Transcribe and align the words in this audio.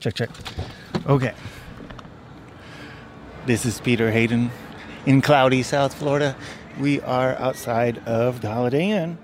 Check, 0.00 0.14
check. 0.14 0.30
Okay. 1.06 1.34
This 3.44 3.66
is 3.66 3.80
Peter 3.80 4.10
Hayden 4.10 4.50
in 5.04 5.20
cloudy 5.20 5.62
South 5.62 5.92
Florida. 5.92 6.34
We 6.78 7.02
are 7.02 7.36
outside 7.36 7.98
of 8.06 8.40
the 8.40 8.50
Holiday 8.50 8.90
Inn. 8.90 9.18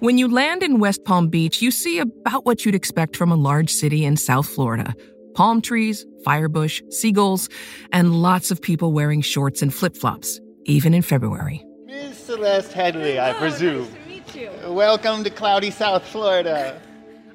When 0.00 0.18
you 0.18 0.28
land 0.28 0.62
in 0.62 0.80
West 0.80 1.04
Palm 1.04 1.28
Beach, 1.28 1.62
you 1.62 1.70
see 1.70 1.98
about 1.98 2.44
what 2.44 2.64
you'd 2.64 2.74
expect 2.74 3.16
from 3.16 3.32
a 3.32 3.36
large 3.36 3.70
city 3.70 4.04
in 4.04 4.16
South 4.16 4.46
Florida 4.48 4.94
palm 5.34 5.62
trees, 5.62 6.04
firebush, 6.26 6.82
seagulls, 6.92 7.48
and 7.92 8.20
lots 8.20 8.50
of 8.50 8.60
people 8.60 8.92
wearing 8.92 9.20
shorts 9.20 9.62
and 9.62 9.72
flip 9.72 9.96
flops, 9.96 10.40
even 10.64 10.92
in 10.92 11.00
February. 11.00 11.64
Miss 11.86 12.18
Celeste 12.18 12.72
Headlee, 12.72 13.20
I 13.20 13.32
presume. 13.34 13.82
Nice 13.82 13.92
to 13.92 14.08
meet 14.08 14.34
you. 14.64 14.72
Welcome 14.72 15.22
to 15.24 15.30
cloudy 15.30 15.70
South 15.70 16.04
Florida. 16.06 16.82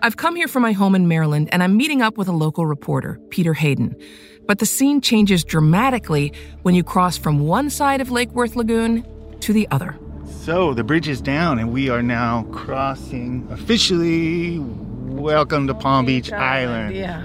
I've 0.05 0.17
come 0.17 0.35
here 0.35 0.49
from 0.49 0.63
my 0.63 0.73
home 0.73 0.95
in 0.95 1.07
Maryland 1.07 1.47
and 1.53 1.63
I'm 1.63 1.77
meeting 1.77 2.01
up 2.01 2.17
with 2.17 2.27
a 2.27 2.33
local 2.33 2.65
reporter, 2.65 3.21
Peter 3.29 3.53
Hayden. 3.53 3.95
But 4.45 4.59
the 4.59 4.65
scene 4.65 4.99
changes 4.99 5.45
dramatically 5.45 6.33
when 6.63 6.75
you 6.75 6.83
cross 6.83 7.17
from 7.17 7.39
one 7.39 7.69
side 7.69 8.01
of 8.01 8.11
Lake 8.11 8.29
Worth 8.31 8.57
Lagoon 8.57 9.05
to 9.39 9.53
the 9.53 9.65
other. 9.71 9.97
So 10.41 10.73
the 10.73 10.83
bridge 10.83 11.07
is 11.07 11.21
down 11.21 11.57
and 11.57 11.71
we 11.71 11.87
are 11.87 12.03
now 12.03 12.43
crossing 12.51 13.47
officially. 13.49 14.59
Welcome 14.59 15.67
to 15.67 15.73
Palm 15.73 16.05
Beach 16.05 16.33
Island. 16.33 16.97
Yeah. 16.97 17.21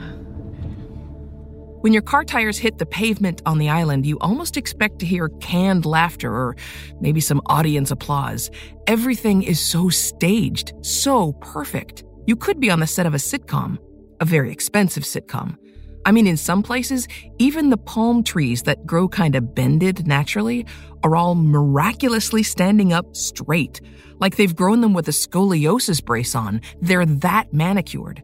When 1.81 1.92
your 1.92 2.02
car 2.02 2.22
tires 2.22 2.58
hit 2.58 2.78
the 2.78 2.86
pavement 2.86 3.42
on 3.44 3.58
the 3.58 3.70
island, 3.70 4.06
you 4.06 4.20
almost 4.20 4.56
expect 4.56 5.00
to 5.00 5.06
hear 5.06 5.31
canned 5.41 5.84
laughter 5.84 6.32
or 6.32 6.54
maybe 7.00 7.20
some 7.20 7.42
audience 7.47 7.91
applause. 7.91 8.52
Everything 8.86 9.42
is 9.42 9.58
so 9.58 9.88
staged, 9.88 10.72
so 10.82 11.32
perfect. 11.32 12.04
You 12.28 12.36
could 12.36 12.60
be 12.60 12.70
on 12.70 12.80
the 12.80 12.86
set 12.86 13.06
of 13.06 13.14
a 13.14 13.16
sitcom, 13.16 13.78
a 14.20 14.26
very 14.26 14.52
expensive 14.52 15.04
sitcom. 15.04 15.56
I 16.04 16.12
mean, 16.12 16.26
in 16.26 16.36
some 16.36 16.62
places, 16.62 17.08
even 17.38 17.70
the 17.70 17.78
palm 17.78 18.22
trees 18.22 18.64
that 18.64 18.84
grow 18.84 19.08
kind 19.08 19.34
of 19.34 19.54
bended 19.54 20.06
naturally 20.06 20.66
are 21.02 21.16
all 21.16 21.34
miraculously 21.34 22.42
standing 22.42 22.92
up 22.92 23.16
straight, 23.16 23.80
like 24.20 24.36
they've 24.36 24.54
grown 24.54 24.82
them 24.82 24.92
with 24.92 25.08
a 25.08 25.10
scoliosis 25.10 26.04
brace 26.04 26.34
on. 26.34 26.60
They're 26.82 27.06
that 27.06 27.54
manicured. 27.54 28.22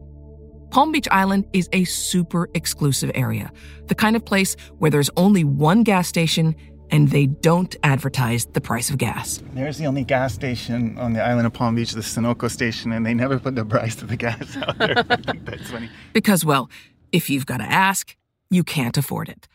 Palm 0.69 0.91
Beach 0.91 1.07
Island 1.09 1.45
is 1.53 1.67
a 1.73 1.83
super 1.85 2.47
exclusive 2.53 3.09
area, 3.15 3.51
the 3.87 3.95
kind 3.95 4.15
of 4.15 4.23
place 4.23 4.55
where 4.77 4.91
there's 4.91 5.09
only 5.17 5.43
one 5.43 5.81
gas 5.81 6.07
station 6.07 6.55
and 6.91 7.09
they 7.09 7.25
don't 7.25 7.75
advertise 7.83 8.45
the 8.45 8.61
price 8.61 8.89
of 8.89 8.97
gas. 8.97 9.41
There's 9.53 9.77
the 9.77 9.85
only 9.85 10.03
gas 10.03 10.33
station 10.33 10.97
on 10.97 11.13
the 11.13 11.23
island 11.23 11.47
of 11.47 11.53
Palm 11.53 11.75
Beach, 11.75 11.91
the 11.91 12.01
Sunoco 12.01 12.49
station, 12.49 12.91
and 12.91 13.05
they 13.05 13.13
never 13.13 13.39
put 13.39 13.55
the 13.55 13.65
price 13.65 14.01
of 14.01 14.09
the 14.09 14.17
gas 14.17 14.57
out 14.61 14.77
there. 14.77 15.03
That's 15.03 15.71
funny. 15.71 15.89
Because, 16.13 16.45
well, 16.45 16.69
if 17.11 17.29
you've 17.29 17.45
got 17.45 17.57
to 17.57 17.71
ask, 17.71 18.15
you 18.49 18.63
can't 18.63 18.97
afford 18.97 19.29
it. 19.29 19.47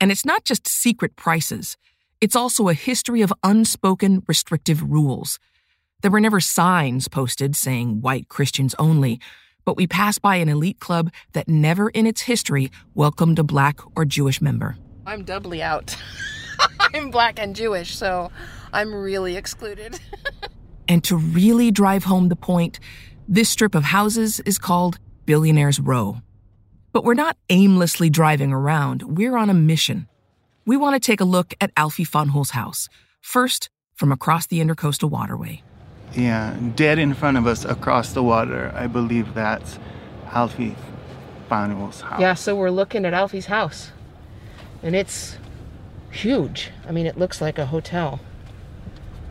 And 0.00 0.12
it's 0.12 0.24
not 0.24 0.44
just 0.44 0.68
secret 0.68 1.16
prices, 1.16 1.76
it's 2.20 2.36
also 2.36 2.68
a 2.68 2.74
history 2.74 3.20
of 3.20 3.32
unspoken 3.42 4.22
restrictive 4.26 4.82
rules. 4.82 5.38
There 6.02 6.10
were 6.10 6.20
never 6.20 6.40
signs 6.40 7.08
posted 7.08 7.56
saying 7.56 8.00
white 8.00 8.28
Christians 8.28 8.74
only, 8.78 9.20
but 9.64 9.76
we 9.76 9.86
pass 9.86 10.18
by 10.18 10.36
an 10.36 10.48
elite 10.48 10.80
club 10.80 11.10
that 11.32 11.48
never 11.48 11.90
in 11.90 12.06
its 12.06 12.22
history 12.22 12.70
welcomed 12.94 13.38
a 13.38 13.44
black 13.44 13.80
or 13.96 14.04
Jewish 14.04 14.40
member. 14.40 14.76
I'm 15.04 15.24
doubly 15.24 15.62
out. 15.62 15.96
I'm 16.80 17.10
black 17.10 17.38
and 17.38 17.54
Jewish, 17.54 17.96
so 17.96 18.30
I'm 18.72 18.94
really 18.94 19.36
excluded. 19.36 19.98
And 20.88 21.02
to 21.04 21.16
really 21.16 21.70
drive 21.70 22.04
home 22.04 22.28
the 22.28 22.36
point, 22.36 22.78
this 23.26 23.48
strip 23.48 23.74
of 23.74 23.82
houses 23.82 24.38
is 24.46 24.56
called 24.56 24.98
Billionaire's 25.24 25.80
Row. 25.80 26.18
But 26.92 27.04
we're 27.04 27.14
not 27.14 27.36
aimlessly 27.50 28.08
driving 28.08 28.52
around, 28.52 29.02
we're 29.02 29.36
on 29.36 29.50
a 29.50 29.54
mission. 29.54 30.08
We 30.64 30.76
want 30.76 30.94
to 30.94 31.00
take 31.00 31.20
a 31.20 31.24
look 31.24 31.54
at 31.60 31.72
Alfie 31.76 32.04
Fanjul's 32.04 32.50
house, 32.50 32.88
first 33.20 33.68
from 33.94 34.12
across 34.12 34.46
the 34.46 34.60
Intercoastal 34.60 35.10
Waterway. 35.10 35.62
Yeah, 36.14 36.56
dead 36.76 36.98
in 36.98 37.14
front 37.14 37.36
of 37.36 37.46
us 37.46 37.64
across 37.64 38.12
the 38.12 38.22
water. 38.22 38.72
I 38.74 38.86
believe 38.86 39.34
that's 39.34 39.78
Alfie 40.26 40.76
Fanjul's 41.50 42.00
house. 42.00 42.20
yeah, 42.20 42.34
so 42.34 42.54
we're 42.54 42.70
looking 42.70 43.04
at 43.04 43.12
Alfie's 43.12 43.46
house. 43.46 43.90
And 44.82 44.94
it's 44.94 45.36
huge. 46.10 46.70
I 46.88 46.92
mean, 46.92 47.06
it 47.06 47.18
looks 47.18 47.40
like 47.40 47.58
a 47.58 47.66
hotel. 47.66 48.20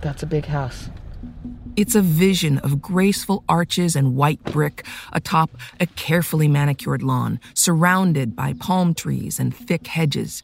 That's 0.02 0.24
a 0.24 0.28
big 0.28 0.46
house. 0.46 0.90
It's 1.76 1.96
a 1.96 2.02
vision 2.02 2.60
of 2.60 2.82
graceful 2.82 3.44
arches 3.50 3.96
and 3.96 4.16
white 4.16 4.42
brick 4.44 4.86
atop 5.12 5.50
a 5.80 5.86
carefully 5.86 6.48
manicured 6.48 7.04
lawn, 7.04 7.40
surrounded 7.54 8.36
by 8.36 8.54
palm 8.54 8.94
trees 8.94 9.40
and 9.40 9.54
thick 9.54 9.88
hedges. 9.88 10.42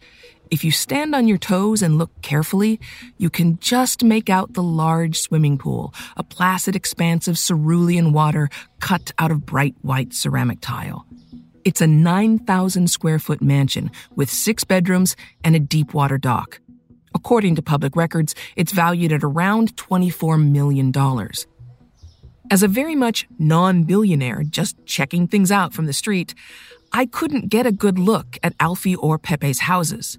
If 0.50 0.66
you 0.66 0.72
stand 0.72 1.16
on 1.16 1.30
your 1.30 1.38
toes 1.38 1.81
and 1.81 1.97
look 1.97 2.12
carefully, 2.22 2.81
you 3.18 3.30
can 3.30 3.58
just 3.59 4.03
make 4.03 4.30
out 4.30 4.53
the 4.53 4.63
large 4.63 5.18
swimming 5.18 5.58
pool, 5.58 5.94
a 6.18 6.24
placid 6.24 6.75
expanse 6.75 7.30
of 7.30 7.38
cerulean 7.38 8.12
water 8.12 8.50
cut 8.81 9.13
out 9.18 9.31
of 9.31 9.46
bright 9.46 9.75
white 9.81 10.13
ceramic 10.13 10.59
tile. 10.59 11.06
It's 11.63 11.81
a 11.81 11.88
9,000 11.88 12.90
square 12.90 13.19
foot 13.19 13.42
mansion 13.42 13.92
with 14.16 14.30
six 14.30 14.63
bedrooms 14.63 15.16
and 15.44 15.56
a 15.56 15.60
deep 15.60 15.94
water 15.94 16.18
dock. 16.18 16.60
According 17.13 17.56
to 17.56 17.62
public 17.62 17.96
records, 17.96 18.34
it's 18.56 18.72
valued 18.72 19.12
at 19.12 19.24
around 19.24 19.75
$24 19.75 20.52
million. 20.52 20.92
As 22.50 22.63
a 22.63 22.68
very 22.68 22.96
much 22.96 23.28
non 23.38 23.84
billionaire 23.84 24.44
just 24.44 24.75
checking 24.86 25.28
things 25.28 25.52
out 25.52 25.74
from 25.74 25.86
the 25.86 25.94
street, 25.94 26.34
I 26.92 27.06
couldn't 27.06 27.50
get 27.50 27.66
a 27.66 27.72
good 27.72 28.00
look 28.00 28.38
at 28.44 28.56
Alfie 28.60 28.96
or 28.96 29.18
Pepe's 29.19 29.60
houses. 29.60 30.18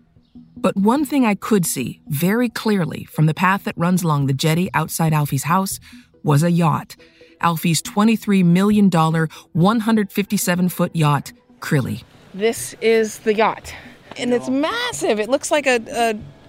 But 0.57 0.77
one 0.77 1.05
thing 1.05 1.27
I 1.27 1.35
could 1.35 1.67
see 1.67 2.01
very 2.07 2.49
clearly 2.49 3.05
from 3.05 3.27
the 3.27 3.35
path 3.35 3.65
that 3.65 3.77
runs 3.77 4.03
along 4.03 4.27
the 4.27 4.33
jetty 4.33 4.71
outside 4.75 5.13
Alfie's 5.13 5.45
house 5.45 5.81
was 6.23 6.43
a 6.43 6.51
yacht. 6.51 6.95
Alfie's 7.43 7.83
$23 7.83 8.45
million, 8.45 8.91
157 8.91 10.69
foot 10.69 10.95
yacht, 10.97 11.33
Crilly. 11.61 12.03
This 12.35 12.75
is 12.81 13.21
the 13.21 13.35
yacht. 13.35 13.75
And 14.17 14.33
it's 14.33 14.49
massive. 14.49 15.19
It 15.19 15.29
looks 15.29 15.51
like 15.51 15.67
a, 15.67 15.81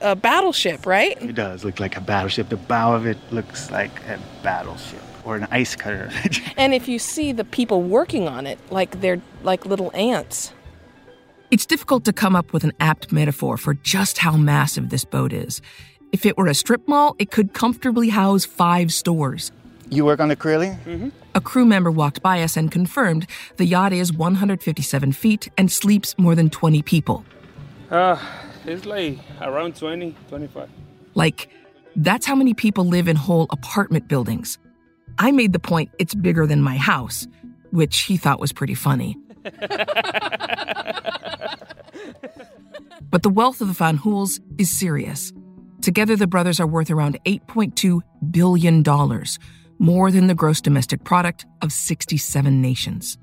a, 0.01 0.11
a 0.11 0.15
battleship, 0.15 0.85
right? 0.85 1.21
It 1.21 1.35
does 1.35 1.63
look 1.63 1.79
like 1.79 1.95
a 1.97 2.01
battleship. 2.01 2.49
The 2.49 2.57
bow 2.57 2.93
of 2.93 3.05
it 3.05 3.17
looks 3.31 3.71
like 3.71 3.91
a 4.07 4.19
battleship. 4.43 5.01
or 5.25 5.37
an 5.37 5.47
ice 5.51 5.75
cutter. 5.75 6.09
and 6.57 6.73
if 6.73 6.87
you 6.87 6.99
see 6.99 7.31
the 7.31 7.45
people 7.45 7.81
working 7.81 8.27
on 8.27 8.45
it, 8.45 8.59
like 8.69 8.99
they're 9.01 9.21
like 9.43 9.65
little 9.65 9.91
ants. 9.93 10.51
It's 11.51 11.65
difficult 11.65 12.03
to 12.05 12.13
come 12.13 12.35
up 12.35 12.51
with 12.51 12.63
an 12.63 12.73
apt 12.79 13.11
metaphor 13.11 13.57
for 13.57 13.75
just 13.75 14.17
how 14.17 14.35
massive 14.35 14.89
this 14.89 15.05
boat 15.05 15.31
is. 15.31 15.61
If 16.11 16.25
it 16.25 16.37
were 16.37 16.47
a 16.47 16.53
strip 16.53 16.87
mall, 16.87 17.15
it 17.19 17.31
could 17.31 17.53
comfortably 17.53 18.09
house 18.09 18.43
five 18.45 18.91
stores. 18.91 19.51
You 19.93 20.05
work 20.05 20.19
on 20.19 20.29
the 20.29 20.35
Corelli? 20.35 20.69
Mm-hmm. 20.85 21.09
A 21.35 21.41
crew 21.41 21.65
member 21.65 21.91
walked 21.91 22.23
by 22.23 22.41
us 22.41 22.57
and 22.57 22.71
confirmed 22.71 23.27
the 23.57 23.65
yacht 23.65 23.93
is 23.93 24.11
157 24.11 25.11
feet 25.11 25.49
and 25.55 25.71
sleeps 25.71 26.17
more 26.17 26.33
than 26.33 26.49
20 26.49 26.81
people. 26.81 27.23
Uh, 27.91 28.17
it's 28.65 28.85
like 28.85 29.19
around 29.39 29.75
20, 29.75 30.15
25. 30.29 30.67
Like, 31.13 31.47
that's 31.95 32.25
how 32.25 32.33
many 32.33 32.55
people 32.55 32.85
live 32.85 33.07
in 33.07 33.15
whole 33.15 33.45
apartment 33.51 34.07
buildings. 34.07 34.57
I 35.19 35.31
made 35.31 35.53
the 35.53 35.59
point 35.59 35.91
it's 35.99 36.15
bigger 36.15 36.47
than 36.47 36.63
my 36.63 36.75
house, 36.75 37.27
which 37.69 37.99
he 38.01 38.17
thought 38.17 38.39
was 38.39 38.51
pretty 38.51 38.73
funny. 38.73 39.15
but 43.11 43.21
the 43.21 43.29
wealth 43.29 43.61
of 43.61 43.67
the 43.67 43.75
Fanjuls 43.75 44.39
is 44.57 44.75
serious. 44.75 45.31
Together, 45.81 46.15
the 46.15 46.25
brothers 46.25 46.59
are 46.59 46.65
worth 46.65 46.89
around 46.89 47.19
$8.2 47.25 48.01
billion, 48.31 48.83
more 49.83 50.11
than 50.11 50.27
the 50.27 50.33
gross 50.33 50.61
domestic 50.61 51.03
product 51.03 51.45
of 51.61 51.73
67 51.73 52.61
nations. 52.61 53.17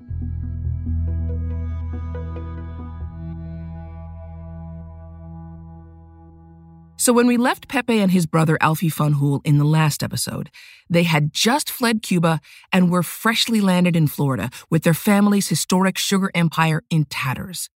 So 6.97 7.13
when 7.13 7.25
we 7.25 7.37
left 7.37 7.67
Pepe 7.67 7.97
and 7.97 8.11
his 8.11 8.27
brother 8.27 8.59
Alfie 8.61 8.91
Fanjul 8.91 9.41
in 9.43 9.57
the 9.57 9.65
last 9.65 10.03
episode, 10.03 10.51
they 10.87 11.01
had 11.01 11.33
just 11.33 11.67
fled 11.67 12.03
Cuba 12.03 12.39
and 12.71 12.91
were 12.91 13.01
freshly 13.01 13.59
landed 13.59 13.95
in 13.95 14.05
Florida 14.05 14.51
with 14.69 14.83
their 14.83 14.93
family's 14.93 15.49
historic 15.49 15.97
sugar 15.97 16.29
empire 16.35 16.83
in 16.91 17.05
tatters. 17.05 17.71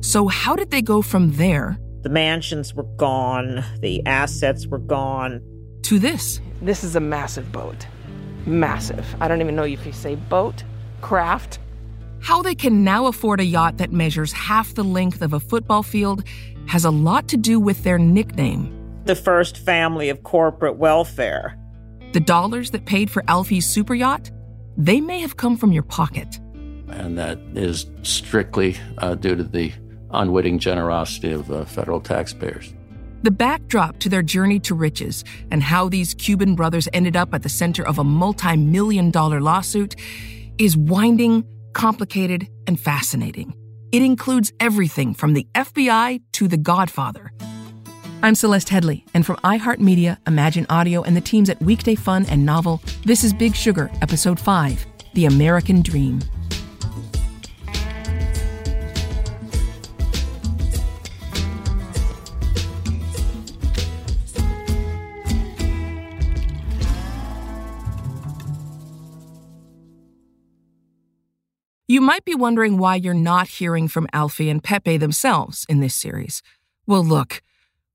So 0.00 0.26
how 0.26 0.56
did 0.56 0.72
they 0.72 0.82
go 0.82 1.00
from 1.00 1.34
there? 1.34 1.78
The 2.02 2.08
mansions 2.08 2.74
were 2.74 2.90
gone, 2.96 3.62
the 3.82 4.04
assets 4.04 4.66
were 4.66 4.80
gone. 4.80 5.40
To 5.82 6.00
this. 6.00 6.40
This 6.62 6.84
is 6.84 6.96
a 6.96 7.00
massive 7.00 7.50
boat. 7.52 7.86
Massive. 8.46 9.06
I 9.20 9.28
don't 9.28 9.40
even 9.40 9.56
know 9.56 9.64
if 9.64 9.84
you 9.84 9.92
say 9.92 10.14
boat, 10.14 10.62
craft. 11.00 11.58
How 12.20 12.42
they 12.42 12.54
can 12.54 12.84
now 12.84 13.06
afford 13.06 13.40
a 13.40 13.44
yacht 13.44 13.78
that 13.78 13.92
measures 13.92 14.32
half 14.32 14.74
the 14.74 14.84
length 14.84 15.22
of 15.22 15.32
a 15.32 15.40
football 15.40 15.82
field 15.82 16.24
has 16.66 16.84
a 16.84 16.90
lot 16.90 17.28
to 17.28 17.36
do 17.36 17.60
with 17.60 17.84
their 17.84 17.98
nickname 17.98 18.76
the 19.06 19.14
first 19.14 19.58
family 19.58 20.08
of 20.08 20.22
corporate 20.24 20.76
welfare. 20.76 21.56
The 22.12 22.20
dollars 22.20 22.72
that 22.72 22.86
paid 22.86 23.10
for 23.10 23.22
Alfie's 23.28 23.66
super 23.66 23.94
yacht, 23.94 24.30
they 24.76 25.00
may 25.00 25.20
have 25.20 25.36
come 25.36 25.56
from 25.56 25.72
your 25.72 25.84
pocket. 25.84 26.40
And 26.88 27.16
that 27.18 27.38
is 27.54 27.86
strictly 28.02 28.76
uh, 28.98 29.14
due 29.14 29.36
to 29.36 29.44
the 29.44 29.72
unwitting 30.10 30.58
generosity 30.58 31.32
of 31.32 31.50
uh, 31.50 31.64
federal 31.64 32.00
taxpayers. 32.00 32.74
The 33.22 33.30
backdrop 33.30 33.98
to 34.00 34.08
their 34.08 34.22
journey 34.22 34.60
to 34.60 34.74
riches 34.74 35.24
and 35.50 35.62
how 35.62 35.88
these 35.88 36.14
Cuban 36.14 36.54
brothers 36.54 36.88
ended 36.92 37.16
up 37.16 37.34
at 37.34 37.42
the 37.42 37.48
center 37.48 37.86
of 37.86 37.98
a 37.98 38.04
multi 38.04 38.56
million 38.56 39.10
dollar 39.10 39.40
lawsuit 39.40 39.96
is 40.58 40.76
winding, 40.76 41.44
complicated, 41.72 42.48
and 42.66 42.78
fascinating. 42.78 43.54
It 43.92 44.02
includes 44.02 44.52
everything 44.60 45.14
from 45.14 45.34
the 45.34 45.46
FBI 45.54 46.20
to 46.32 46.48
The 46.48 46.56
Godfather. 46.56 47.32
I'm 48.22 48.34
Celeste 48.34 48.68
Headlee, 48.68 49.04
and 49.14 49.24
from 49.24 49.36
iHeartMedia, 49.36 50.18
Imagine 50.26 50.66
Audio, 50.68 51.02
and 51.02 51.16
the 51.16 51.20
teams 51.20 51.50
at 51.50 51.60
Weekday 51.62 51.94
Fun 51.94 52.26
and 52.26 52.44
Novel, 52.44 52.82
this 53.04 53.22
is 53.22 53.32
Big 53.32 53.54
Sugar, 53.54 53.90
Episode 54.02 54.40
5 54.40 54.86
The 55.14 55.26
American 55.26 55.82
Dream. 55.82 56.20
You 71.88 72.00
might 72.00 72.24
be 72.24 72.34
wondering 72.34 72.78
why 72.78 72.96
you're 72.96 73.14
not 73.14 73.46
hearing 73.46 73.86
from 73.86 74.08
Alfie 74.12 74.50
and 74.50 74.60
Pepe 74.60 74.96
themselves 74.96 75.64
in 75.68 75.78
this 75.78 75.94
series. 75.94 76.42
Well, 76.84 77.04
look, 77.04 77.42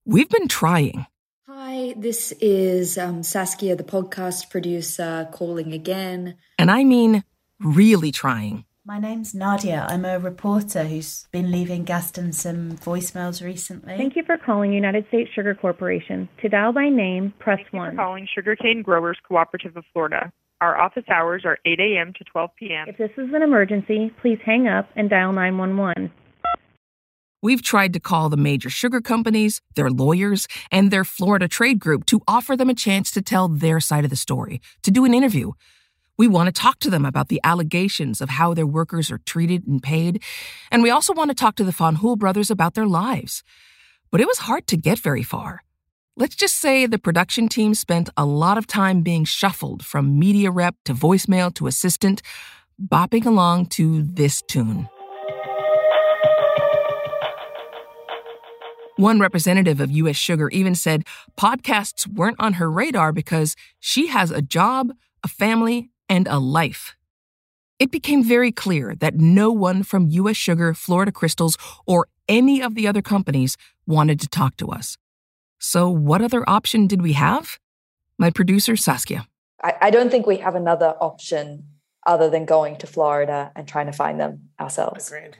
we've 0.05 0.29
been 0.29 0.47
trying. 0.47 1.07
Hi, 1.45 1.93
this 1.97 2.31
is 2.39 2.97
um, 2.97 3.21
Saskia, 3.21 3.75
the 3.75 3.83
podcast 3.83 4.49
producer, 4.49 5.27
calling 5.33 5.73
again. 5.73 6.37
And 6.57 6.71
I 6.71 6.85
mean, 6.85 7.25
really 7.59 8.13
trying. 8.13 8.63
My 8.85 8.97
name's 8.97 9.35
Nadia. 9.35 9.85
I'm 9.89 10.05
a 10.05 10.19
reporter 10.19 10.85
who's 10.85 11.27
been 11.33 11.51
leaving 11.51 11.83
Gaston 11.83 12.31
some 12.31 12.77
voicemails 12.77 13.43
recently. 13.43 13.97
Thank 13.97 14.15
you 14.15 14.23
for 14.23 14.37
calling 14.37 14.71
United 14.71 15.05
States 15.09 15.31
Sugar 15.35 15.53
Corporation. 15.53 16.29
To 16.41 16.47
dial 16.47 16.71
by 16.71 16.87
name, 16.87 17.33
press 17.39 17.59
Thank 17.59 17.73
1. 17.73 17.83
You 17.83 17.91
for 17.91 17.97
calling 17.97 18.27
Sugarcane 18.33 18.83
Growers 18.83 19.17
Cooperative 19.27 19.75
of 19.75 19.83
Florida. 19.91 20.31
Our 20.61 20.79
office 20.79 21.05
hours 21.09 21.41
are 21.43 21.57
8 21.65 21.79
a.m. 21.79 22.13
to 22.13 22.23
12 22.23 22.51
p.m. 22.55 22.87
If 22.87 22.97
this 22.99 23.09
is 23.17 23.33
an 23.33 23.41
emergency, 23.41 24.13
please 24.21 24.37
hang 24.45 24.67
up 24.67 24.87
and 24.95 25.09
dial 25.09 25.33
911. 25.33 26.11
We've 27.41 27.63
tried 27.63 27.93
to 27.93 27.99
call 27.99 28.29
the 28.29 28.37
major 28.37 28.69
sugar 28.69 29.01
companies, 29.01 29.59
their 29.73 29.89
lawyers, 29.89 30.47
and 30.71 30.91
their 30.91 31.03
Florida 31.03 31.47
trade 31.47 31.79
group 31.79 32.05
to 32.05 32.21
offer 32.27 32.55
them 32.55 32.69
a 32.69 32.75
chance 32.75 33.09
to 33.11 33.23
tell 33.23 33.47
their 33.47 33.79
side 33.79 34.03
of 34.03 34.11
the 34.11 34.15
story, 34.15 34.61
to 34.83 34.91
do 34.91 35.03
an 35.03 35.15
interview. 35.15 35.53
We 36.19 36.27
want 36.27 36.53
to 36.53 36.61
talk 36.61 36.77
to 36.81 36.91
them 36.91 37.05
about 37.05 37.29
the 37.29 37.41
allegations 37.43 38.21
of 38.21 38.29
how 38.29 38.53
their 38.53 38.67
workers 38.67 39.09
are 39.09 39.17
treated 39.17 39.65
and 39.65 39.81
paid, 39.81 40.21
and 40.69 40.83
we 40.83 40.91
also 40.91 41.11
want 41.11 41.31
to 41.31 41.35
talk 41.35 41.55
to 41.55 41.63
the 41.63 41.71
Fanjul 41.71 42.19
brothers 42.19 42.51
about 42.51 42.75
their 42.75 42.85
lives. 42.85 43.41
But 44.11 44.21
it 44.21 44.27
was 44.27 44.37
hard 44.37 44.67
to 44.67 44.77
get 44.77 44.99
very 44.99 45.23
far. 45.23 45.63
Let's 46.17 46.35
just 46.35 46.57
say 46.57 46.87
the 46.87 46.99
production 46.99 47.47
team 47.47 47.73
spent 47.73 48.09
a 48.17 48.25
lot 48.25 48.57
of 48.57 48.67
time 48.67 49.01
being 49.01 49.23
shuffled 49.23 49.85
from 49.85 50.19
media 50.19 50.51
rep 50.51 50.75
to 50.83 50.93
voicemail 50.93 51.53
to 51.53 51.67
assistant, 51.67 52.21
bopping 52.77 53.25
along 53.25 53.67
to 53.67 54.03
this 54.03 54.41
tune. 54.41 54.89
One 58.97 59.21
representative 59.21 59.79
of 59.79 59.89
US 59.89 60.17
Sugar 60.17 60.49
even 60.49 60.75
said 60.75 61.05
podcasts 61.39 62.05
weren't 62.05 62.39
on 62.39 62.53
her 62.53 62.69
radar 62.69 63.13
because 63.13 63.55
she 63.79 64.07
has 64.07 64.31
a 64.31 64.41
job, 64.41 64.91
a 65.23 65.29
family, 65.29 65.91
and 66.09 66.27
a 66.27 66.39
life. 66.39 66.93
It 67.79 67.89
became 67.89 68.21
very 68.21 68.51
clear 68.51 68.95
that 68.95 69.15
no 69.15 69.49
one 69.49 69.81
from 69.81 70.09
US 70.09 70.35
Sugar, 70.35 70.73
Florida 70.73 71.13
Crystals, 71.13 71.57
or 71.87 72.07
any 72.27 72.61
of 72.61 72.75
the 72.75 72.85
other 72.85 73.01
companies 73.01 73.55
wanted 73.87 74.19
to 74.19 74.27
talk 74.27 74.57
to 74.57 74.67
us. 74.67 74.97
So, 75.63 75.91
what 75.91 76.23
other 76.23 76.43
option 76.49 76.87
did 76.87 77.03
we 77.03 77.13
have? 77.13 77.59
My 78.17 78.31
producer, 78.31 78.75
Saskia. 78.75 79.27
I, 79.63 79.75
I, 79.79 79.89
don't 79.91 80.09
think 80.09 80.25
we 80.25 80.37
have 80.37 80.55
another 80.55 80.95
option 80.99 81.67
other 82.07 82.31
than 82.31 82.45
going 82.45 82.77
to 82.77 82.87
Florida 82.87 83.51
and 83.55 83.67
trying 83.67 83.85
to 83.85 83.91
find 83.91 84.19
them 84.19 84.49
ourselves. 84.59 85.07
Agreed. 85.07 85.37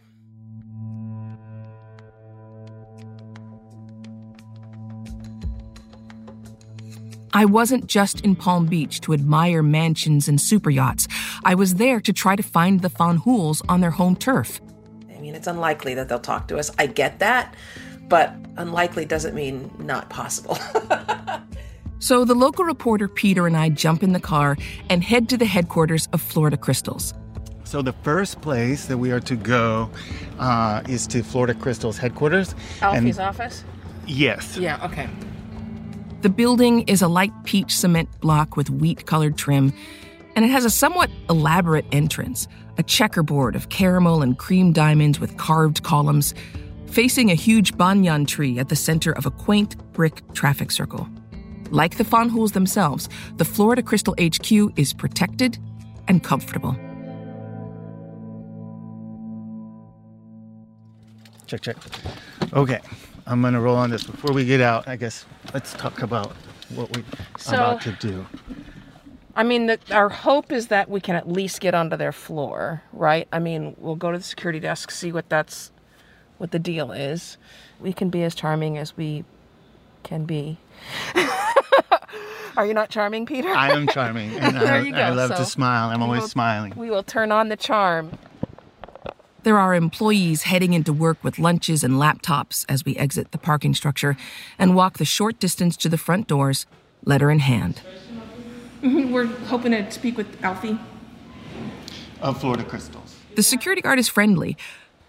I 7.34 7.46
wasn't 7.46 7.88
just 7.88 8.22
in 8.22 8.36
Palm 8.36 8.68
Beach 8.68 9.02
to 9.02 9.14
admire 9.14 9.64
mansions 9.64 10.28
and 10.28 10.40
super 10.40 10.70
yachts. 10.70 11.08
I 11.44 11.56
was 11.56 11.76
there 11.76 12.00
to 12.00 12.14
try 12.14 12.36
to 12.36 12.44
find 12.44 12.82
the 12.82 12.92
Fanjuls 12.92 13.64
on 13.68 13.82
their 13.82 13.90
home 13.90 14.16
turf. 14.16 14.62
I 15.10 15.20
mean, 15.20 15.34
it's 15.34 15.48
unlikely 15.48 15.96
that 15.96 16.10
they'll 16.10 16.20
talk 16.20 16.48
to 16.50 16.60
us. 16.60 16.70
I 16.78 16.86
get 16.86 17.18
that, 17.20 17.56
but 18.12 18.36
unlikely 18.58 19.06
doesn't 19.06 19.34
mean 19.34 19.72
not 19.80 20.10
possible. 20.10 20.58
so 22.00 22.26
the 22.26 22.36
local 22.36 22.66
reporter 22.66 23.08
Peter 23.08 23.48
and 23.48 23.56
I 23.56 23.70
jump 23.70 24.04
in 24.04 24.12
the 24.12 24.20
car 24.20 24.58
and 24.90 25.02
head 25.02 25.30
to 25.30 25.38
the 25.38 25.46
headquarters 25.46 26.10
of 26.12 26.22
Florida 26.22 26.58
Crystals. 26.58 27.14
So 27.64 27.82
the 27.82 27.94
first 28.04 28.42
place 28.42 28.88
that 28.88 28.98
we 28.98 29.14
are 29.14 29.22
to 29.22 29.38
go 29.38 29.90
uh, 30.40 30.84
is 30.90 31.08
to 31.08 31.24
Florida 31.24 31.54
Crystals 31.54 31.98
headquarters. 31.98 32.54
Alfie's 32.82 33.18
and, 33.18 33.28
office? 33.30 33.64
Yes. 34.06 34.58
Yeah, 34.58 34.86
okay. 34.86 35.08
The 36.20 36.30
building 36.30 36.82
is 36.90 37.02
a 37.02 37.08
light 37.08 37.32
peach 37.46 37.78
cement 37.78 38.10
block 38.20 38.58
with 38.58 38.70
wheat 38.70 39.06
colored 39.06 39.38
trim, 39.38 39.72
and 40.36 40.44
it 40.44 40.50
has 40.50 40.66
a 40.66 40.70
somewhat 40.70 41.10
elaborate 41.30 41.86
entrance 41.94 42.46
a 42.78 42.84
checkerboard 42.84 43.56
of 43.56 43.70
caramel 43.70 44.22
and 44.22 44.38
cream 44.38 44.72
diamonds 44.72 45.20
with 45.20 45.38
carved 45.38 45.84
columns, 45.84 46.34
facing 46.92 47.32
a 47.32 47.36
huge 47.36 47.78
banyan 47.78 48.26
tree 48.26 48.60
at 48.60 48.70
the 48.70 48.76
center 48.76 49.12
of 49.14 49.26
a 49.26 49.32
quaint 49.32 49.78
brick 49.94 50.22
traffic 50.34 50.72
circle. 50.72 51.08
Like 51.70 51.98
the 51.98 52.04
Fanjuls 52.04 52.52
themselves, 52.52 53.08
the 53.38 53.46
Florida 53.46 53.82
Crystal 53.82 54.14
HQ 54.20 54.78
is 54.78 54.94
protected 54.94 55.58
and 56.08 56.22
comfortable. 56.22 56.76
Check, 61.48 61.62
check. 61.62 61.78
Okay, 62.54 62.80
I'm 63.26 63.42
gonna 63.42 63.62
roll 63.62 63.78
on 63.78 63.90
this. 63.90 64.04
Before 64.04 64.34
we 64.34 64.46
get 64.46 64.62
out, 64.62 64.88
I 64.88 64.98
guess 64.98 65.26
let's 65.54 65.74
talk 65.74 66.02
about 66.02 66.34
what 66.76 66.96
we're 66.96 67.04
so, 67.38 67.54
about 67.54 67.82
to 67.82 67.92
do. 68.00 68.26
I 69.36 69.44
mean, 69.44 69.68
the, 69.68 69.80
our 69.92 70.10
hope 70.10 70.52
is 70.52 70.68
that 70.68 70.90
we 70.90 71.00
can 71.00 71.16
at 71.16 71.30
least 71.30 71.62
get 71.62 71.74
onto 71.74 71.96
their 71.96 72.12
floor, 72.12 72.84
right? 72.92 73.28
I 73.32 73.40
mean, 73.40 73.76
we'll 73.78 73.96
go 73.96 74.12
to 74.12 74.18
the 74.18 74.24
security 74.24 74.60
desk, 74.60 74.92
see 74.92 75.12
what 75.12 75.30
that's, 75.30 75.72
what 76.42 76.50
the 76.50 76.60
deal 76.60 76.92
is. 76.92 77.38
We 77.80 77.94
can 77.94 78.10
be 78.10 78.24
as 78.24 78.34
charming 78.34 78.76
as 78.80 78.98
we 78.98 79.24
can 80.02 80.26
be. 80.26 80.58
Are 82.58 82.66
you 82.66 82.74
not 82.74 82.90
charming, 82.90 83.28
Peter? 83.28 83.50
I 83.50 83.70
am 83.70 83.88
charming, 83.88 84.32
and 84.32 84.56
there 84.60 84.74
I, 84.74 84.80
you 84.82 84.92
go. 84.92 84.98
I 84.98 85.10
love 85.12 85.36
to 85.36 85.46
smile. 85.46 85.90
I'm 85.90 86.02
always 86.02 86.22
will- 86.22 86.28
smiling. 86.28 86.74
We 86.76 86.90
will 86.90 87.04
turn 87.04 87.32
on 87.32 87.50
the 87.50 87.56
charm. 87.56 88.18
There 89.44 89.58
are 89.58 89.76
employees 89.76 90.44
heading 90.44 90.74
into 90.74 90.92
work 90.92 91.24
with 91.24 91.38
lunches 91.38 91.84
and 91.84 91.94
laptops 91.94 92.66
as 92.68 92.84
we 92.84 92.96
exit 92.96 93.32
the 93.32 93.38
parking 93.38 93.76
structure 93.76 94.18
and 94.58 94.76
walk 94.76 94.98
the 94.98 95.06
short 95.06 95.40
distance 95.40 95.78
to 95.78 95.90
the 95.90 95.98
front 95.98 96.28
doors, 96.28 96.66
letter 97.06 97.30
in 97.30 97.40
hand. 97.40 97.82
Mm-hmm, 98.82 99.12
We're 99.14 99.28
hoping 99.28 99.74
to 99.74 99.90
speak 99.92 100.18
with 100.18 100.44
Alfie. 100.44 100.80
Of 102.20 102.40
Florida 102.42 102.64
crystals. 102.64 103.16
The 103.36 103.44
security 103.44 103.82
guard 103.82 103.98
is 103.98 104.10
friendly, 104.10 104.58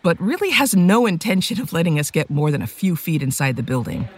but 0.03 0.21
really 0.21 0.51
has 0.51 0.75
no 0.75 1.07
intention 1.07 1.61
of 1.61 1.73
letting 1.73 1.99
us 1.99 2.11
get 2.11 2.31
more 2.31 2.51
than 2.51 2.63
a 2.63 2.67
few 2.67 2.97
feet 2.97 3.23
inside 3.23 3.57
the 3.57 3.63
building. 3.63 4.09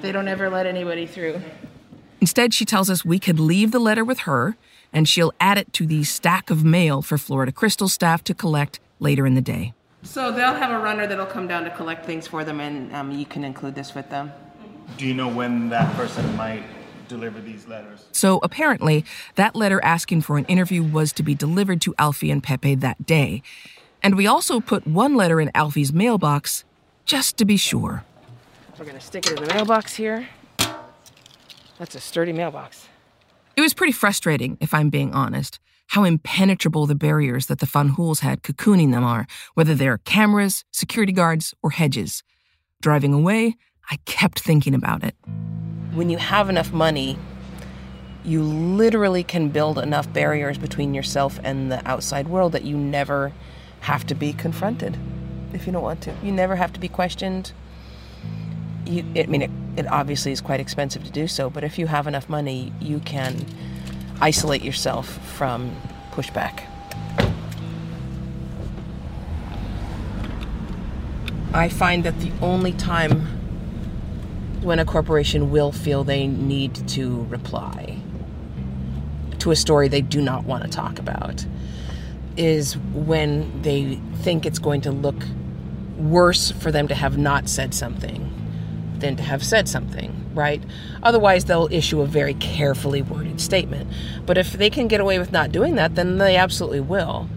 They 0.00 0.12
don't 0.12 0.28
ever 0.28 0.48
let 0.48 0.66
anybody 0.66 1.06
through. 1.06 1.40
Instead, 2.20 2.54
she 2.54 2.64
tells 2.64 2.88
us 2.90 3.04
we 3.04 3.18
could 3.18 3.38
leave 3.38 3.70
the 3.70 3.78
letter 3.78 4.04
with 4.04 4.20
her 4.20 4.56
and 4.92 5.08
she'll 5.08 5.32
add 5.40 5.58
it 5.58 5.72
to 5.74 5.86
the 5.86 6.04
stack 6.04 6.50
of 6.50 6.64
mail 6.64 7.02
for 7.02 7.18
Florida 7.18 7.52
Crystal 7.52 7.88
staff 7.88 8.24
to 8.24 8.34
collect 8.34 8.80
later 9.00 9.26
in 9.26 9.34
the 9.34 9.40
day. 9.40 9.74
So 10.02 10.32
they'll 10.32 10.54
have 10.54 10.70
a 10.70 10.78
runner 10.78 11.06
that'll 11.06 11.26
come 11.26 11.48
down 11.48 11.64
to 11.64 11.70
collect 11.70 12.06
things 12.06 12.26
for 12.26 12.44
them, 12.44 12.60
and 12.60 12.94
um, 12.94 13.10
you 13.10 13.26
can 13.26 13.44
include 13.44 13.74
this 13.74 13.94
with 13.94 14.08
them. 14.10 14.32
Do 14.96 15.06
you 15.06 15.12
know 15.12 15.28
when 15.28 15.68
that 15.68 15.94
person 15.96 16.36
might 16.36 16.62
deliver 17.08 17.40
these 17.40 17.66
letters? 17.66 18.06
So 18.12 18.38
apparently, 18.42 19.04
that 19.34 19.54
letter 19.54 19.82
asking 19.84 20.22
for 20.22 20.38
an 20.38 20.44
interview 20.46 20.82
was 20.82 21.12
to 21.14 21.22
be 21.22 21.34
delivered 21.34 21.80
to 21.82 21.94
Alfie 21.98 22.30
and 22.30 22.42
Pepe 22.42 22.76
that 22.76 23.06
day. 23.06 23.42
And 24.02 24.16
we 24.16 24.26
also 24.26 24.60
put 24.60 24.86
one 24.86 25.16
letter 25.16 25.40
in 25.40 25.50
Alfie's 25.54 25.92
mailbox 25.92 26.64
just 27.04 27.36
to 27.38 27.44
be 27.44 27.56
sure. 27.56 28.04
We're 28.78 28.84
gonna 28.84 29.00
stick 29.00 29.26
it 29.26 29.38
in 29.38 29.44
the 29.44 29.54
mailbox 29.54 29.94
here. 29.94 30.28
That's 31.78 31.94
a 31.94 32.00
sturdy 32.00 32.32
mailbox. 32.32 32.88
It 33.56 33.60
was 33.60 33.74
pretty 33.74 33.92
frustrating, 33.92 34.56
if 34.60 34.72
I'm 34.72 34.88
being 34.88 35.12
honest, 35.14 35.58
how 35.88 36.04
impenetrable 36.04 36.86
the 36.86 36.94
barriers 36.94 37.46
that 37.46 37.58
the 37.58 37.66
Fanjuls 37.66 38.20
had 38.20 38.42
cocooning 38.42 38.92
them 38.92 39.02
are, 39.02 39.26
whether 39.54 39.74
they're 39.74 39.98
cameras, 39.98 40.64
security 40.70 41.12
guards, 41.12 41.54
or 41.62 41.70
hedges. 41.70 42.22
Driving 42.80 43.12
away, 43.12 43.56
I 43.90 43.96
kept 44.04 44.38
thinking 44.38 44.74
about 44.74 45.02
it. 45.02 45.16
When 45.92 46.10
you 46.10 46.18
have 46.18 46.48
enough 46.48 46.72
money, 46.72 47.18
you 48.24 48.42
literally 48.42 49.24
can 49.24 49.48
build 49.48 49.78
enough 49.78 50.12
barriers 50.12 50.58
between 50.58 50.94
yourself 50.94 51.40
and 51.42 51.72
the 51.72 51.86
outside 51.88 52.28
world 52.28 52.52
that 52.52 52.64
you 52.64 52.76
never 52.76 53.32
have 53.80 54.06
to 54.06 54.14
be 54.14 54.32
confronted 54.32 54.96
if 55.52 55.66
you 55.66 55.72
don't 55.72 55.82
want 55.82 56.02
to. 56.02 56.14
You 56.22 56.32
never 56.32 56.56
have 56.56 56.72
to 56.74 56.80
be 56.80 56.88
questioned. 56.88 57.52
You, 58.86 59.04
I 59.16 59.26
mean, 59.26 59.42
it, 59.42 59.50
it 59.76 59.86
obviously 59.86 60.32
is 60.32 60.40
quite 60.40 60.60
expensive 60.60 61.04
to 61.04 61.10
do 61.10 61.26
so, 61.26 61.50
but 61.50 61.64
if 61.64 61.78
you 61.78 61.86
have 61.86 62.06
enough 62.06 62.28
money, 62.28 62.72
you 62.80 63.00
can 63.00 63.46
isolate 64.20 64.62
yourself 64.62 65.08
from 65.36 65.74
pushback. 66.12 66.62
I 71.54 71.68
find 71.68 72.04
that 72.04 72.18
the 72.20 72.30
only 72.42 72.72
time 72.72 73.26
when 74.62 74.78
a 74.78 74.84
corporation 74.84 75.50
will 75.50 75.72
feel 75.72 76.04
they 76.04 76.26
need 76.26 76.74
to 76.88 77.24
reply 77.24 77.98
to 79.38 79.50
a 79.50 79.56
story 79.56 79.88
they 79.88 80.00
do 80.00 80.20
not 80.20 80.44
want 80.44 80.64
to 80.64 80.68
talk 80.68 80.98
about 80.98 81.46
is 82.38 82.76
when 82.94 83.62
they 83.62 83.96
think 84.22 84.46
it's 84.46 84.58
going 84.58 84.80
to 84.82 84.92
look 84.92 85.22
worse 85.98 86.52
for 86.52 86.70
them 86.70 86.88
to 86.88 86.94
have 86.94 87.18
not 87.18 87.48
said 87.48 87.74
something 87.74 88.24
than 89.00 89.16
to 89.16 89.22
have 89.22 89.44
said 89.44 89.68
something, 89.68 90.14
right? 90.34 90.62
Otherwise, 91.02 91.44
they'll 91.44 91.68
issue 91.70 92.00
a 92.00 92.06
very 92.06 92.34
carefully 92.34 93.02
worded 93.02 93.40
statement. 93.40 93.90
But 94.26 94.38
if 94.38 94.52
they 94.52 94.70
can 94.70 94.88
get 94.88 95.00
away 95.00 95.18
with 95.18 95.32
not 95.32 95.52
doing 95.52 95.74
that, 95.76 95.94
then 95.94 96.18
they 96.18 96.36
absolutely 96.36 96.80
will. 96.80 97.28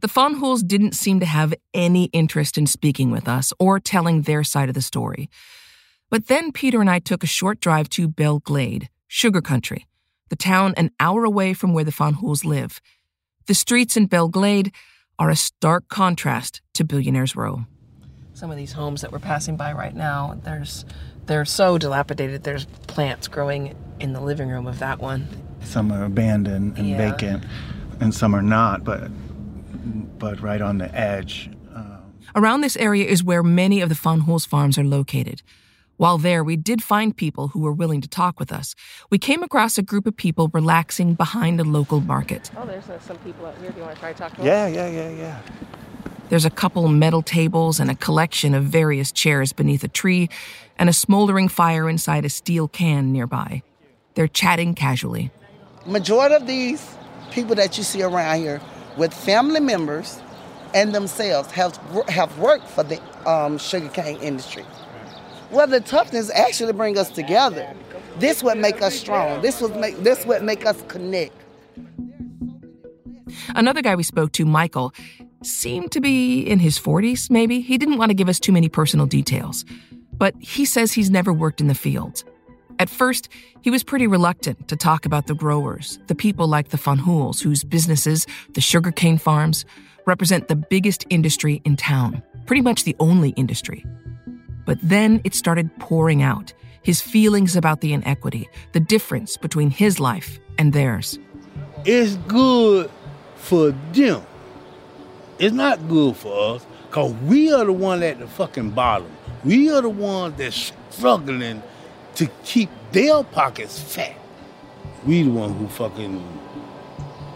The 0.00 0.08
Fanjuls 0.08 0.66
didn't 0.66 0.92
seem 0.94 1.20
to 1.20 1.26
have 1.26 1.52
any 1.74 2.04
interest 2.06 2.56
in 2.56 2.66
speaking 2.66 3.10
with 3.10 3.26
us 3.26 3.52
or 3.58 3.80
telling 3.80 4.22
their 4.22 4.44
side 4.44 4.68
of 4.68 4.74
the 4.74 4.82
story. 4.82 5.28
But 6.10 6.28
then 6.28 6.52
Peter 6.52 6.80
and 6.80 6.88
I 6.88 7.00
took 7.00 7.24
a 7.24 7.26
short 7.26 7.60
drive 7.60 7.88
to 7.90 8.06
Belle 8.06 8.38
Glade, 8.38 8.88
sugar 9.08 9.40
country, 9.40 9.86
the 10.28 10.36
town 10.36 10.74
an 10.76 10.90
hour 11.00 11.24
away 11.24 11.54
from 11.54 11.72
where 11.72 11.84
the 11.84 11.92
Fanjuls 11.92 12.44
live. 12.44 12.80
The 13.46 13.54
streets 13.54 13.96
in 13.96 14.06
Belle 14.06 14.28
Glade 14.28 14.72
are 15.18 15.30
a 15.30 15.36
stark 15.36 15.88
contrast 15.88 16.60
to 16.74 16.84
Billionaires 16.84 17.36
Row. 17.36 17.64
Some 18.34 18.50
of 18.50 18.56
these 18.56 18.72
homes 18.72 19.00
that 19.00 19.12
we're 19.12 19.18
passing 19.18 19.56
by 19.56 19.72
right 19.72 19.94
now, 19.94 20.38
there's 20.44 20.84
they're 21.26 21.44
so 21.44 21.78
dilapidated. 21.78 22.44
There's 22.44 22.66
plants 22.86 23.26
growing 23.28 23.74
in 23.98 24.12
the 24.12 24.20
living 24.20 24.48
room 24.48 24.66
of 24.66 24.78
that 24.80 24.98
one. 25.00 25.26
Some 25.62 25.90
are 25.90 26.04
abandoned 26.04 26.76
and 26.78 26.88
Yeah. 26.88 26.96
vacant, 27.10 27.44
and 28.00 28.14
some 28.14 28.34
are 28.34 28.42
not, 28.42 28.84
but 28.84 29.10
but 30.18 30.40
right 30.40 30.60
on 30.60 30.78
the 30.78 30.94
edge. 30.94 31.50
Um. 31.74 31.98
Around 32.34 32.60
this 32.60 32.76
area 32.76 33.06
is 33.06 33.24
where 33.24 33.42
many 33.42 33.80
of 33.80 33.88
the 33.88 33.94
Fanjuls 33.94 34.46
farms 34.46 34.76
are 34.76 34.84
located. 34.84 35.42
While 35.96 36.18
there, 36.18 36.44
we 36.44 36.56
did 36.56 36.82
find 36.82 37.16
people 37.16 37.48
who 37.48 37.60
were 37.60 37.72
willing 37.72 38.02
to 38.02 38.08
talk 38.08 38.38
with 38.38 38.52
us. 38.52 38.74
We 39.10 39.18
came 39.18 39.42
across 39.42 39.78
a 39.78 39.82
group 39.82 40.06
of 40.06 40.14
people 40.14 40.50
relaxing 40.52 41.14
behind 41.14 41.58
a 41.58 41.64
local 41.64 42.00
market. 42.00 42.50
Oh, 42.56 42.66
there's 42.66 42.88
uh, 42.90 43.00
some 43.00 43.16
people 43.18 43.46
out 43.46 43.56
here. 43.58 43.70
Do 43.70 43.78
you 43.78 43.82
want 43.84 43.94
to 43.94 44.00
try 44.00 44.12
to 44.12 44.18
talk 44.18 44.32
to 44.32 44.36
them? 44.36 44.46
Yeah, 44.46 44.66
yeah, 44.66 44.88
yeah, 44.88 45.10
yeah. 45.10 45.40
There's 46.28 46.44
a 46.44 46.50
couple 46.50 46.86
metal 46.88 47.22
tables 47.22 47.80
and 47.80 47.90
a 47.90 47.94
collection 47.94 48.52
of 48.52 48.64
various 48.64 49.10
chairs 49.10 49.52
beneath 49.52 49.84
a 49.84 49.88
tree, 49.88 50.28
and 50.78 50.88
a 50.88 50.92
smoldering 50.92 51.48
fire 51.48 51.88
inside 51.88 52.24
a 52.24 52.28
steel 52.28 52.68
can 52.68 53.12
nearby. 53.12 53.62
They're 54.14 54.28
chatting 54.28 54.74
casually. 54.74 55.30
Majority 55.86 56.34
of 56.34 56.46
these 56.46 56.86
people 57.30 57.54
that 57.54 57.78
you 57.78 57.84
see 57.84 58.02
around 58.02 58.40
here 58.40 58.60
with 58.98 59.14
family 59.14 59.60
members 59.60 60.20
and 60.74 60.94
themselves 60.94 61.50
have 61.52 61.76
have 62.08 62.36
worked 62.38 62.68
for 62.68 62.82
the 62.82 63.00
um, 63.28 63.56
sugarcane 63.56 64.16
industry. 64.18 64.64
Well, 65.50 65.66
the 65.66 65.80
toughness 65.80 66.30
actually 66.30 66.72
bring 66.72 66.98
us 66.98 67.10
together. 67.10 67.74
This 68.18 68.42
would 68.42 68.58
make 68.58 68.82
us 68.82 68.94
strong. 68.94 69.42
This 69.42 69.60
would 69.60 69.76
make 69.76 69.96
this 70.02 70.24
would 70.26 70.42
make 70.42 70.66
us 70.66 70.82
connect. 70.88 71.34
Another 73.54 73.82
guy 73.82 73.94
we 73.94 74.02
spoke 74.02 74.32
to, 74.32 74.44
Michael, 74.44 74.92
seemed 75.42 75.92
to 75.92 76.00
be 76.00 76.40
in 76.40 76.58
his 76.58 76.78
40s, 76.78 77.30
maybe. 77.30 77.60
He 77.60 77.78
didn't 77.78 77.98
want 77.98 78.10
to 78.10 78.14
give 78.14 78.28
us 78.28 78.40
too 78.40 78.52
many 78.52 78.68
personal 78.68 79.06
details, 79.06 79.64
but 80.12 80.34
he 80.40 80.64
says 80.64 80.92
he's 80.92 81.10
never 81.10 81.32
worked 81.32 81.60
in 81.60 81.68
the 81.68 81.74
fields. 81.74 82.24
At 82.78 82.90
first, 82.90 83.28
he 83.62 83.70
was 83.70 83.82
pretty 83.82 84.06
reluctant 84.06 84.68
to 84.68 84.76
talk 84.76 85.06
about 85.06 85.26
the 85.26 85.34
growers, 85.34 85.98
the 86.08 86.14
people 86.14 86.46
like 86.46 86.68
the 86.68 86.76
Fanjuls, 86.76 87.40
whose 87.42 87.64
businesses, 87.64 88.26
the 88.52 88.60
sugarcane 88.60 89.18
farms, 89.18 89.64
represent 90.06 90.48
the 90.48 90.56
biggest 90.56 91.06
industry 91.08 91.62
in 91.64 91.76
town, 91.76 92.22
pretty 92.44 92.62
much 92.62 92.84
the 92.84 92.96
only 93.00 93.30
industry. 93.30 93.84
But 94.66 94.78
then 94.82 95.22
it 95.24 95.34
started 95.34 95.70
pouring 95.78 96.22
out 96.22 96.52
his 96.82 97.00
feelings 97.00 97.56
about 97.56 97.80
the 97.80 97.94
inequity, 97.94 98.48
the 98.72 98.80
difference 98.80 99.36
between 99.38 99.70
his 99.70 99.98
life 99.98 100.38
and 100.58 100.72
theirs. 100.72 101.18
It's 101.86 102.16
good 102.28 102.90
for 103.36 103.70
them. 103.92 104.22
It's 105.38 105.54
not 105.54 105.88
good 105.88 106.16
for 106.16 106.56
us, 106.56 106.66
cause 106.90 107.12
we 107.24 107.52
are 107.52 107.64
the 107.64 107.72
one 107.72 108.02
at 108.02 108.18
the 108.18 108.26
fucking 108.26 108.70
bottom. 108.70 109.10
We 109.44 109.70
are 109.70 109.82
the 109.82 109.88
ones 109.88 110.36
that's 110.36 110.72
struggling 110.90 111.62
to 112.16 112.26
keep 112.44 112.70
their 112.92 113.22
pockets 113.22 113.80
fat. 113.80 114.16
We 115.06 115.22
the 115.22 115.30
one 115.30 115.54
who 115.54 115.68
fucking 115.68 116.40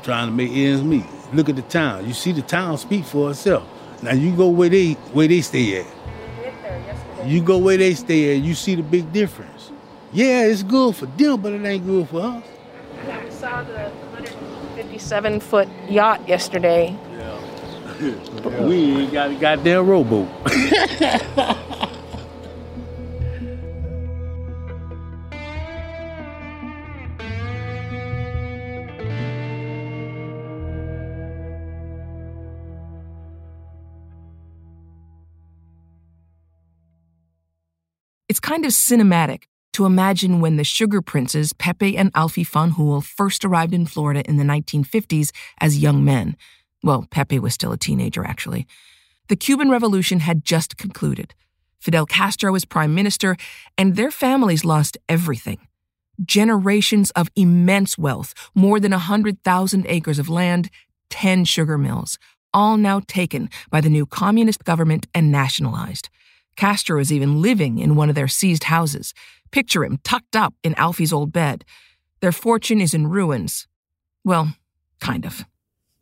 trying 0.02 0.28
to 0.28 0.32
make 0.32 0.50
ends 0.50 0.82
meet. 0.82 1.04
Look 1.32 1.48
at 1.48 1.56
the 1.56 1.62
town. 1.62 2.06
You 2.06 2.14
see 2.14 2.32
the 2.32 2.42
town 2.42 2.78
speak 2.78 3.04
for 3.04 3.30
itself. 3.30 3.68
Now 4.02 4.12
you 4.12 4.34
go 4.34 4.48
where 4.48 4.68
they 4.68 4.92
where 5.12 5.28
they 5.28 5.42
stay 5.42 5.80
at. 5.80 5.86
You 7.24 7.42
go 7.42 7.58
where 7.58 7.76
they 7.76 7.94
stay 7.94 8.36
at, 8.36 8.42
you 8.42 8.54
see 8.54 8.74
the 8.74 8.82
big 8.82 9.12
difference. 9.12 9.70
Yeah, 10.12 10.44
it's 10.44 10.62
good 10.62 10.96
for 10.96 11.06
them, 11.06 11.40
but 11.40 11.52
it 11.52 11.64
ain't 11.64 11.86
good 11.86 12.08
for 12.08 12.20
us. 12.20 12.44
Yeah, 13.06 13.24
we 13.24 13.30
saw 13.30 13.62
the 13.62 13.72
157 13.74 15.40
foot 15.40 15.68
yacht 15.88 16.28
yesterday. 16.28 16.96
we 18.60 19.02
ain't 19.02 19.12
got 19.12 19.30
a 19.30 19.34
goddamn 19.34 19.86
rowboat. 19.86 20.28
It's 38.30 38.38
kind 38.38 38.64
of 38.64 38.70
cinematic 38.70 39.46
to 39.72 39.86
imagine 39.86 40.40
when 40.40 40.56
the 40.56 40.62
sugar 40.62 41.02
princes 41.02 41.52
Pepe 41.52 41.96
and 41.96 42.12
Alfie 42.14 42.44
Fanjul 42.44 43.02
first 43.02 43.44
arrived 43.44 43.74
in 43.74 43.86
Florida 43.86 44.22
in 44.24 44.36
the 44.36 44.44
1950s 44.44 45.32
as 45.60 45.78
young 45.82 46.04
men. 46.04 46.36
Well, 46.84 47.08
Pepe 47.10 47.40
was 47.40 47.54
still 47.54 47.72
a 47.72 47.76
teenager, 47.76 48.24
actually. 48.24 48.68
The 49.26 49.34
Cuban 49.34 49.68
Revolution 49.68 50.20
had 50.20 50.44
just 50.44 50.76
concluded. 50.76 51.34
Fidel 51.80 52.06
Castro 52.06 52.52
was 52.52 52.64
prime 52.64 52.94
minister, 52.94 53.36
and 53.76 53.96
their 53.96 54.12
families 54.12 54.64
lost 54.64 54.96
everything. 55.08 55.58
Generations 56.24 57.10
of 57.16 57.30
immense 57.34 57.98
wealth, 57.98 58.32
more 58.54 58.78
than 58.78 58.92
100,000 58.92 59.86
acres 59.88 60.20
of 60.20 60.28
land, 60.28 60.70
10 61.08 61.46
sugar 61.46 61.76
mills, 61.76 62.16
all 62.54 62.76
now 62.76 63.00
taken 63.08 63.50
by 63.70 63.80
the 63.80 63.90
new 63.90 64.06
communist 64.06 64.62
government 64.62 65.08
and 65.16 65.32
nationalized. 65.32 66.08
Castro 66.60 67.00
is 67.00 67.10
even 67.10 67.40
living 67.40 67.78
in 67.78 67.96
one 67.96 68.10
of 68.10 68.14
their 68.14 68.28
seized 68.28 68.64
houses. 68.64 69.14
Picture 69.50 69.82
him 69.82 69.96
tucked 70.04 70.36
up 70.36 70.52
in 70.62 70.74
Alfie's 70.74 71.10
old 71.10 71.32
bed. 71.32 71.64
Their 72.20 72.32
fortune 72.32 72.82
is 72.82 72.92
in 72.92 73.06
ruins. 73.06 73.66
Well, 74.24 74.52
kind 75.00 75.24
of. 75.24 75.46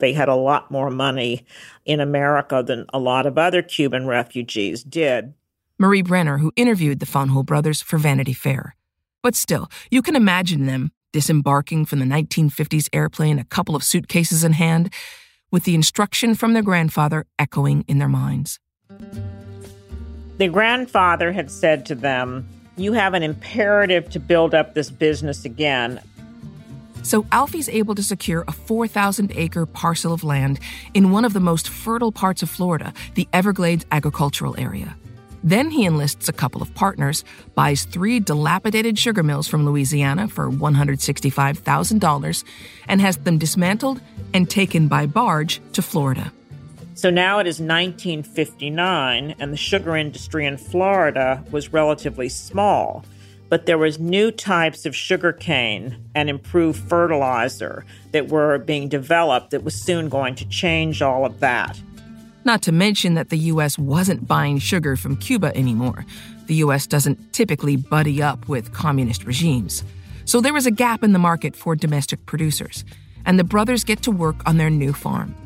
They 0.01 0.15
had 0.15 0.29
a 0.29 0.35
lot 0.35 0.69
more 0.69 0.91
money 0.91 1.47
in 1.85 2.01
America 2.01 2.65
than 2.67 2.87
a 2.93 2.99
lot 2.99 3.25
of 3.25 3.39
other 3.39 3.63
Cuban 3.63 4.09
refugees 4.09 4.83
did. 4.83 5.33
Marie 5.79 6.03
Brenner, 6.03 6.39
who 6.39 6.51
interviewed 6.57 6.99
the 6.99 7.07
Fanjul 7.07 7.47
brothers 7.47 7.81
for 7.81 7.97
Vanity 7.97 8.33
Fair. 8.33 8.75
But 9.23 9.37
still, 9.37 9.71
you 9.93 10.03
can 10.03 10.17
imagine 10.17 10.67
them 10.67 10.91
disembarking 11.13 11.85
from 11.85 12.01
the 12.01 12.05
1950s 12.05 12.89
airplane, 12.93 13.39
a 13.39 13.45
couple 13.45 13.77
of 13.77 13.85
suitcases 13.85 14.43
in 14.43 14.55
hand, 14.55 14.93
with 15.53 15.63
the 15.63 15.77
instruction 15.77 16.35
from 16.35 16.53
their 16.53 16.65
grandfather 16.65 17.27
echoing 17.39 17.85
in 17.87 17.99
their 17.99 18.09
minds. 18.09 18.59
The 20.39 20.49
grandfather 20.49 21.33
had 21.33 21.51
said 21.51 21.85
to 21.87 21.97
them, 21.97 22.49
You 22.77 22.93
have 22.93 23.15
an 23.15 23.25
imperative 23.25 24.09
to 24.11 24.21
build 24.21 24.55
up 24.55 24.75
this 24.75 24.89
business 24.89 25.45
again. 25.45 26.01
So 27.03 27.27
Alfie's 27.33 27.69
able 27.69 27.97
to 27.97 28.03
secure 28.05 28.45
a 28.47 28.53
4,000 28.53 29.33
acre 29.35 29.67
parcel 29.67 30.13
of 30.13 30.23
land 30.23 30.61
in 30.95 31.11
one 31.11 31.25
of 31.25 31.33
the 31.33 31.41
most 31.41 31.69
fertile 31.69 32.13
parts 32.13 32.43
of 32.43 32.51
Florida, 32.51 32.93
the 33.15 33.27
Everglades 33.33 33.85
agricultural 33.91 34.55
area. 34.59 34.97
Then 35.43 35.71
he 35.71 35.87
enlists 35.87 36.29
a 36.29 36.33
couple 36.33 36.63
of 36.63 36.75
partners, 36.75 37.25
buys 37.55 37.85
three 37.85 38.21
dilapidated 38.21 38.97
sugar 38.99 39.23
mills 39.23 39.49
from 39.49 39.65
Louisiana 39.65 40.29
for 40.29 40.51
$165,000, 40.51 42.45
and 42.89 43.01
has 43.01 43.17
them 43.19 43.39
dismantled 43.39 44.01
and 44.35 44.51
taken 44.51 44.87
by 44.89 45.07
barge 45.07 45.61
to 45.73 45.83
Florida. 45.83 46.33
So 46.99 47.11
now 47.11 47.39
it 47.39 47.47
is 47.47 47.61
1959, 47.61 49.37
and 49.39 49.53
the 49.53 49.57
sugar 49.57 49.95
industry 49.95 50.45
in 50.45 50.57
Florida 50.57 51.45
was 51.53 51.73
relatively 51.73 52.29
small, 52.29 53.05
but 53.49 53.67
there 53.67 53.79
was 53.79 54.01
new 54.01 54.33
types 54.33 54.85
of 54.85 54.97
sugar 54.97 55.33
cane 55.33 55.97
and 56.17 56.29
improved 56.29 56.81
fertilizer 56.89 57.85
that 58.11 58.31
were 58.31 58.59
being 58.59 58.89
developed 58.89 59.53
that 59.53 59.63
was 59.63 59.81
soon 59.81 60.09
going 60.09 60.35
to 60.35 60.49
change 60.49 61.01
all 61.01 61.25
of 61.25 61.39
that. 61.39 61.81
Not 62.45 62.63
to 62.63 62.73
mention 62.73 63.15
that 63.15 63.29
the 63.29 63.39
US 63.53 63.79
wasn't 63.79 64.27
buying 64.27 64.59
sugar 64.59 64.97
from 64.97 65.17
Cuba 65.19 65.57
anymore. 65.57 66.05
The 66.49 66.57
US 66.57 66.89
doesn't 66.89 67.33
typically 67.33 67.77
buddy 67.77 68.21
up 68.21 68.49
with 68.49 68.73
communist 68.73 69.23
regimes. 69.23 69.85
So 70.25 70.41
there 70.41 70.53
was 70.53 70.67
a 70.67 70.73
gap 70.73 71.05
in 71.05 71.13
the 71.13 71.21
market 71.21 71.55
for 71.55 71.77
domestic 71.77 72.27
producers, 72.27 72.85
and 73.25 73.39
the 73.39 73.45
brothers 73.45 73.85
get 73.85 74.03
to 74.03 74.11
work 74.11 74.43
on 74.47 74.57
their 74.57 74.69
new 74.69 74.93
farm. 74.93 75.37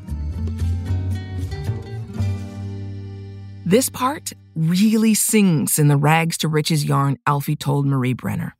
This 3.64 3.88
part 3.88 4.32
really 4.56 5.14
sings 5.14 5.78
in 5.78 5.86
the 5.86 5.96
rags 5.96 6.36
to 6.38 6.48
riches 6.48 6.84
yarn 6.84 7.16
Alfie 7.26 7.54
told 7.54 7.86
Marie 7.86 8.12
Brenner. 8.12 8.56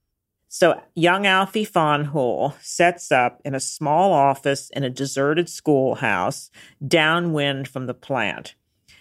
So 0.49 0.81
young 0.95 1.27
Alfie 1.27 1.67
Fanjul 1.67 2.55
sets 2.63 3.11
up 3.11 3.41
in 3.45 3.53
a 3.55 3.61
small 3.61 4.13
office 4.13 4.71
in 4.71 4.85
a 4.85 4.91
deserted 4.91 5.49
schoolhouse 5.49 6.51
downwind 6.87 7.67
from 7.67 7.87
the 7.87 7.95
plant. 7.95 8.55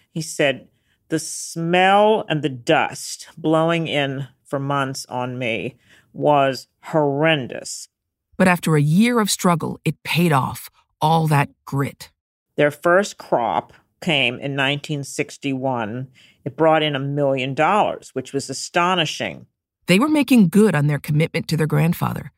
He 0.10 0.22
said, 0.22 0.70
The 1.10 1.20
smell 1.20 2.26
and 2.28 2.42
the 2.42 2.50
dust 2.50 3.30
blowing 3.38 3.88
in 3.88 4.28
for 4.44 4.60
months 4.60 5.06
on 5.08 5.38
me 5.38 5.78
was 6.14 6.68
horrendous. 6.86 7.90
But 8.38 8.48
after 8.48 8.76
a 8.76 8.82
year 8.82 9.20
of 9.20 9.30
struggle, 9.30 9.80
it 9.86 10.02
paid 10.04 10.32
off 10.32 10.70
all 11.00 11.28
that 11.28 11.50
grit. 11.66 12.10
Their 12.56 12.72
first 12.72 13.18
crop 13.18 13.74
came 14.02 14.36
in 14.36 14.58
1961. 14.58 16.08
It 16.44 16.58
brought 16.58 16.84
in 16.84 16.96
a 16.96 17.00
million 17.00 17.54
dollars, 17.54 18.10
which 18.14 18.34
was 18.34 18.50
astonishing. 18.50 19.46
They 19.88 20.00
were 20.00 20.10
making 20.10 20.50
good 20.50 20.76
on 20.76 20.88
their 20.88 21.00
commitment 21.00 21.48
to 21.50 21.58
their 21.58 21.68
grandfather. 21.68 22.32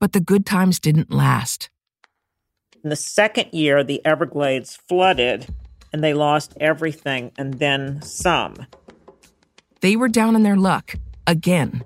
But 0.00 0.12
the 0.12 0.20
good 0.20 0.44
times 0.44 0.80
didn't 0.80 1.12
last. 1.12 1.70
In 2.82 2.90
the 2.90 2.96
second 2.96 3.52
year, 3.52 3.82
the 3.82 4.04
Everglades 4.04 4.76
flooded 4.76 5.46
and 5.92 6.02
they 6.02 6.12
lost 6.12 6.54
everything 6.60 7.30
and 7.38 7.54
then 7.54 8.02
some. 8.02 8.66
They 9.80 9.96
were 9.96 10.08
down 10.08 10.34
on 10.34 10.42
their 10.42 10.56
luck 10.56 10.96
again. 11.26 11.84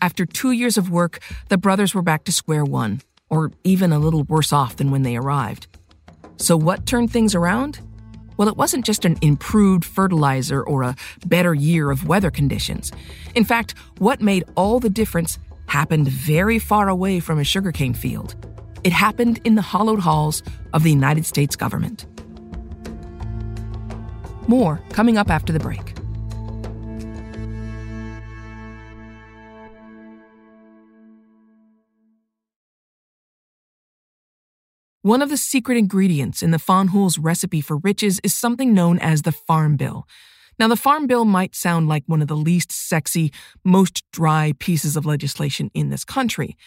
After 0.00 0.24
two 0.24 0.52
years 0.52 0.78
of 0.78 0.90
work, 0.90 1.18
the 1.48 1.58
brothers 1.58 1.94
were 1.94 2.02
back 2.02 2.24
to 2.24 2.32
square 2.32 2.64
one, 2.64 3.00
or 3.28 3.50
even 3.64 3.92
a 3.92 3.98
little 3.98 4.22
worse 4.22 4.52
off 4.52 4.76
than 4.76 4.90
when 4.90 5.02
they 5.02 5.16
arrived. 5.16 5.66
So, 6.36 6.56
what 6.56 6.86
turned 6.86 7.10
things 7.10 7.34
around? 7.34 7.80
Well, 8.38 8.48
it 8.48 8.56
wasn't 8.56 8.86
just 8.86 9.04
an 9.04 9.18
improved 9.20 9.84
fertilizer 9.84 10.62
or 10.62 10.84
a 10.84 10.96
better 11.26 11.54
year 11.54 11.90
of 11.90 12.06
weather 12.06 12.30
conditions. 12.30 12.92
In 13.34 13.44
fact, 13.44 13.74
what 13.98 14.22
made 14.22 14.44
all 14.54 14.78
the 14.78 14.88
difference 14.88 15.38
happened 15.66 16.08
very 16.08 16.60
far 16.60 16.88
away 16.88 17.18
from 17.18 17.40
a 17.40 17.44
sugarcane 17.44 17.94
field. 17.94 18.36
It 18.84 18.92
happened 18.92 19.40
in 19.42 19.56
the 19.56 19.62
hollowed 19.62 19.98
halls 19.98 20.44
of 20.72 20.84
the 20.84 20.90
United 20.90 21.26
States 21.26 21.56
government. 21.56 22.06
More 24.46 24.80
coming 24.90 25.18
up 25.18 25.30
after 25.30 25.52
the 25.52 25.58
break. 25.58 25.97
One 35.08 35.22
of 35.22 35.30
the 35.30 35.38
secret 35.38 35.78
ingredients 35.78 36.42
in 36.42 36.50
the 36.50 36.58
Fanjul's 36.58 37.18
recipe 37.18 37.62
for 37.62 37.78
riches 37.78 38.20
is 38.22 38.34
something 38.34 38.74
known 38.74 38.98
as 38.98 39.22
the 39.22 39.32
Farm 39.32 39.78
Bill. 39.78 40.06
Now, 40.58 40.68
the 40.68 40.76
Farm 40.76 41.06
Bill 41.06 41.24
might 41.24 41.56
sound 41.56 41.88
like 41.88 42.04
one 42.04 42.20
of 42.20 42.28
the 42.28 42.36
least 42.36 42.70
sexy, 42.70 43.32
most 43.64 44.04
dry 44.12 44.52
pieces 44.58 44.96
of 44.96 45.06
legislation 45.06 45.70
in 45.72 45.88
this 45.88 46.04
country. 46.04 46.58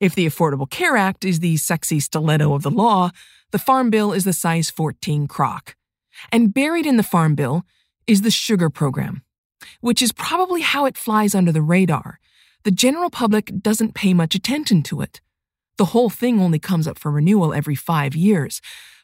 If 0.00 0.14
the 0.14 0.24
Affordable 0.24 0.70
Care 0.70 0.96
Act 0.96 1.22
is 1.22 1.40
the 1.40 1.58
sexy 1.58 2.00
stiletto 2.00 2.54
of 2.54 2.62
the 2.62 2.70
law, 2.70 3.10
the 3.50 3.58
Farm 3.58 3.90
Bill 3.90 4.14
is 4.14 4.24
the 4.24 4.32
size 4.32 4.70
14 4.70 5.26
crock. 5.26 5.76
And 6.32 6.54
buried 6.54 6.86
in 6.86 6.96
the 6.96 7.02
Farm 7.02 7.34
Bill 7.34 7.66
is 8.06 8.22
the 8.22 8.30
sugar 8.30 8.70
program, 8.70 9.22
which 9.82 10.00
is 10.00 10.12
probably 10.12 10.62
how 10.62 10.86
it 10.86 10.96
flies 10.96 11.34
under 11.34 11.52
the 11.52 11.60
radar. 11.60 12.20
The 12.62 12.70
general 12.70 13.10
public 13.10 13.52
doesn't 13.60 13.92
pay 13.92 14.14
much 14.14 14.34
attention 14.34 14.82
to 14.84 15.02
it. 15.02 15.20
The 15.78 15.86
whole 15.86 16.10
thing 16.10 16.40
only 16.40 16.58
comes 16.58 16.86
up 16.86 16.98
for 16.98 17.10
renewal 17.10 17.54
every 17.54 17.74
five 17.74 18.14
years, 18.14 18.60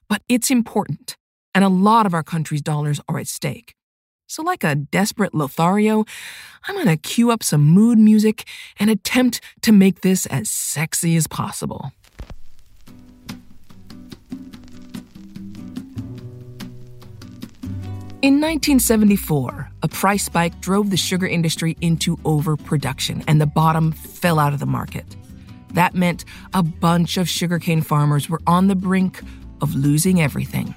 but 0.08 0.22
it's 0.28 0.50
important, 0.50 1.16
and 1.54 1.64
a 1.64 1.68
lot 1.68 2.04
of 2.04 2.12
our 2.12 2.22
country's 2.22 2.60
dollars 2.60 3.00
are 3.08 3.18
at 3.18 3.26
stake. 3.26 3.74
So, 4.26 4.42
like 4.42 4.62
a 4.62 4.74
desperate 4.74 5.34
Lothario, 5.34 6.04
I'm 6.66 6.74
going 6.74 6.86
to 6.86 6.98
cue 6.98 7.30
up 7.30 7.42
some 7.42 7.62
mood 7.62 7.98
music 7.98 8.44
and 8.78 8.90
attempt 8.90 9.40
to 9.62 9.72
make 9.72 10.02
this 10.02 10.26
as 10.26 10.50
sexy 10.50 11.16
as 11.16 11.26
possible. 11.26 11.92
In 18.20 18.34
1974, 18.40 19.70
a 19.82 19.88
price 19.88 20.24
spike 20.24 20.60
drove 20.60 20.90
the 20.90 20.96
sugar 20.98 21.26
industry 21.26 21.78
into 21.80 22.18
overproduction, 22.26 23.24
and 23.26 23.40
the 23.40 23.46
bottom 23.46 23.92
fell 23.92 24.38
out 24.38 24.52
of 24.52 24.58
the 24.58 24.66
market. 24.66 25.06
That 25.74 25.94
meant 25.94 26.24
a 26.54 26.62
bunch 26.62 27.16
of 27.16 27.28
sugarcane 27.28 27.82
farmers 27.82 28.28
were 28.28 28.40
on 28.46 28.68
the 28.68 28.74
brink 28.74 29.20
of 29.60 29.74
losing 29.74 30.20
everything. 30.20 30.74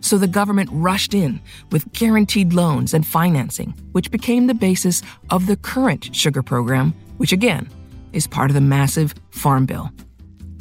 So 0.00 0.18
the 0.18 0.28
government 0.28 0.68
rushed 0.72 1.14
in 1.14 1.40
with 1.72 1.90
guaranteed 1.92 2.52
loans 2.52 2.92
and 2.92 3.06
financing, 3.06 3.70
which 3.92 4.10
became 4.10 4.46
the 4.46 4.54
basis 4.54 5.02
of 5.30 5.46
the 5.46 5.56
current 5.56 6.14
sugar 6.14 6.42
program, 6.42 6.92
which 7.16 7.32
again 7.32 7.70
is 8.12 8.26
part 8.26 8.50
of 8.50 8.54
the 8.54 8.60
massive 8.60 9.14
Farm 9.30 9.64
Bill. 9.66 9.90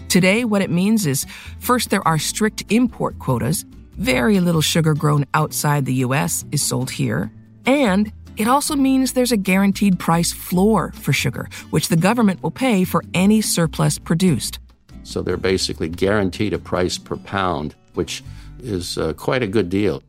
Today, 0.08 0.46
what 0.46 0.62
it 0.62 0.70
means 0.70 1.06
is 1.06 1.26
first, 1.60 1.90
there 1.90 2.08
are 2.08 2.18
strict 2.18 2.64
import 2.70 3.20
quotas. 3.20 3.66
Very 3.98 4.40
little 4.40 4.62
sugar 4.62 4.94
grown 4.94 5.26
outside 5.34 5.86
the 5.86 6.06
US 6.06 6.46
is 6.52 6.62
sold 6.62 6.90
here. 6.90 7.32
And 7.66 8.12
it 8.38 8.48
also 8.48 8.76
means 8.76 9.14
there's 9.14 9.32
a 9.32 9.38
guaranteed 9.38 10.00
price 10.00 10.32
floor 10.32 10.92
for 10.94 11.14
sugar, 11.14 11.50
which 11.70 11.88
the 11.88 11.98
government 11.98 12.42
will 12.42 12.52
pay 12.52 12.84
for 12.84 13.04
any 13.14 13.42
surplus 13.42 14.00
produced. 14.00 14.60
So 15.04 15.22
they're 15.22 15.38
basically 15.38 15.90
guaranteed 15.90 16.54
a 16.54 16.60
price 16.60 16.98
per 16.98 17.18
pound, 17.18 17.76
which 17.94 18.24
is 18.60 18.98
uh, 18.98 19.14
quite 19.14 19.44
a 19.44 19.48
good 19.48 19.70
deal. 19.70 20.02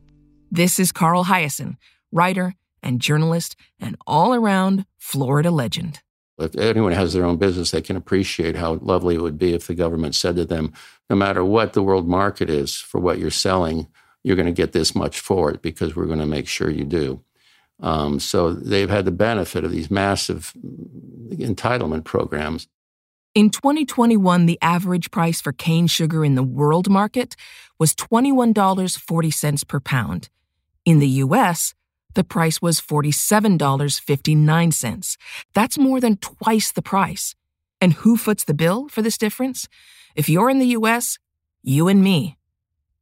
This 0.51 0.79
is 0.79 0.91
Carl 0.91 1.25
Hiaasen, 1.25 1.77
writer 2.11 2.55
and 2.81 3.01
journalist, 3.01 3.55
and 3.79 3.97
all 4.07 4.33
around 4.33 4.85
Florida 4.97 5.51
legend. 5.51 6.01
If 6.37 6.55
anyone 6.55 6.91
has 6.91 7.13
their 7.13 7.25
own 7.25 7.37
business, 7.37 7.71
they 7.71 7.81
can 7.81 7.95
appreciate 7.95 8.55
how 8.55 8.75
lovely 8.75 9.15
it 9.15 9.21
would 9.21 9.39
be 9.39 9.53
if 9.53 9.67
the 9.67 9.73
government 9.73 10.15
said 10.15 10.35
to 10.35 10.45
them, 10.45 10.73
no 11.09 11.15
matter 11.15 11.43
what 11.43 11.73
the 11.73 11.83
world 11.83 12.07
market 12.07 12.49
is 12.49 12.75
for 12.75 12.99
what 12.99 13.19
you're 13.19 13.31
selling, 13.31 13.87
you're 14.23 14.35
going 14.35 14.45
to 14.45 14.51
get 14.51 14.71
this 14.71 14.95
much 14.95 15.19
for 15.19 15.51
it 15.51 15.61
because 15.61 15.95
we're 15.95 16.05
going 16.05 16.19
to 16.19 16.25
make 16.25 16.47
sure 16.47 16.69
you 16.69 16.83
do. 16.83 17.21
Um, 17.81 18.19
so 18.19 18.53
they've 18.53 18.89
had 18.89 19.03
the 19.05 19.11
benefit 19.11 19.65
of 19.65 19.71
these 19.71 19.91
massive 19.91 20.53
entitlement 21.31 22.05
programs. 22.05 22.69
In 23.33 23.49
2021, 23.49 24.45
the 24.45 24.57
average 24.61 25.11
price 25.11 25.41
for 25.41 25.51
cane 25.51 25.87
sugar 25.87 26.23
in 26.23 26.35
the 26.35 26.43
world 26.43 26.89
market 26.89 27.35
was 27.77 27.93
$21.40 27.93 29.67
per 29.67 29.81
pound. 29.81 30.29
In 30.85 30.99
the 30.99 31.07
US, 31.07 31.73
the 32.13 32.23
price 32.23 32.61
was 32.61 32.79
$47.59. 32.79 35.17
That's 35.53 35.77
more 35.77 35.99
than 35.99 36.15
twice 36.17 36.71
the 36.71 36.81
price. 36.81 37.35
And 37.81 37.91
who 37.93 38.15
foots 38.15 38.45
the 38.45 38.53
bill 38.53 38.87
for 38.87 39.01
this 39.01 39.17
difference? 39.17 39.67
If 40.15 40.29
you're 40.29 40.49
in 40.49 40.59
the 40.59 40.77
US, 40.77 41.19
you 41.61 41.89
and 41.89 42.01
me. 42.01 42.37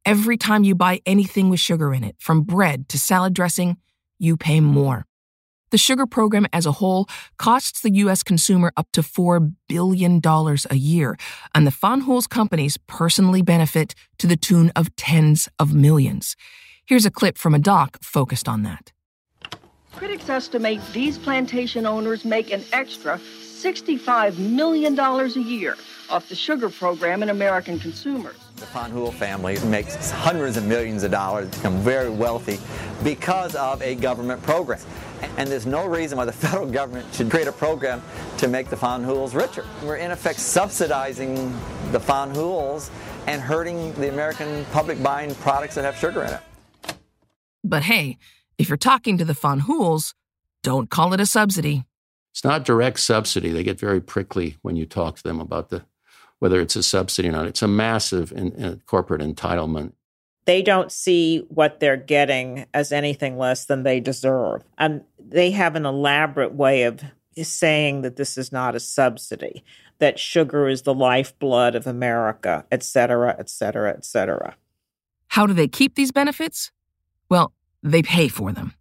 Every 0.04 0.36
time 0.36 0.64
you 0.64 0.74
buy 0.74 1.00
anything 1.06 1.48
with 1.48 1.60
sugar 1.60 1.94
in 1.94 2.02
it, 2.02 2.16
from 2.18 2.42
bread 2.42 2.88
to 2.88 2.98
salad 2.98 3.34
dressing, 3.34 3.76
you 4.18 4.36
pay 4.36 4.60
more. 4.60 5.04
The 5.70 5.78
sugar 5.78 6.06
program 6.06 6.46
as 6.52 6.66
a 6.66 6.72
whole 6.72 7.08
costs 7.36 7.80
the 7.80 7.92
U.S. 7.94 8.22
consumer 8.22 8.72
up 8.76 8.86
to 8.92 9.02
$4 9.02 9.54
billion 9.68 10.20
a 10.24 10.74
year, 10.76 11.16
and 11.54 11.66
the 11.66 11.72
Van 11.72 12.02
companies 12.30 12.76
personally 12.86 13.42
benefit 13.42 13.94
to 14.18 14.28
the 14.28 14.36
tune 14.36 14.70
of 14.76 14.94
tens 14.94 15.48
of 15.58 15.74
millions. 15.74 16.36
Here's 16.86 17.06
a 17.06 17.10
clip 17.10 17.36
from 17.38 17.54
a 17.54 17.58
doc 17.58 17.98
focused 18.02 18.48
on 18.48 18.62
that. 18.62 18.92
Critics 19.92 20.28
estimate 20.28 20.80
these 20.92 21.18
plantation 21.18 21.86
owners 21.86 22.24
make 22.24 22.52
an 22.52 22.62
extra 22.72 23.18
$65 23.18 24.38
million 24.38 24.98
a 24.98 25.26
year 25.40 25.76
off 26.14 26.28
the 26.28 26.34
sugar 26.36 26.70
program 26.70 27.24
in 27.24 27.30
American 27.30 27.76
consumers. 27.76 28.36
The 28.54 28.66
Fanjul 28.66 29.12
family 29.12 29.58
makes 29.64 30.12
hundreds 30.12 30.56
of 30.56 30.64
millions 30.64 31.02
of 31.02 31.10
dollars, 31.10 31.50
become 31.50 31.78
very 31.78 32.08
wealthy 32.08 32.60
because 33.02 33.56
of 33.56 33.82
a 33.82 33.96
government 33.96 34.40
program. 34.44 34.78
And 35.38 35.48
there's 35.50 35.66
no 35.66 35.86
reason 35.86 36.16
why 36.16 36.24
the 36.24 36.32
federal 36.44 36.70
government 36.70 37.12
should 37.12 37.30
create 37.30 37.48
a 37.48 37.52
program 37.52 38.00
to 38.38 38.46
make 38.46 38.68
the 38.70 38.76
Fanjuls 38.76 39.34
richer. 39.34 39.66
We're 39.82 39.96
in 39.96 40.12
effect 40.12 40.38
subsidizing 40.38 41.50
the 41.90 41.98
Fanjuls 41.98 42.90
and 43.26 43.42
hurting 43.42 43.92
the 43.94 44.08
American 44.08 44.64
public 44.66 45.02
buying 45.02 45.34
products 45.34 45.74
that 45.74 45.84
have 45.84 45.96
sugar 45.96 46.22
in 46.22 46.34
it. 46.34 46.96
But 47.64 47.82
hey, 47.82 48.18
if 48.56 48.68
you're 48.68 48.76
talking 48.76 49.18
to 49.18 49.24
the 49.24 49.32
Fanjuls, 49.32 50.14
don't 50.62 50.90
call 50.90 51.12
it 51.12 51.18
a 51.18 51.26
subsidy. 51.26 51.86
It's 52.30 52.44
not 52.44 52.64
direct 52.64 53.00
subsidy. 53.00 53.50
They 53.50 53.64
get 53.64 53.80
very 53.80 54.00
prickly 54.00 54.58
when 54.62 54.76
you 54.76 54.86
talk 54.86 55.16
to 55.16 55.22
them 55.24 55.40
about 55.40 55.70
the 55.70 55.82
whether 56.44 56.60
it's 56.60 56.76
a 56.76 56.82
subsidy 56.82 57.30
or 57.30 57.32
not. 57.32 57.46
It's 57.46 57.62
a 57.62 57.66
massive 57.66 58.30
in, 58.30 58.52
in 58.52 58.82
corporate 58.84 59.22
entitlement. 59.22 59.92
They 60.44 60.60
don't 60.60 60.92
see 60.92 61.38
what 61.48 61.80
they're 61.80 61.96
getting 61.96 62.66
as 62.74 62.92
anything 62.92 63.38
less 63.38 63.64
than 63.64 63.82
they 63.82 63.98
deserve. 63.98 64.62
And 64.76 65.04
they 65.18 65.52
have 65.52 65.74
an 65.74 65.86
elaborate 65.86 66.52
way 66.52 66.82
of 66.82 67.00
saying 67.34 68.02
that 68.02 68.16
this 68.16 68.36
is 68.36 68.52
not 68.52 68.74
a 68.74 68.80
subsidy, 68.80 69.64
that 70.00 70.18
sugar 70.18 70.68
is 70.68 70.82
the 70.82 70.92
lifeblood 70.92 71.74
of 71.74 71.86
America, 71.86 72.66
et 72.70 72.82
cetera, 72.82 73.34
et 73.38 73.48
cetera, 73.48 73.92
et 73.92 74.04
cetera. 74.04 74.54
How 75.28 75.46
do 75.46 75.54
they 75.54 75.66
keep 75.66 75.94
these 75.94 76.12
benefits? 76.12 76.70
Well, 77.30 77.54
they 77.82 78.02
pay 78.02 78.28
for 78.28 78.52
them. 78.52 78.74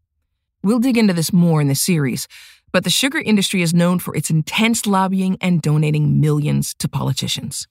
We'll 0.63 0.79
dig 0.79 0.97
into 0.97 1.13
this 1.13 1.31
more 1.31 1.61
in 1.61 1.69
the 1.69 1.75
series, 1.75 2.27
but 2.73 2.83
the 2.83 2.89
sugar 2.89 3.19
industry 3.19 3.61
is 3.61 3.73
known 3.73 3.99
for 3.99 4.15
its 4.15 4.29
intense 4.29 4.85
lobbying 4.85 5.37
and 5.39 5.61
donating 5.61 6.19
millions 6.19 6.73
to 6.79 6.89
politicians. 6.89 7.67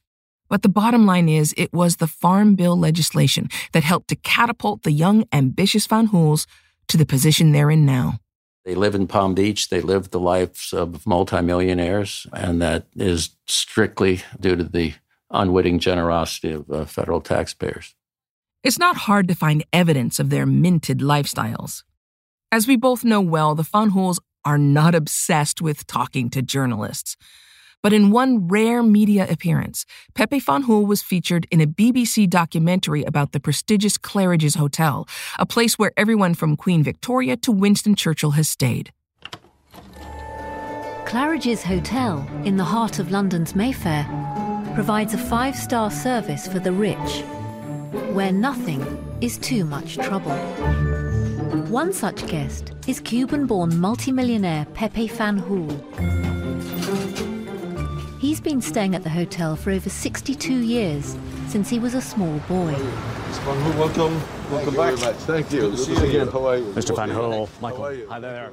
But 0.49 0.63
the 0.63 0.69
bottom 0.69 1.05
line 1.07 1.29
is, 1.29 1.53
it 1.57 1.73
was 1.73 1.97
the 1.97 2.07
Farm 2.07 2.55
Bill 2.55 2.79
legislation 2.79 3.49
that 3.73 3.83
helped 3.83 4.09
to 4.09 4.17
catapult 4.17 4.85
the 4.85 4.93
young, 4.93 5.25
ambitious 5.33 5.87
Fanjuls 5.87 6.47
to 6.89 6.97
the 6.97 7.07
position 7.07 7.53
they're 7.53 7.71
in 7.71 7.85
now. 7.85 8.19
They 8.65 8.77
live 8.77 8.95
in 8.95 9.09
Palm 9.09 9.35
Beach. 9.35 9.71
They 9.71 9.81
live 9.81 10.11
the 10.11 10.21
lives 10.21 10.73
of 10.73 11.05
multimillionaires, 11.05 12.27
and 12.33 12.63
that 12.63 12.87
is 12.95 13.31
strictly 13.49 14.23
due 14.39 14.55
to 14.55 14.63
the 14.63 14.95
unwitting 15.31 15.81
generosity 15.81 16.53
of 16.53 16.71
uh, 16.71 16.85
federal 16.85 17.21
taxpayers. 17.21 17.95
It's 18.63 18.79
not 18.79 18.97
hard 18.97 19.27
to 19.29 19.35
find 19.35 19.65
evidence 19.73 20.21
of 20.21 20.31
their 20.31 20.47
minted 20.47 20.99
lifestyles. 20.99 21.83
As 22.53 22.69
we 22.69 22.77
both 22.77 23.03
know 23.03 23.21
well, 23.21 23.55
the 23.57 23.65
Fanjuls 23.65 24.19
are 24.45 24.59
not 24.59 24.95
obsessed 24.95 25.63
with 25.63 25.87
talking 25.87 26.31
to 26.31 26.43
journalists. 26.43 27.17
But 27.83 27.93
in 27.93 28.13
one 28.13 28.47
rare 28.47 28.83
media 28.83 29.27
appearance, 29.29 29.85
Pepe 30.15 30.41
Fanjul 30.41 30.87
was 30.87 31.03
featured 31.03 31.49
in 31.51 31.61
a 31.61 31.67
BBC 31.67 32.31
documentary 32.31 33.03
about 33.03 33.33
the 33.33 33.41
prestigious 33.41 33.99
Claridge's 33.99 34.55
Hotel, 34.55 35.09
a 35.39 35.47
place 35.47 35.79
where 35.79 35.93
everyone 35.97 36.35
from 36.35 36.57
Queen 36.57 36.85
Victoria 36.85 37.37
to 37.39 37.51
Winston 37.51 37.97
Churchill 37.97 38.33
has 38.33 38.49
stayed. 38.49 38.93
Claridge's 41.07 41.65
Hotel, 41.65 42.27
in 42.45 42.57
the 42.57 42.65
heart 42.65 43.01
of 43.01 43.11
London's 43.11 43.57
Mayfair, 43.57 44.07
provides 44.75 45.13
a 45.13 45.19
five 45.19 45.57
star 45.57 45.91
service 45.91 46.47
for 46.47 46.61
the 46.61 46.73
rich, 46.73 47.23
where 48.15 48.33
nothing 48.33 48.81
is 49.21 49.39
too 49.39 49.65
much 49.65 49.97
trouble. 49.97 50.31
One 51.53 51.93
such 51.93 52.27
guest 52.29 52.73
is 52.87 52.99
Cuban 52.99 53.47
born 53.47 53.79
multimillionaire 53.79 54.65
Pepe 54.73 55.07
Fanjul. 55.07 55.69
He's 58.19 58.41
been 58.41 58.63
staying 58.63 58.95
at 58.95 59.03
the 59.03 59.11
hotel 59.11 59.55
for 59.55 59.71
over 59.71 59.91
62 59.91 60.61
years, 60.61 61.15
since 61.49 61.69
he 61.69 61.79
was 61.79 61.93
a 61.93 62.01
small 62.01 62.39
boy. 62.49 62.73
Mr. 62.73 63.45
Fanjul, 63.45 63.79
welcome. 63.79 64.23
Welcome 64.51 64.75
Thank 64.75 64.77
back. 64.77 64.91
you 64.93 64.97
very 64.97 64.97
much. 64.97 65.17
Thank 65.25 65.53
you. 65.53 65.61
Good 65.61 65.71
to 65.73 65.77
see 65.77 65.93
you 65.93 66.05
again. 66.05 66.29
How 66.29 66.47
are 66.47 66.57
you? 66.57 66.65
Mr. 66.73 66.97
Van 66.97 67.11
Hool, 67.11 67.51
Michael. 67.61 68.09
Hi 68.09 68.19
there. 68.19 68.51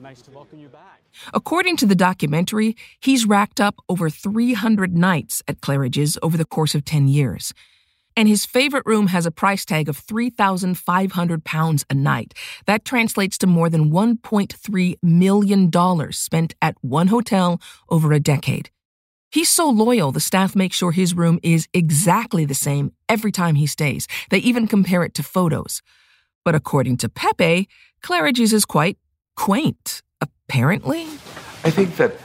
Nice 0.00 0.20
to 0.22 0.32
welcome 0.32 0.58
you 0.58 0.68
back. 0.68 1.02
According 1.32 1.76
to 1.76 1.86
the 1.86 1.94
documentary, 1.94 2.76
he's 2.98 3.26
racked 3.26 3.60
up 3.60 3.76
over 3.88 4.10
300 4.10 4.96
nights 4.96 5.40
at 5.46 5.60
Claridge's 5.60 6.18
over 6.20 6.36
the 6.36 6.44
course 6.44 6.74
of 6.74 6.84
10 6.84 7.06
years. 7.06 7.54
And 8.20 8.28
his 8.28 8.44
favorite 8.44 8.84
room 8.84 9.06
has 9.06 9.24
a 9.24 9.30
price 9.30 9.64
tag 9.64 9.88
of 9.88 9.96
3,500 9.96 11.42
pounds 11.42 11.86
a 11.88 11.94
night. 11.94 12.34
That 12.66 12.84
translates 12.84 13.38
to 13.38 13.46
more 13.46 13.70
than 13.70 13.90
$1.3 13.90 14.94
million 15.02 16.12
spent 16.12 16.54
at 16.60 16.74
one 16.82 17.06
hotel 17.06 17.62
over 17.88 18.12
a 18.12 18.20
decade. 18.20 18.68
He's 19.30 19.48
so 19.48 19.70
loyal, 19.70 20.12
the 20.12 20.20
staff 20.20 20.54
make 20.54 20.74
sure 20.74 20.92
his 20.92 21.14
room 21.14 21.38
is 21.42 21.66
exactly 21.72 22.44
the 22.44 22.52
same 22.52 22.92
every 23.08 23.32
time 23.32 23.54
he 23.54 23.66
stays. 23.66 24.06
They 24.28 24.40
even 24.40 24.68
compare 24.68 25.02
it 25.02 25.14
to 25.14 25.22
photos. 25.22 25.80
But 26.44 26.54
according 26.54 26.98
to 26.98 27.08
Pepe, 27.08 27.70
Claridge's 28.02 28.52
is 28.52 28.66
quite 28.66 28.98
quaint, 29.34 30.02
apparently. 30.20 31.04
I 31.64 31.70
think 31.70 31.96
that 31.96 32.16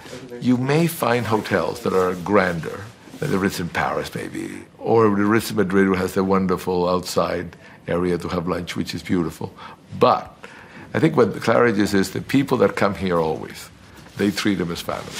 you 0.42 0.58
may 0.58 0.88
find 0.88 1.26
hotels 1.26 1.80
that 1.84 1.94
are 1.94 2.16
grander 2.16 2.84
than 3.20 3.32
the 3.32 3.40
Ritz 3.40 3.62
in 3.62 3.70
Paris, 3.70 4.14
maybe, 4.14 4.66
or 4.86 5.10
the 5.10 5.26
Ritz 5.26 5.52
Madrid, 5.52 5.98
has 5.98 6.16
a 6.16 6.24
wonderful 6.24 6.88
outside 6.88 7.56
area 7.88 8.20
to 8.20 8.28
have 8.28 8.48
lunch, 8.48 8.76
which 8.76 8.94
is 8.94 9.02
beautiful. 9.02 9.52
But 10.00 10.32
I 10.94 11.00
think 11.00 11.18
what 11.18 11.34
Claridge's 11.42 11.94
is 11.94 11.94
is 11.96 12.12
the 12.12 12.22
people 12.22 12.58
that 12.60 12.76
come 12.76 12.94
here 12.94 13.20
always, 13.20 13.70
they 14.18 14.30
treat 14.30 14.56
them 14.56 14.72
as 14.72 14.82
family. 14.82 15.12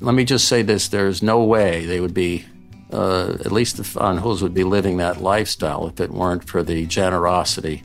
Let 0.00 0.14
me 0.14 0.24
just 0.26 0.46
say 0.46 0.60
this 0.60 0.88
there's 0.88 1.22
no 1.22 1.42
way 1.42 1.86
they 1.86 1.98
would 1.98 2.12
be, 2.12 2.44
uh, 2.92 3.38
at 3.40 3.50
least 3.50 3.78
the 3.78 3.82
Van 3.82 4.22
would 4.22 4.52
be 4.52 4.64
living 4.64 4.98
that 4.98 5.22
lifestyle 5.22 5.86
if 5.88 5.98
it 5.98 6.10
weren't 6.10 6.44
for 6.44 6.62
the 6.62 6.84
generosity 6.84 7.82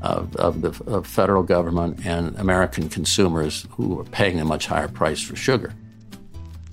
of, 0.00 0.36
of 0.36 0.62
the 0.62 0.68
of 0.84 1.08
federal 1.08 1.42
government 1.42 2.06
and 2.06 2.36
American 2.38 2.88
consumers 2.88 3.66
who 3.72 3.98
are 3.98 4.04
paying 4.04 4.38
a 4.40 4.44
much 4.44 4.66
higher 4.66 4.86
price 4.86 5.20
for 5.20 5.34
sugar. 5.34 5.74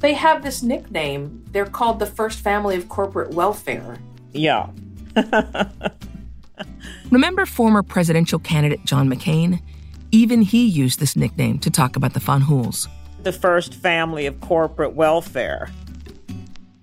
They 0.03 0.13
have 0.15 0.43
this 0.43 0.61
nickname. 0.61 1.45
They're 1.53 1.65
called 1.65 1.99
the 1.99 2.05
first 2.05 2.39
family 2.39 2.75
of 2.75 2.89
corporate 2.89 3.29
welfare. 3.31 3.99
Yeah. 4.33 4.67
Remember 7.09 7.45
former 7.45 7.81
presidential 7.83 8.37
candidate 8.37 8.83
John 8.83 9.09
McCain? 9.09 9.61
Even 10.11 10.41
he 10.41 10.67
used 10.67 10.99
this 10.99 11.15
nickname 11.15 11.57
to 11.59 11.71
talk 11.71 11.95
about 11.95 12.13
the 12.13 12.19
Fanjuls. 12.19 12.89
The 13.21 13.31
first 13.31 13.75
family 13.75 14.25
of 14.25 14.41
corporate 14.41 14.93
welfare. 14.93 15.69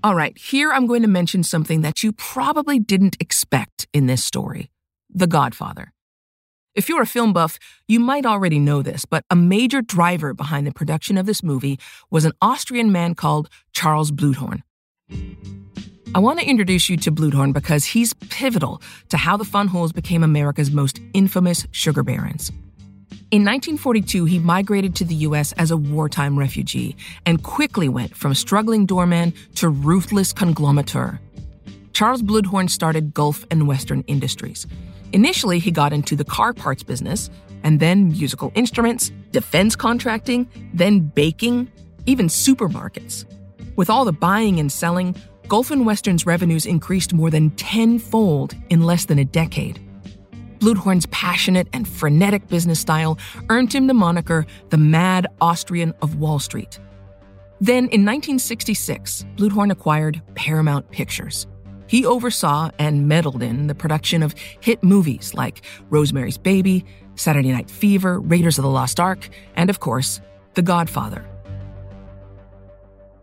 All 0.02 0.14
right, 0.14 0.36
here 0.38 0.72
I'm 0.72 0.86
going 0.86 1.02
to 1.02 1.08
mention 1.08 1.42
something 1.42 1.82
that 1.82 2.02
you 2.02 2.12
probably 2.12 2.78
didn't 2.78 3.18
expect 3.20 3.86
in 3.92 4.06
this 4.06 4.24
story 4.24 4.70
The 5.10 5.26
Godfather. 5.26 5.92
If 6.76 6.88
you're 6.88 7.02
a 7.02 7.06
film 7.06 7.32
buff, 7.32 7.58
you 7.88 7.98
might 7.98 8.24
already 8.24 8.60
know 8.60 8.80
this, 8.80 9.04
but 9.04 9.24
a 9.28 9.34
major 9.34 9.82
driver 9.82 10.34
behind 10.34 10.68
the 10.68 10.72
production 10.72 11.18
of 11.18 11.26
this 11.26 11.42
movie 11.42 11.80
was 12.10 12.24
an 12.24 12.32
Austrian 12.40 12.92
man 12.92 13.16
called 13.16 13.48
Charles 13.72 14.12
Bluhdorn. 14.12 14.62
I 16.14 16.20
want 16.20 16.38
to 16.38 16.46
introduce 16.46 16.88
you 16.88 16.96
to 16.98 17.10
Bluhdorn 17.10 17.52
because 17.52 17.84
he's 17.84 18.12
pivotal 18.14 18.82
to 19.08 19.16
how 19.16 19.36
the 19.36 19.44
Fanjuls 19.44 19.92
became 19.92 20.22
America's 20.22 20.70
most 20.70 21.00
infamous 21.12 21.66
sugar 21.72 22.04
barons. 22.04 22.50
In 23.32 23.44
1942, 23.44 24.26
he 24.26 24.38
migrated 24.38 24.94
to 24.96 25.04
the 25.04 25.14
U.S. 25.26 25.52
as 25.52 25.72
a 25.72 25.76
wartime 25.76 26.38
refugee 26.38 26.96
and 27.26 27.42
quickly 27.42 27.88
went 27.88 28.16
from 28.16 28.32
struggling 28.34 28.86
doorman 28.86 29.32
to 29.56 29.68
ruthless 29.68 30.32
conglomerateur. 30.32 31.18
Charles 31.92 32.22
Bluhdorn 32.22 32.70
started 32.70 33.12
Gulf 33.12 33.44
and 33.50 33.66
Western 33.66 34.02
Industries. 34.06 34.68
Initially, 35.12 35.58
he 35.58 35.70
got 35.70 35.92
into 35.92 36.16
the 36.16 36.24
car 36.24 36.52
parts 36.52 36.82
business, 36.82 37.30
and 37.62 37.80
then 37.80 38.08
musical 38.08 38.52
instruments, 38.54 39.10
defense 39.32 39.76
contracting, 39.76 40.48
then 40.72 41.00
baking, 41.00 41.70
even 42.06 42.26
supermarkets. 42.26 43.24
With 43.76 43.90
all 43.90 44.04
the 44.04 44.12
buying 44.12 44.58
and 44.60 44.70
selling, 44.70 45.14
Gulf 45.48 45.70
and 45.70 45.84
Western's 45.84 46.26
revenues 46.26 46.64
increased 46.64 47.12
more 47.12 47.30
than 47.30 47.50
tenfold 47.50 48.54
in 48.70 48.82
less 48.82 49.06
than 49.06 49.18
a 49.18 49.24
decade. 49.24 49.80
Bluhdorn's 50.60 51.06
passionate 51.06 51.68
and 51.72 51.88
frenetic 51.88 52.46
business 52.48 52.78
style 52.78 53.18
earned 53.48 53.74
him 53.74 53.86
the 53.86 53.94
moniker 53.94 54.46
the 54.68 54.76
Mad 54.76 55.26
Austrian 55.40 55.94
of 56.02 56.16
Wall 56.16 56.38
Street. 56.38 56.78
Then, 57.60 57.88
in 57.88 58.04
1966, 58.04 59.24
Bluhdorn 59.36 59.70
acquired 59.72 60.22
Paramount 60.34 60.90
Pictures. 60.90 61.46
He 61.90 62.06
oversaw 62.06 62.70
and 62.78 63.08
meddled 63.08 63.42
in 63.42 63.66
the 63.66 63.74
production 63.74 64.22
of 64.22 64.36
hit 64.60 64.84
movies 64.84 65.34
like 65.34 65.62
Rosemary's 65.88 66.38
Baby, 66.38 66.84
Saturday 67.16 67.50
Night 67.50 67.68
Fever, 67.68 68.20
Raiders 68.20 68.58
of 68.58 68.62
the 68.62 68.70
Lost 68.70 69.00
Ark, 69.00 69.28
and 69.56 69.68
of 69.68 69.80
course, 69.80 70.20
The 70.54 70.62
Godfather. 70.62 71.26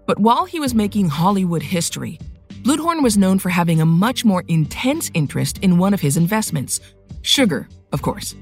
But 0.06 0.19
while 0.19 0.43
he 0.43 0.60
was 0.60 0.73
making 0.75 1.08
Hollywood 1.08 1.63
history, 1.63 2.19
Bluhdorn 2.63 3.01
was 3.01 3.17
known 3.17 3.39
for 3.39 3.47
having 3.47 3.80
a 3.80 3.86
much 3.86 4.25
more 4.25 4.43
intense 4.49 5.12
interest 5.13 5.60
in 5.60 5.77
one 5.77 5.93
of 5.93 6.01
his 6.01 6.17
investments 6.17 6.82
sugar, 7.21 7.69
of 7.93 8.01
course. 8.01 8.36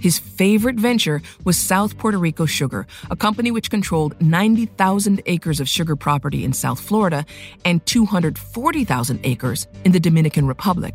His 0.00 0.18
favorite 0.18 0.76
venture 0.76 1.22
was 1.44 1.58
South 1.58 1.98
Puerto 1.98 2.18
Rico 2.18 2.46
Sugar, 2.46 2.86
a 3.10 3.16
company 3.16 3.50
which 3.50 3.70
controlled 3.70 4.20
90,000 4.20 5.22
acres 5.26 5.60
of 5.60 5.68
sugar 5.68 5.94
property 5.94 6.42
in 6.42 6.52
South 6.52 6.80
Florida 6.80 7.26
and 7.64 7.84
240,000 7.84 9.20
acres 9.24 9.66
in 9.84 9.92
the 9.92 10.00
Dominican 10.00 10.46
Republic. 10.46 10.94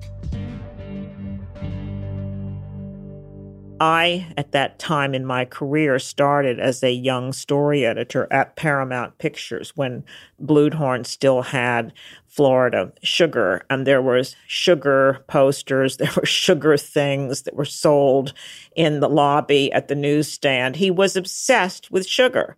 I, 3.85 4.33
at 4.35 4.51
that 4.51 4.79
time 4.79 5.13
in 5.13 5.27
my 5.27 5.45
career, 5.45 5.99
started 5.99 6.59
as 6.59 6.81
a 6.81 6.91
young 6.91 7.31
story 7.31 7.85
editor 7.85 8.27
at 8.31 8.55
Paramount 8.55 9.19
Pictures 9.19 9.73
when 9.77 10.03
Bluhdorn 10.43 11.05
still 11.05 11.43
had 11.43 11.93
Florida 12.25 12.91
sugar, 13.03 13.61
and 13.69 13.85
there 13.85 14.01
was 14.01 14.35
sugar 14.47 15.23
posters, 15.27 15.97
there 15.97 16.11
were 16.15 16.25
sugar 16.25 16.77
things 16.77 17.43
that 17.43 17.55
were 17.55 17.63
sold 17.63 18.33
in 18.75 19.01
the 19.01 19.09
lobby 19.09 19.71
at 19.71 19.87
the 19.87 19.93
newsstand. 19.93 20.77
He 20.77 20.89
was 20.89 21.15
obsessed 21.15 21.91
with 21.91 22.07
sugar. 22.07 22.57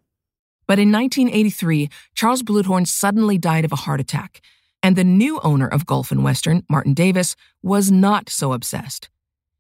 But 0.66 0.80
in 0.80 0.94
1983, 0.94 1.90
Charles 2.16 2.42
Bluhdorn 2.42 2.88
suddenly 2.88 3.38
died 3.38 3.66
of 3.66 3.74
a 3.74 3.84
heart 3.84 4.00
attack, 4.00 4.40
and 4.82 4.96
the 4.96 5.04
new 5.04 5.42
owner 5.42 5.68
of 5.68 5.86
Gulf 5.86 6.10
and 6.10 6.24
Western, 6.24 6.64
Martin 6.70 6.94
Davis, 6.94 7.36
was 7.62 7.92
not 7.92 8.30
so 8.30 8.54
obsessed 8.54 9.10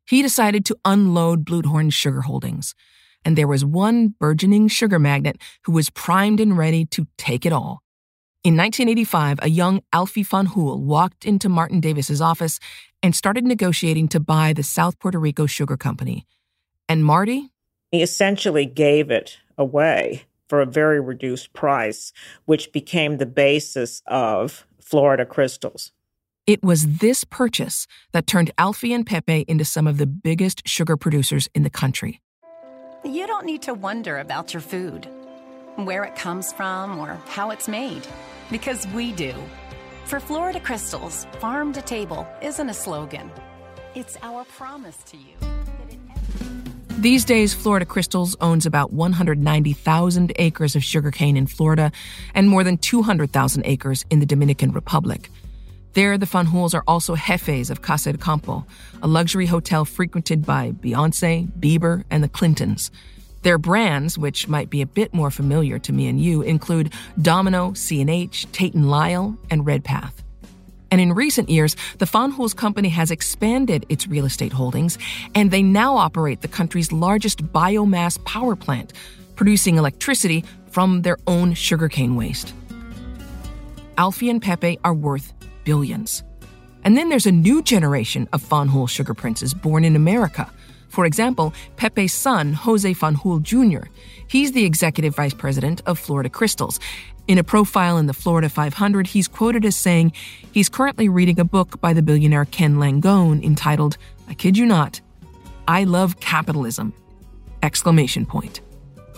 he 0.07 0.21
decided 0.21 0.65
to 0.65 0.77
unload 0.85 1.45
Bluhdorn's 1.45 1.93
sugar 1.93 2.21
holdings. 2.21 2.73
And 3.25 3.37
there 3.37 3.47
was 3.47 3.65
one 3.65 4.15
burgeoning 4.19 4.67
sugar 4.69 4.99
magnate 4.99 5.41
who 5.63 5.73
was 5.73 5.89
primed 5.89 6.39
and 6.39 6.57
ready 6.57 6.85
to 6.85 7.07
take 7.17 7.45
it 7.45 7.53
all. 7.53 7.81
In 8.43 8.55
1985, 8.55 9.39
a 9.41 9.49
young 9.49 9.81
Alfie 9.91 10.23
Fanjul 10.23 10.79
walked 10.79 11.25
into 11.25 11.49
Martin 11.49 11.81
Davis's 11.81 12.21
office 12.21 12.59
and 13.03 13.13
started 13.13 13.43
negotiating 13.43 14.07
to 14.09 14.19
buy 14.19 14.53
the 14.53 14.63
South 14.63 14.97
Puerto 14.99 15.19
Rico 15.19 15.45
Sugar 15.45 15.75
Company. 15.75 16.25
And 16.87 17.03
Marty? 17.03 17.51
He 17.91 18.01
essentially 18.01 18.65
gave 18.65 19.11
it 19.11 19.39
away 19.57 20.23
for 20.47 20.61
a 20.61 20.65
very 20.65 21.01
reduced 21.01 21.51
price, 21.51 22.13
which 22.45 22.71
became 22.71 23.17
the 23.17 23.25
basis 23.25 24.01
of 24.07 24.65
Florida 24.79 25.25
Crystals. 25.25 25.91
It 26.47 26.63
was 26.63 26.99
this 26.99 27.25
purchase 27.25 27.87
that 28.13 28.25
turned 28.25 28.51
Alfie 28.57 28.93
and 28.93 29.05
Pepe 29.05 29.43
into 29.49 29.65
some 29.65 29.85
of 29.85 29.97
the 29.97 30.07
biggest 30.07 30.65
sugar 30.65 30.95
producers 30.95 31.49
in 31.53 31.63
the 31.63 31.69
country. 31.69 32.21
You 33.03 33.27
don't 33.27 33.45
need 33.45 33.63
to 33.63 33.73
wonder 33.73 34.17
about 34.17 34.53
your 34.53 34.61
food, 34.61 35.09
where 35.75 36.05
it 36.05 36.15
comes 36.15 36.53
from, 36.53 36.99
or 36.99 37.19
how 37.25 37.51
it's 37.51 37.67
made, 37.67 38.07
because 38.49 38.87
we 38.95 39.11
do. 39.11 39.33
For 40.05 40.21
Florida 40.21 40.61
Crystals, 40.61 41.27
farm 41.39 41.73
to 41.73 41.81
table 41.81 42.25
isn't 42.41 42.69
a 42.69 42.73
slogan, 42.73 43.29
it's 43.93 44.17
our 44.23 44.45
promise 44.45 44.99
to 45.07 45.17
you. 45.17 45.35
These 46.97 47.25
days, 47.25 47.53
Florida 47.53 47.85
Crystals 47.85 48.37
owns 48.39 48.65
about 48.65 48.93
190,000 48.93 50.31
acres 50.37 50.77
of 50.77 50.83
sugarcane 50.83 51.35
in 51.35 51.45
Florida 51.45 51.91
and 52.33 52.47
more 52.47 52.63
than 52.63 52.77
200,000 52.77 53.63
acres 53.65 54.05
in 54.09 54.21
the 54.21 54.25
Dominican 54.25 54.71
Republic. 54.71 55.29
There, 55.97 56.15
the 56.19 56.27
Van 56.27 56.45
are 56.75 56.83
also 56.85 57.15
jefes 57.15 57.71
of 57.71 57.81
Casa 57.81 58.11
de 58.11 58.19
Campo, 58.19 58.63
a 59.01 59.07
luxury 59.07 59.47
hotel 59.47 59.83
frequented 59.83 60.45
by 60.45 60.69
Beyonce, 60.73 61.47
Bieber, 61.59 62.03
and 62.11 62.23
the 62.23 62.29
Clintons. 62.29 62.91
Their 63.41 63.57
brands, 63.57 64.15
which 64.15 64.47
might 64.47 64.69
be 64.69 64.83
a 64.83 64.85
bit 64.85 65.11
more 65.11 65.31
familiar 65.31 65.79
to 65.79 65.91
me 65.91 66.05
and 66.07 66.21
you, 66.21 66.43
include 66.43 66.93
Domino, 67.19 67.73
C&H, 67.73 68.45
Tate 68.51 68.75
& 68.75 68.75
Lyle, 68.75 69.35
and 69.49 69.65
Redpath. 69.65 70.21
And 70.91 71.01
in 71.01 71.13
recent 71.13 71.49
years, 71.49 71.75
the 71.97 72.05
Van 72.05 72.31
company 72.49 72.89
has 72.89 73.09
expanded 73.09 73.83
its 73.89 74.07
real 74.07 74.25
estate 74.25 74.53
holdings, 74.53 74.99
and 75.33 75.49
they 75.49 75.63
now 75.63 75.97
operate 75.97 76.41
the 76.41 76.47
country's 76.47 76.91
largest 76.91 77.43
biomass 77.51 78.23
power 78.23 78.55
plant, 78.55 78.93
producing 79.35 79.79
electricity 79.79 80.45
from 80.69 81.01
their 81.01 81.17
own 81.25 81.55
sugarcane 81.55 82.15
waste. 82.15 82.53
Alfie 83.97 84.29
and 84.29 84.43
Pepe 84.43 84.77
are 84.83 84.93
worth 84.93 85.33
billions. 85.67 86.23
And 86.85 86.95
then 86.95 87.09
there's 87.09 87.25
a 87.25 87.31
new 87.31 87.61
generation 87.61 88.29
of 88.31 88.41
Fanjul 88.41 88.87
sugar 88.87 89.13
princes 89.13 89.53
born 89.53 89.83
in 89.83 89.97
America. 89.97 90.49
For 90.87 91.05
example, 91.05 91.53
Pepe's 91.75 92.13
son, 92.13 92.53
Jose 92.53 92.93
Fanjul 92.93 93.41
Jr., 93.41 93.89
he's 94.29 94.53
the 94.53 94.63
executive 94.63 95.13
vice 95.13 95.33
president 95.33 95.81
of 95.85 95.99
Florida 95.99 96.29
Crystals. 96.29 96.79
In 97.27 97.37
a 97.37 97.43
profile 97.43 97.97
in 97.97 98.05
the 98.05 98.13
Florida 98.13 98.47
500, 98.47 99.07
he's 99.07 99.27
quoted 99.27 99.65
as 99.65 99.75
saying 99.75 100.13
he's 100.53 100.69
currently 100.69 101.09
reading 101.09 101.37
a 101.37 101.43
book 101.43 101.81
by 101.81 101.91
the 101.91 102.01
billionaire 102.01 102.45
Ken 102.45 102.77
Langone 102.77 103.43
entitled, 103.43 103.97
I 104.29 104.33
kid 104.35 104.57
you 104.57 104.65
not, 104.65 105.01
I 105.67 105.83
love 105.83 106.21
capitalism! 106.21 106.93
Exclamation 107.61 108.25
point. 108.25 108.61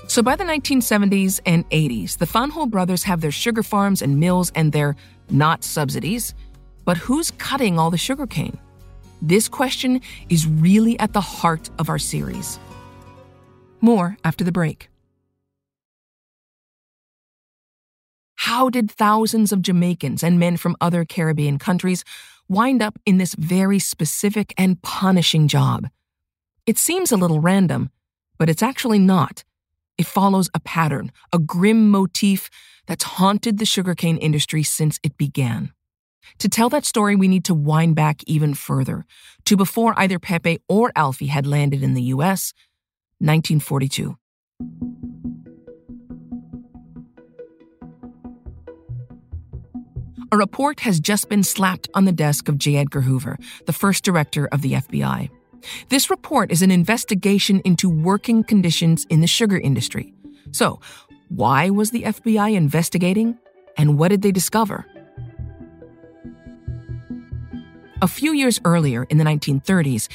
So 0.08 0.24
by 0.24 0.36
the 0.36 0.44
1970s 0.44 1.40
and 1.46 1.70
80s, 1.70 2.18
the 2.18 2.26
Fanjul 2.26 2.68
brothers 2.68 3.04
have 3.04 3.22
their 3.22 3.30
sugar 3.30 3.62
farms 3.62 4.02
and 4.02 4.20
mills 4.20 4.52
and 4.56 4.72
their 4.72 4.96
not 5.32 5.64
subsidies. 5.64 6.34
But 6.86 6.98
who's 6.98 7.32
cutting 7.32 7.78
all 7.78 7.92
the 7.92 7.98
sugarcane? 7.98 8.58
This 9.22 9.48
question 9.50 10.02
is 10.30 10.48
really 10.48 10.98
at 11.00 11.14
the 11.14 11.22
heart 11.22 11.70
of 11.78 11.90
our 11.90 12.00
series. 12.00 12.60
More 13.82 14.18
after 14.24 14.44
the 14.44 14.52
break. 14.52 14.90
How 18.36 18.70
did 18.70 18.90
thousands 18.90 19.52
of 19.52 19.62
Jamaicans 19.62 20.24
and 20.24 20.40
men 20.40 20.58
from 20.58 20.76
other 20.82 21.06
Caribbean 21.06 21.60
countries 21.60 22.04
wind 22.48 22.82
up 22.82 22.98
in 23.06 23.18
this 23.18 23.36
very 23.36 23.80
specific 23.80 24.54
and 24.58 24.82
punishing 24.82 25.48
job? 25.48 25.90
It 26.66 26.78
seems 26.78 27.12
a 27.12 27.18
little 27.18 27.42
random, 27.42 27.90
but 28.38 28.50
it's 28.50 28.64
actually 28.64 29.00
not. 29.00 29.44
It 29.98 30.06
follows 30.06 30.50
a 30.54 30.60
pattern, 30.62 31.12
a 31.34 31.40
grim 31.40 31.92
motif 31.92 32.50
that's 32.90 33.04
haunted 33.04 33.60
the 33.60 33.66
sugarcane 33.66 34.18
industry 34.18 34.64
since 34.64 35.00
it 35.04 35.16
began. 35.16 35.72
To 36.40 36.50
tell 36.50 36.70
that 36.70 36.86
story, 36.86 37.16
we 37.16 37.28
need 37.28 37.46
to 37.46 37.54
wind 37.54 37.96
back 37.96 38.24
even 38.26 38.56
further 38.56 39.06
to 39.46 39.56
before 39.56 39.94
either 39.96 40.18
Pepe 40.18 40.58
or 40.68 40.92
Alfie 40.96 41.28
had 41.28 41.46
landed 41.46 41.84
in 41.84 41.94
the 41.94 42.02
US, 42.16 42.52
1942. 43.20 44.18
A 50.32 50.38
report 50.38 50.80
has 50.80 51.00
just 51.00 51.30
been 51.30 51.44
slapped 51.44 51.88
on 51.94 52.06
the 52.06 52.12
desk 52.12 52.50
of 52.50 52.58
J. 52.58 52.78
Edgar 52.78 53.02
Hoover, 53.02 53.38
the 53.68 53.74
first 53.74 54.04
director 54.04 54.48
of 54.52 54.64
the 54.64 54.74
FBI. 54.74 55.30
This 55.90 56.10
report 56.10 56.52
is 56.52 56.64
an 56.64 56.72
investigation 56.72 57.62
into 57.66 57.88
working 57.88 58.44
conditions 58.44 59.06
in 59.10 59.22
the 59.22 59.28
sugar 59.28 59.60
industry. 59.60 60.14
So, 60.52 60.80
why 61.30 61.70
was 61.70 61.92
the 61.92 62.04
FBI 62.04 62.54
investigating? 62.56 63.38
And 63.78 63.98
what 63.98 64.10
did 64.10 64.22
they 64.22 64.32
discover? 64.32 64.86
A 68.02 68.08
few 68.08 68.34
years 68.34 68.60
earlier, 68.66 69.04
in 69.10 69.18
the 69.18 69.24
1930s, 69.24 70.08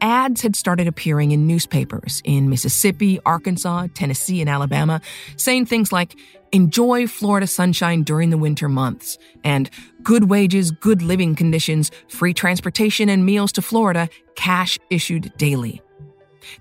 ads 0.00 0.42
had 0.42 0.54
started 0.54 0.86
appearing 0.86 1.32
in 1.32 1.46
newspapers 1.46 2.20
in 2.24 2.48
Mississippi, 2.48 3.18
Arkansas, 3.24 3.88
Tennessee, 3.94 4.40
and 4.40 4.50
Alabama, 4.50 5.00
saying 5.36 5.66
things 5.66 5.92
like, 5.92 6.16
enjoy 6.52 7.06
Florida 7.06 7.46
sunshine 7.46 8.02
during 8.02 8.30
the 8.30 8.38
winter 8.38 8.68
months, 8.68 9.18
and 9.44 9.70
good 10.02 10.30
wages, 10.30 10.70
good 10.70 11.02
living 11.02 11.34
conditions, 11.34 11.90
free 12.08 12.34
transportation, 12.34 13.08
and 13.08 13.24
meals 13.24 13.52
to 13.52 13.62
Florida, 13.62 14.08
cash 14.34 14.78
issued 14.90 15.32
daily. 15.36 15.82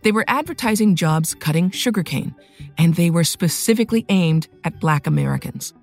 They 0.04 0.12
were 0.12 0.26
advertising 0.28 0.95
jobs 0.95 1.34
cutting 1.34 1.71
sugarcane, 1.71 2.36
and 2.78 2.95
they 2.95 3.10
were 3.10 3.23
specifically 3.23 4.06
aimed 4.10 4.47
at 4.63 4.80
black 4.80 5.08
Americans. 5.08 5.73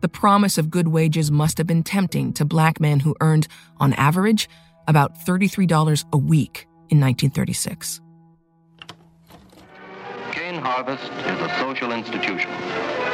The 0.00 0.08
promise 0.08 0.58
of 0.58 0.70
good 0.70 0.88
wages 0.88 1.30
must 1.30 1.58
have 1.58 1.66
been 1.66 1.84
tempting 1.84 2.32
to 2.34 2.44
black 2.44 2.80
men 2.80 3.00
who 3.00 3.14
earned, 3.20 3.46
on 3.78 3.92
average, 3.94 4.48
about 4.88 5.16
$33 5.26 6.04
a 6.12 6.18
week 6.18 6.66
in 6.90 7.00
1936. 7.00 8.00
Cane 10.32 10.56
Harvest 10.56 11.04
is 11.04 11.40
a 11.40 11.56
social 11.60 11.92
institution. 11.92 12.50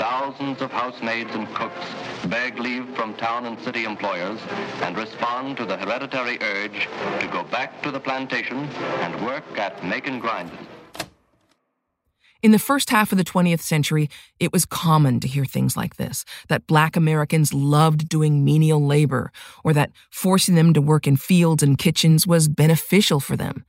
Thousands 0.09 0.63
of 0.63 0.71
housemaids 0.71 1.29
and 1.35 1.47
cooks 1.55 1.87
beg 2.29 2.59
leave 2.59 2.89
from 2.97 3.13
town 3.17 3.45
and 3.45 3.61
city 3.61 3.85
employers 3.85 4.41
and 4.81 4.97
respond 4.97 5.59
to 5.59 5.67
the 5.67 5.77
hereditary 5.77 6.39
urge 6.41 6.89
to 7.21 7.29
go 7.31 7.45
back 7.45 7.83
to 7.83 7.91
the 7.91 8.01
plantation 8.01 8.57
and 8.57 9.23
work 9.23 9.45
at 9.59 9.85
making 9.85 10.21
grinding. 10.21 10.67
In 12.43 12.53
the 12.53 12.59
first 12.59 12.89
half 12.89 13.13
of 13.13 13.19
the 13.19 13.25
20th 13.25 13.61
century, 13.61 14.09
it 14.41 14.51
was 14.51 14.65
common 14.65 15.21
to 15.21 15.29
hear 15.29 15.45
things 15.45 15.77
like 15.77 15.97
this 15.97 16.25
that 16.49 16.67
black 16.67 16.97
Americans 16.97 17.53
loved 17.53 18.09
doing 18.09 18.43
menial 18.43 18.83
labor, 18.83 19.31
or 19.63 19.75
that 19.75 19.93
forcing 20.11 20.55
them 20.55 20.73
to 20.73 20.81
work 20.81 21.07
in 21.07 21.19
fields 21.19 21.63
and 21.63 21.77
kitchens 21.77 22.27
was 22.27 22.49
beneficial 22.49 23.21
for 23.21 23.37
them. 23.37 23.67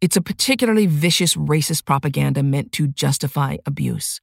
It's 0.00 0.16
a 0.16 0.22
particularly 0.22 0.86
vicious 0.86 1.34
racist 1.36 1.84
propaganda 1.84 2.42
meant 2.42 2.72
to 2.72 2.86
justify 2.86 3.58
abuse. 3.66 4.22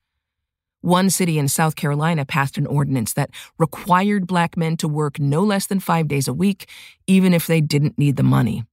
One 0.83 1.09
city 1.09 1.39
in 1.39 1.47
South 1.47 1.77
Carolina 1.77 2.25
passed 2.25 2.57
an 2.57 2.67
ordinance 2.67 3.13
that 3.13 3.29
required 3.57 4.27
black 4.27 4.57
men 4.57 4.75
to 4.77 4.87
work 4.89 5.17
no 5.17 5.41
less 5.41 5.65
than 5.65 5.79
five 5.79 6.09
days 6.09 6.27
a 6.27 6.33
week, 6.33 6.67
even 7.07 7.33
if 7.33 7.47
they 7.47 7.61
didn't 7.61 7.97
need 7.97 8.17
the 8.17 8.21
money. 8.21 8.65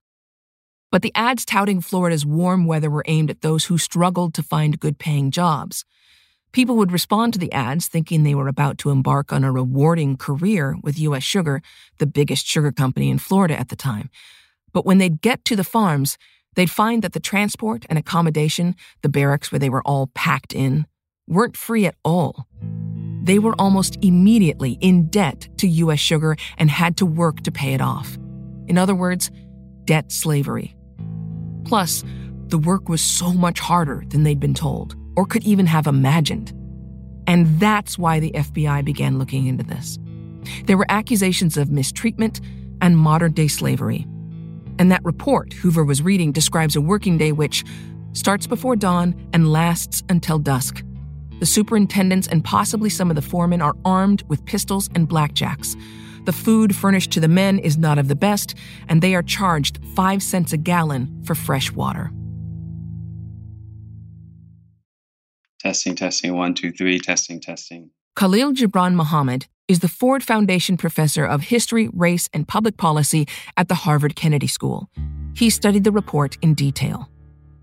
But 0.91 1.03
the 1.03 1.15
ads 1.15 1.45
touting 1.45 1.79
Florida's 1.79 2.25
warm 2.25 2.65
weather 2.65 2.89
were 2.89 3.05
aimed 3.07 3.29
at 3.29 3.39
those 3.39 3.63
who 3.63 3.77
struggled 3.77 4.33
to 4.33 4.43
find 4.43 4.77
good 4.77 4.99
paying 4.99 5.31
jobs. 5.31 5.85
People 6.51 6.75
would 6.75 6.91
respond 6.91 7.31
to 7.31 7.39
the 7.39 7.53
ads 7.53 7.87
thinking 7.87 8.23
they 8.23 8.35
were 8.35 8.49
about 8.49 8.77
to 8.79 8.89
embark 8.89 9.31
on 9.31 9.45
a 9.45 9.51
rewarding 9.53 10.17
career 10.17 10.75
with 10.83 10.99
U.S. 10.99 11.23
Sugar, 11.23 11.61
the 11.99 12.05
biggest 12.05 12.45
sugar 12.45 12.73
company 12.73 13.09
in 13.09 13.19
Florida 13.19 13.57
at 13.57 13.69
the 13.69 13.77
time. 13.77 14.09
But 14.73 14.85
when 14.85 14.97
they'd 14.97 15.21
get 15.21 15.45
to 15.45 15.55
the 15.55 15.63
farms, 15.63 16.17
they'd 16.55 16.69
find 16.69 17.03
that 17.03 17.13
the 17.13 17.21
transport 17.21 17.85
and 17.87 17.97
accommodation, 17.97 18.75
the 19.01 19.07
barracks 19.07 19.49
where 19.49 19.59
they 19.59 19.69
were 19.69 19.83
all 19.83 20.07
packed 20.07 20.53
in, 20.53 20.87
weren't 21.31 21.57
free 21.57 21.85
at 21.85 21.95
all. 22.03 22.47
They 23.23 23.39
were 23.39 23.55
almost 23.57 23.97
immediately 24.01 24.77
in 24.81 25.07
debt 25.07 25.47
to 25.57 25.67
U.S. 25.67 25.99
Sugar 25.99 26.35
and 26.57 26.69
had 26.69 26.97
to 26.97 27.05
work 27.05 27.41
to 27.41 27.51
pay 27.51 27.73
it 27.73 27.81
off. 27.81 28.17
In 28.67 28.77
other 28.77 28.95
words, 28.95 29.31
debt 29.85 30.11
slavery. 30.11 30.75
Plus, 31.63 32.03
the 32.47 32.57
work 32.57 32.89
was 32.89 33.01
so 33.01 33.31
much 33.31 33.59
harder 33.59 34.03
than 34.07 34.23
they'd 34.23 34.39
been 34.39 34.53
told, 34.53 34.95
or 35.15 35.25
could 35.25 35.43
even 35.43 35.65
have 35.67 35.87
imagined. 35.87 36.51
And 37.27 37.59
that's 37.59 37.97
why 37.97 38.19
the 38.19 38.31
FBI 38.31 38.83
began 38.83 39.19
looking 39.19 39.47
into 39.47 39.63
this. 39.63 39.97
There 40.65 40.77
were 40.77 40.87
accusations 40.89 41.55
of 41.55 41.69
mistreatment 41.69 42.41
and 42.81 42.97
modern 42.97 43.31
day 43.31 43.47
slavery. 43.47 44.07
And 44.79 44.91
that 44.91 45.05
report 45.05 45.53
Hoover 45.53 45.83
was 45.83 46.01
reading 46.01 46.31
describes 46.31 46.75
a 46.75 46.81
working 46.81 47.17
day 47.17 47.31
which 47.31 47.63
starts 48.13 48.47
before 48.47 48.75
dawn 48.75 49.15
and 49.31 49.51
lasts 49.51 50.03
until 50.09 50.39
dusk. 50.39 50.83
The 51.41 51.47
superintendents 51.47 52.27
and 52.27 52.43
possibly 52.43 52.91
some 52.91 53.09
of 53.09 53.15
the 53.15 53.21
foremen 53.23 53.63
are 53.63 53.75
armed 53.83 54.21
with 54.27 54.45
pistols 54.45 54.91
and 54.93 55.09
blackjacks. 55.09 55.75
The 56.25 56.31
food 56.31 56.75
furnished 56.75 57.09
to 57.13 57.19
the 57.19 57.27
men 57.27 57.57
is 57.57 57.79
not 57.79 57.97
of 57.97 58.07
the 58.07 58.15
best, 58.15 58.53
and 58.87 59.01
they 59.01 59.15
are 59.15 59.23
charged 59.23 59.79
five 59.95 60.21
cents 60.21 60.53
a 60.53 60.57
gallon 60.57 61.23
for 61.25 61.33
fresh 61.33 61.71
water. 61.71 62.11
Testing, 65.59 65.95
testing, 65.95 66.35
one, 66.35 66.53
two, 66.53 66.71
three, 66.71 66.99
testing, 66.99 67.39
testing. 67.39 67.89
Khalil 68.15 68.53
Gibran 68.53 68.93
Muhammad 68.93 69.47
is 69.67 69.79
the 69.79 69.87
Ford 69.87 70.21
Foundation 70.21 70.77
Professor 70.77 71.25
of 71.25 71.41
History, 71.41 71.89
Race, 71.91 72.29
and 72.33 72.47
Public 72.47 72.77
Policy 72.77 73.27
at 73.57 73.67
the 73.67 73.73
Harvard 73.73 74.15
Kennedy 74.15 74.45
School. 74.45 74.91
He 75.33 75.49
studied 75.49 75.85
the 75.85 75.91
report 75.91 76.37
in 76.43 76.53
detail. 76.53 77.09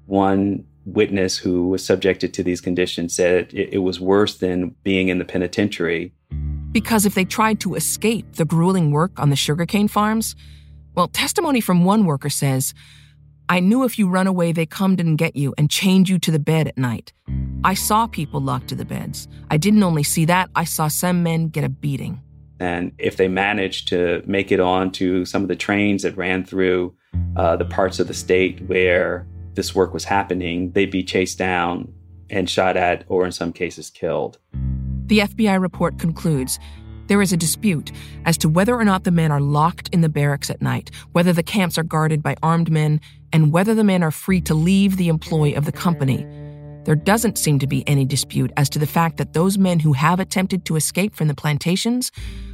One 0.07 0.65
witness 0.93 1.37
who 1.37 1.69
was 1.69 1.85
subjected 1.85 2.35
to 2.35 2.43
these 2.43 2.61
conditions 2.61 3.15
said 3.15 3.53
it, 3.53 3.75
it 3.75 3.79
was 3.79 4.01
worse 4.01 4.39
than 4.39 4.75
being 4.83 5.09
in 5.09 5.19
the 5.19 5.25
penitentiary. 5.25 6.13
Because 6.73 7.07
if 7.07 7.15
they 7.15 7.25
tried 7.25 7.61
to 7.61 7.75
escape 7.75 8.35
the 8.35 8.45
grueling 8.45 8.91
work 8.91 9.19
on 9.19 9.31
the 9.31 9.37
sugarcane 9.37 9.89
farms, 9.89 10.35
well, 10.95 11.09
testimony 11.09 11.61
from 11.61 11.85
one 11.85 12.05
worker 12.05 12.29
says, 12.29 12.75
I 13.49 13.61
knew 13.61 13.85
if 13.85 13.99
you 13.99 14.09
run 14.09 14.27
away, 14.27 14.53
they 14.53 14.67
come 14.67 14.97
and 14.99 15.17
get 15.17 15.35
you 15.35 15.55
and 15.57 15.71
chained 15.71 16.09
you 16.09 16.19
to 16.19 16.31
the 16.31 16.39
bed 16.39 16.69
at 16.69 16.77
night. 16.77 17.13
I 17.65 17.75
saw 17.75 18.07
people 18.07 18.41
locked 18.41 18.69
to 18.69 18.75
the 18.75 18.85
beds. 18.85 19.27
I 19.51 19.57
didn't 19.57 19.83
only 19.83 20.03
see 20.03 20.27
that, 20.27 20.51
I 20.55 20.65
saw 20.65 20.89
some 20.89 21.23
men 21.23 21.49
get 21.49 21.65
a 21.65 21.69
beating. 21.69 22.21
And 22.61 22.93
if 22.99 23.17
they 23.17 23.29
managed 23.29 23.89
to 23.89 24.23
make 24.27 24.53
it 24.53 24.61
onto 24.61 25.25
some 25.25 25.43
of 25.43 25.49
the 25.49 25.57
trains 25.57 26.03
that 26.03 26.17
ran 26.17 26.45
through 26.45 26.95
uh, 27.37 27.57
the 27.57 27.65
parts 27.65 28.01
of 28.01 28.09
the 28.09 28.15
state 28.15 28.61
where 28.67 29.27
this 29.59 29.75
work 29.75 29.93
was 29.93 30.05
happening, 30.05 30.71
they'd 30.71 30.91
be 30.91 31.03
chased 31.03 31.37
down 31.37 31.93
and 32.31 32.49
shot 32.49 32.77
at, 32.77 33.05
or 33.09 33.27
in 33.27 33.33
some 33.33 33.53
cases, 33.53 33.91
killed. 33.91 34.39
The 35.07 35.19
FBI 35.19 35.61
report 35.61 35.99
concludes 35.99 36.61
there 37.09 37.21
is 37.21 37.33
a 37.33 37.37
dispute 37.37 37.91
as 38.25 38.39
to 38.39 38.49
whether 38.49 38.77
or 38.77 38.85
not 38.85 39.03
the 39.03 39.11
men 39.11 39.33
are 39.33 39.41
locked 39.41 39.89
in 39.89 40.01
the 40.01 40.09
barracks 40.09 40.49
at 40.49 40.63
night, 40.63 40.93
whether 41.11 41.33
the 41.33 41.43
camps 41.43 41.77
are 41.77 41.83
guarded 41.83 42.23
by 42.23 42.37
armed 42.41 42.71
men, 42.71 43.01
and 43.33 43.53
whether 43.53 43.75
the 43.75 43.83
men 43.83 44.05
are 44.05 44.13
free 44.13 44.41
to 44.43 44.55
leave 44.55 44.97
the 44.97 45.09
employ 45.09 45.53
of 45.55 45.65
the 45.65 45.73
company. 45.73 46.25
There 46.85 46.95
doesn't 46.95 47.37
seem 47.37 47.59
to 47.59 47.67
be 47.67 47.87
any 47.89 48.05
dispute 48.05 48.53
as 48.57 48.71
to 48.71 48.79
the 48.79 48.87
fact 48.87 49.17
that 49.17 49.33
those 49.33 49.59
men 49.59 49.81
who 49.81 49.93
have 49.95 50.21
attempted 50.21 50.67
to 50.67 50.77
escape 50.77 51.17
from 51.17 51.27
the 51.27 51.35
plantations 51.35 52.13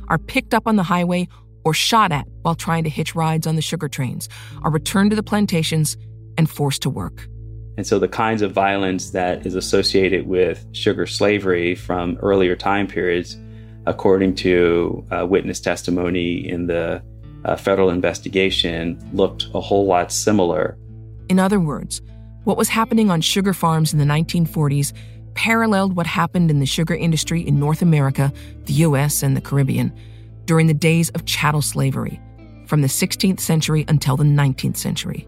are 0.09 0.19
picked 0.19 0.55
up 0.55 0.67
on 0.67 0.77
the 0.77 0.83
highway 0.83 1.29
or 1.65 1.75
shot 1.75 2.13
at 2.13 2.27
while 2.43 2.55
trying 2.55 2.85
to 2.85 2.91
hitch 2.91 3.15
rides 3.15 3.47
on 3.47 3.57
the 3.57 3.63
sugar 3.63 3.89
trains, 3.89 4.29
are 4.63 4.71
returned 4.71 5.11
to 5.11 5.17
the 5.17 5.23
plantations, 5.23 5.97
and 6.37 6.49
forced 6.49 6.83
to 6.83 6.91
work. 6.91 7.29
And 7.77 7.87
so 7.87 7.99
the 7.99 8.09
kinds 8.09 8.43
of 8.43 8.53
violence 8.53 9.11
that 9.11 9.45
is 9.47 9.55
associated 9.55 10.27
with 10.27 10.65
sugar 10.73 11.07
slavery 11.07 11.75
from 11.75 12.17
earlier 12.23 12.55
time 12.55 12.87
periods, 12.87 13.37
according 13.87 14.37
to 14.37 15.05
uh, 15.11 15.27
witness 15.27 15.61
testimony 15.61 16.49
in 16.49 16.67
the 16.67 17.03
uh, 17.45 17.57
federal 17.57 17.91
investigation, 17.91 18.99
looked 19.13 19.49
a 19.55 19.61
whole 19.61 19.87
lot 19.87 20.13
similar. 20.13 20.79
In 21.29 21.39
other 21.39 21.59
words, 21.59 22.01
what 22.45 22.57
was 22.57 22.69
happening 22.69 23.11
on 23.11 23.21
sugar 23.21 23.53
farms 23.53 23.93
in 23.93 23.99
the 23.99 24.05
1940s 24.05 24.93
paralleled 25.35 25.97
what 25.97 26.07
happened 26.07 26.51
in 26.51 26.61
the 26.61 26.67
sugar 26.67 26.95
industry 26.95 27.41
in 27.41 27.59
North 27.59 27.83
America, 27.83 28.33
the 28.67 28.75
US, 28.75 29.23
and 29.23 29.37
the 29.37 29.41
Caribbean 29.41 29.93
during 30.45 30.67
the 30.67 30.75
days 30.75 31.09
of 31.11 31.25
chattel 31.25 31.63
slavery, 31.63 32.21
from 32.67 32.83
the 32.83 32.89
16th 32.89 33.41
century 33.41 33.85
until 33.89 34.17
the 34.17 34.25
19th 34.25 34.77
century. 34.77 35.27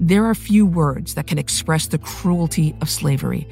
There 0.00 0.24
are 0.24 0.34
few 0.34 0.66
words 0.66 1.14
that 1.14 1.26
can 1.26 1.38
express 1.38 1.86
the 1.86 1.98
cruelty 1.98 2.74
of 2.80 2.90
slavery, 2.90 3.46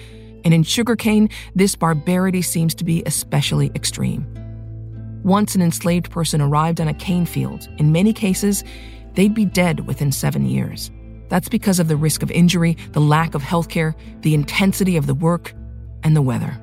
and 0.45 0.53
in 0.53 0.63
sugarcane, 0.63 1.29
this 1.55 1.77
barbarity 1.77 2.43
seems 2.43 2.75
to 2.77 2.85
be 2.85 3.03
especially 3.07 3.71
extreme. 3.75 4.27
Once 5.23 5.55
an 5.55 5.63
enslaved 5.63 6.11
person 6.11 6.41
arrived 6.41 6.81
on 6.81 6.89
a 6.89 6.95
cane 6.95 7.27
field, 7.27 7.69
in 7.79 7.93
many 7.93 8.13
cases, 8.13 8.65
they'd 9.15 9.35
be 9.35 9.45
dead 9.45 9.87
within 9.87 10.11
seven 10.11 10.47
years. 10.47 10.91
That's 11.29 11.49
because 11.49 11.79
of 11.79 11.89
the 11.89 11.97
risk 11.97 12.23
of 12.23 12.31
injury, 12.31 12.77
the 12.93 13.01
lack 13.01 13.35
of 13.35 13.43
health 13.43 13.69
care, 13.69 13.95
the 14.23 14.35
intensity 14.35 14.97
of 14.97 15.07
the 15.07 15.15
work, 15.15 15.55
and 16.03 16.17
the 16.17 16.23
weather. 16.23 16.59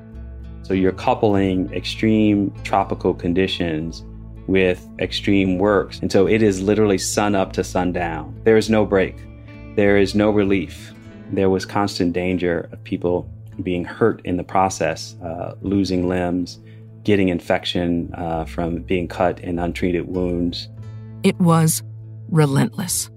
So 0.62 0.74
you're 0.74 0.92
coupling 0.92 1.72
extreme 1.72 2.52
tropical 2.64 3.14
conditions 3.14 4.04
with 4.48 4.86
extreme 4.98 5.58
works. 5.58 6.00
And 6.00 6.10
so 6.10 6.26
it 6.26 6.42
is 6.42 6.60
literally 6.60 6.98
sun 6.98 7.34
up 7.34 7.52
to 7.54 7.64
sundown. 7.64 8.38
There 8.44 8.56
is 8.56 8.68
no 8.68 8.84
break. 8.84 9.16
There 9.78 9.96
is 9.96 10.12
no 10.12 10.30
relief. 10.30 10.92
There 11.30 11.48
was 11.48 11.64
constant 11.64 12.12
danger 12.12 12.68
of 12.72 12.82
people 12.82 13.30
being 13.62 13.84
hurt 13.84 14.20
in 14.24 14.36
the 14.36 14.42
process, 14.42 15.14
uh, 15.22 15.54
losing 15.62 16.08
limbs, 16.08 16.58
getting 17.04 17.28
infection 17.28 18.12
uh, 18.14 18.44
from 18.44 18.82
being 18.82 19.06
cut 19.06 19.38
in 19.38 19.60
untreated 19.60 20.08
wounds. 20.08 20.68
It 21.22 21.38
was 21.38 21.84
relentless. 22.28 23.08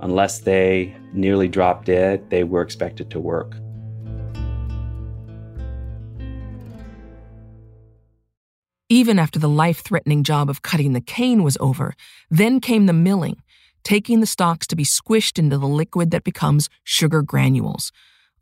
Unless 0.00 0.38
they 0.38 0.96
nearly 1.12 1.46
dropped 1.46 1.84
dead, 1.84 2.30
they 2.30 2.42
were 2.42 2.62
expected 2.62 3.10
to 3.10 3.20
work. 3.20 3.54
Even 8.88 9.18
after 9.18 9.38
the 9.38 9.50
life 9.50 9.82
threatening 9.82 10.24
job 10.24 10.48
of 10.48 10.62
cutting 10.62 10.94
the 10.94 11.02
cane 11.02 11.42
was 11.42 11.58
over, 11.60 11.92
then 12.30 12.60
came 12.60 12.86
the 12.86 12.94
milling, 12.94 13.42
taking 13.84 14.20
the 14.20 14.26
stalks 14.26 14.66
to 14.68 14.76
be 14.76 14.84
squished 14.84 15.38
into 15.38 15.58
the 15.58 15.68
liquid 15.68 16.10
that 16.10 16.24
becomes 16.24 16.68
sugar 16.84 17.22
granules. 17.22 17.92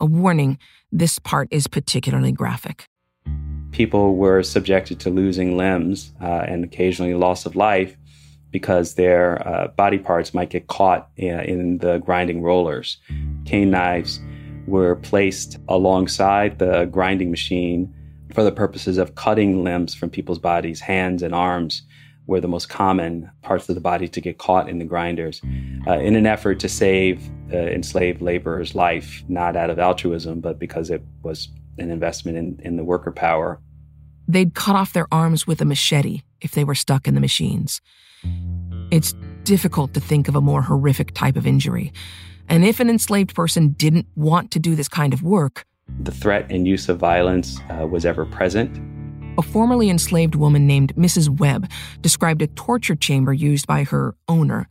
A 0.01 0.07
warning 0.07 0.59
this 0.93 1.19
part 1.19 1.49
is 1.51 1.67
particularly 1.67 2.33
graphic. 2.33 2.89
People 3.73 4.17
were 4.17 4.43
subjected 4.43 5.01
to 5.01 5.11
losing 5.11 5.57
limbs 5.57 6.13
uh, 6.23 6.45
and 6.47 6.65
occasionally 6.65 7.15
loss 7.15 7.47
of 7.47 7.57
life 7.57 7.97
because 8.51 8.95
their 8.95 9.47
uh, 9.47 9.69
body 9.69 9.99
parts 9.99 10.33
might 10.33 10.51
get 10.51 10.67
caught 10.67 11.11
in, 11.17 11.39
uh, 11.39 11.43
in 11.43 11.79
the 11.79 11.99
grinding 11.99 12.43
rollers. 12.43 12.99
Cane 13.45 13.71
knives 13.71 14.21
were 14.67 14.97
placed 14.97 15.59
alongside 15.69 16.59
the 16.59 16.87
grinding 16.87 17.31
machine 17.31 17.93
for 18.33 18.43
the 18.43 18.53
purposes 18.53 18.99
of 18.99 19.15
cutting 19.15 19.63
limbs 19.63 19.95
from 19.95 20.11
people's 20.11 20.39
bodies. 20.39 20.81
Hands 20.81 21.23
and 21.23 21.35
arms 21.35 21.83
were 22.27 22.41
the 22.41 22.49
most 22.49 22.69
common 22.69 23.31
parts 23.43 23.69
of 23.69 23.75
the 23.75 23.81
body 23.81 24.09
to 24.09 24.21
get 24.21 24.39
caught 24.39 24.69
in 24.69 24.79
the 24.79 24.85
grinders 24.85 25.41
uh, 25.87 25.99
in 25.99 26.17
an 26.17 26.27
effort 26.27 26.59
to 26.61 26.69
save 26.69 27.23
the 27.49 27.73
enslaved 27.73 28.21
laborer's 28.21 28.75
life, 28.75 29.23
not 29.29 29.57
out 29.57 29.71
of 29.71 29.79
altruism, 29.79 30.41
but 30.41 30.59
because 30.59 30.91
it 30.91 31.03
was 31.23 31.49
an 31.79 31.91
investment 31.91 32.37
in, 32.37 32.59
in 32.63 32.77
the 32.77 32.85
worker 32.85 33.13
power. 33.13 33.61
They'd 34.27 34.55
cut 34.55 34.75
off 34.75 34.93
their 34.93 35.07
arms 35.13 35.47
with 35.47 35.61
a 35.61 35.65
machete 35.65 36.23
if 36.41 36.53
they 36.53 36.65
were 36.65 36.75
stuck 36.75 37.07
in 37.07 37.15
the 37.15 37.21
machines. 37.21 37.81
It's 38.91 39.15
difficult 39.45 39.95
to 39.95 40.01
think 40.01 40.27
of 40.27 40.35
a 40.35 40.41
more 40.41 40.63
horrific 40.63 41.15
type 41.15 41.37
of 41.37 41.47
injury. 41.47 41.93
And 42.49 42.65
if 42.65 42.81
an 42.81 42.91
enslaved 42.91 43.35
person 43.35 43.71
didn't 43.71 44.07
want 44.17 44.51
to 44.53 44.59
do 44.59 44.75
this 44.75 44.89
kind 44.89 45.13
of 45.13 45.23
work, 45.23 45.65
the 46.01 46.11
threat 46.11 46.51
and 46.51 46.67
use 46.67 46.89
of 46.89 46.99
violence 46.99 47.61
uh, 47.71 47.87
was 47.87 48.05
ever 48.05 48.25
present. 48.27 48.77
A 49.39 49.43
formerly 49.43 49.91
enslaved 49.91 50.35
woman 50.35 50.67
named 50.67 50.95
Mrs. 50.97 51.29
Webb 51.29 51.71
described 52.01 52.41
a 52.41 52.47
torture 52.47 52.97
chamber 52.97 53.33
used 53.33 53.67
by 53.67 53.85
her 53.85 54.15
owner. 54.29 54.69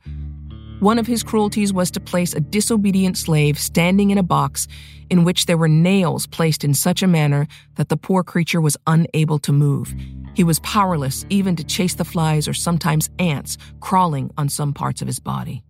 One 0.80 1.00
of 1.00 1.08
his 1.08 1.24
cruelties 1.24 1.72
was 1.72 1.90
to 1.92 2.00
place 2.00 2.34
a 2.34 2.40
disobedient 2.40 3.18
slave 3.18 3.58
standing 3.58 4.10
in 4.10 4.18
a 4.18 4.24
box 4.24 4.68
in 5.10 5.24
which 5.24 5.46
there 5.46 5.58
were 5.58 5.68
nails 5.68 6.28
placed 6.28 6.64
in 6.64 6.74
such 6.74 7.02
a 7.02 7.08
manner 7.08 7.48
that 7.76 7.90
the 7.90 7.98
poor 7.98 8.24
creature 8.24 8.60
was 8.60 8.76
unable 8.88 9.40
to 9.40 9.54
move. 9.54 9.94
He 10.34 10.44
was 10.44 10.60
powerless 10.60 11.26
even 11.30 11.56
to 11.56 11.64
chase 11.64 11.94
the 11.94 12.04
flies 12.04 12.48
or 12.48 12.54
sometimes 12.54 13.10
ants 13.20 13.58
crawling 13.80 14.32
on 14.38 14.50
some 14.50 14.74
parts 14.74 15.02
of 15.02 15.08
his 15.08 15.20
body. 15.20 15.64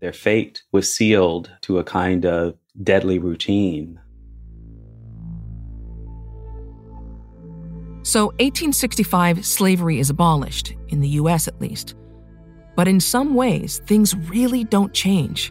Their 0.00 0.12
fate 0.12 0.62
was 0.72 0.92
sealed 0.92 1.50
to 1.62 1.78
a 1.78 1.84
kind 1.84 2.26
of 2.26 2.58
deadly 2.82 3.18
routine. 3.18 4.00
So, 8.12 8.26
1865, 8.40 9.42
slavery 9.42 9.98
is 9.98 10.10
abolished, 10.10 10.74
in 10.88 11.00
the 11.00 11.08
US 11.20 11.48
at 11.48 11.58
least. 11.62 11.94
But 12.76 12.86
in 12.86 13.00
some 13.00 13.34
ways, 13.34 13.78
things 13.86 14.14
really 14.14 14.64
don't 14.64 14.92
change. 14.92 15.50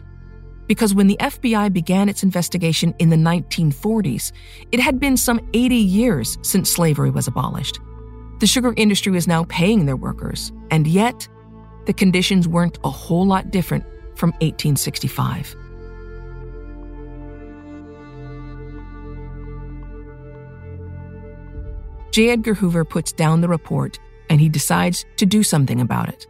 Because 0.68 0.94
when 0.94 1.08
the 1.08 1.16
FBI 1.18 1.72
began 1.72 2.08
its 2.08 2.22
investigation 2.22 2.94
in 3.00 3.08
the 3.08 3.16
1940s, 3.16 4.30
it 4.70 4.78
had 4.78 5.00
been 5.00 5.16
some 5.16 5.40
80 5.54 5.74
years 5.74 6.38
since 6.42 6.70
slavery 6.70 7.10
was 7.10 7.26
abolished. 7.26 7.80
The 8.38 8.46
sugar 8.46 8.74
industry 8.76 9.10
was 9.10 9.26
now 9.26 9.42
paying 9.48 9.84
their 9.84 9.96
workers, 9.96 10.52
and 10.70 10.86
yet, 10.86 11.26
the 11.86 11.92
conditions 11.92 12.46
weren't 12.46 12.78
a 12.84 12.90
whole 12.90 13.26
lot 13.26 13.50
different 13.50 13.82
from 14.14 14.30
1865. 14.34 15.56
J. 22.12 22.28
Edgar 22.28 22.52
Hoover 22.52 22.84
puts 22.84 23.10
down 23.10 23.40
the 23.40 23.48
report 23.48 23.98
and 24.28 24.38
he 24.38 24.50
decides 24.50 25.06
to 25.16 25.24
do 25.24 25.42
something 25.42 25.80
about 25.80 26.10
it. 26.10 26.26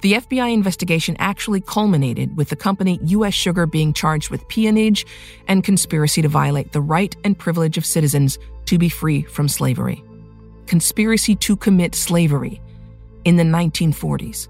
The 0.00 0.12
FBI 0.12 0.52
investigation 0.52 1.16
actually 1.18 1.60
culminated 1.60 2.36
with 2.36 2.50
the 2.50 2.56
company 2.56 3.00
U.S. 3.02 3.34
Sugar 3.34 3.66
being 3.66 3.92
charged 3.92 4.30
with 4.30 4.46
peonage 4.46 5.04
and 5.48 5.64
conspiracy 5.64 6.22
to 6.22 6.28
violate 6.28 6.70
the 6.70 6.80
right 6.80 7.16
and 7.24 7.36
privilege 7.36 7.76
of 7.76 7.84
citizens 7.84 8.38
to 8.66 8.78
be 8.78 8.88
free 8.88 9.22
from 9.22 9.48
slavery. 9.48 10.04
Conspiracy 10.66 11.34
to 11.34 11.56
commit 11.56 11.96
slavery 11.96 12.60
in 13.24 13.36
the 13.36 13.42
1940s. 13.42 14.46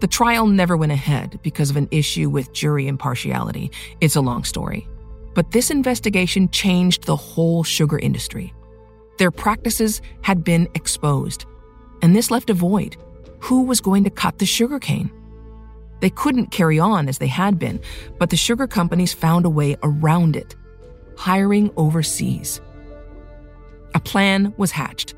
The 0.00 0.08
trial 0.08 0.48
never 0.48 0.76
went 0.76 0.92
ahead 0.92 1.38
because 1.42 1.70
of 1.70 1.76
an 1.76 1.88
issue 1.92 2.28
with 2.28 2.52
jury 2.52 2.88
impartiality. 2.88 3.70
It's 4.00 4.16
a 4.16 4.20
long 4.20 4.42
story. 4.42 4.88
But 5.32 5.52
this 5.52 5.70
investigation 5.70 6.48
changed 6.50 7.04
the 7.04 7.16
whole 7.16 7.62
sugar 7.62 7.98
industry. 7.98 8.52
Their 9.18 9.30
practices 9.30 10.02
had 10.22 10.44
been 10.44 10.68
exposed, 10.74 11.46
and 12.02 12.14
this 12.14 12.30
left 12.30 12.50
a 12.50 12.54
void. 12.54 12.96
Who 13.40 13.62
was 13.62 13.80
going 13.80 14.04
to 14.04 14.10
cut 14.10 14.38
the 14.38 14.46
sugarcane? 14.46 15.10
They 16.00 16.10
couldn't 16.10 16.50
carry 16.50 16.78
on 16.78 17.08
as 17.08 17.18
they 17.18 17.26
had 17.26 17.58
been, 17.58 17.80
but 18.18 18.30
the 18.30 18.36
sugar 18.36 18.66
companies 18.66 19.12
found 19.12 19.44
a 19.44 19.50
way 19.50 19.76
around 19.82 20.36
it 20.36 20.54
hiring 21.16 21.70
overseas. 21.76 22.60
A 23.94 24.00
plan 24.00 24.52
was 24.56 24.72
hatched. 24.72 25.14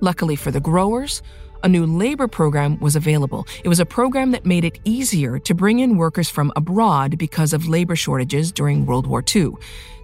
Luckily 0.00 0.36
for 0.36 0.50
the 0.50 0.60
growers, 0.60 1.22
a 1.62 1.68
new 1.68 1.84
labor 1.84 2.28
program 2.28 2.78
was 2.80 2.96
available. 2.96 3.46
It 3.64 3.68
was 3.68 3.80
a 3.80 3.86
program 3.86 4.30
that 4.30 4.46
made 4.46 4.64
it 4.64 4.78
easier 4.84 5.38
to 5.40 5.54
bring 5.54 5.80
in 5.80 5.96
workers 5.96 6.30
from 6.30 6.52
abroad 6.56 7.18
because 7.18 7.52
of 7.52 7.68
labor 7.68 7.96
shortages 7.96 8.52
during 8.52 8.86
World 8.86 9.06
War 9.06 9.22
II. 9.34 9.52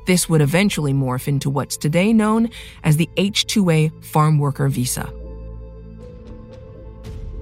This 0.07 0.29
would 0.29 0.41
eventually 0.41 0.93
morph 0.93 1.29
into 1.29 1.51
what's 1.51 1.77
today 1.77 2.13
known 2.13 2.49
as 2.85 2.97
the 2.97 3.11
H 3.17 3.47
2A 3.47 4.05
Farm 4.05 4.39
Worker 4.39 4.69
Visa. 4.69 5.13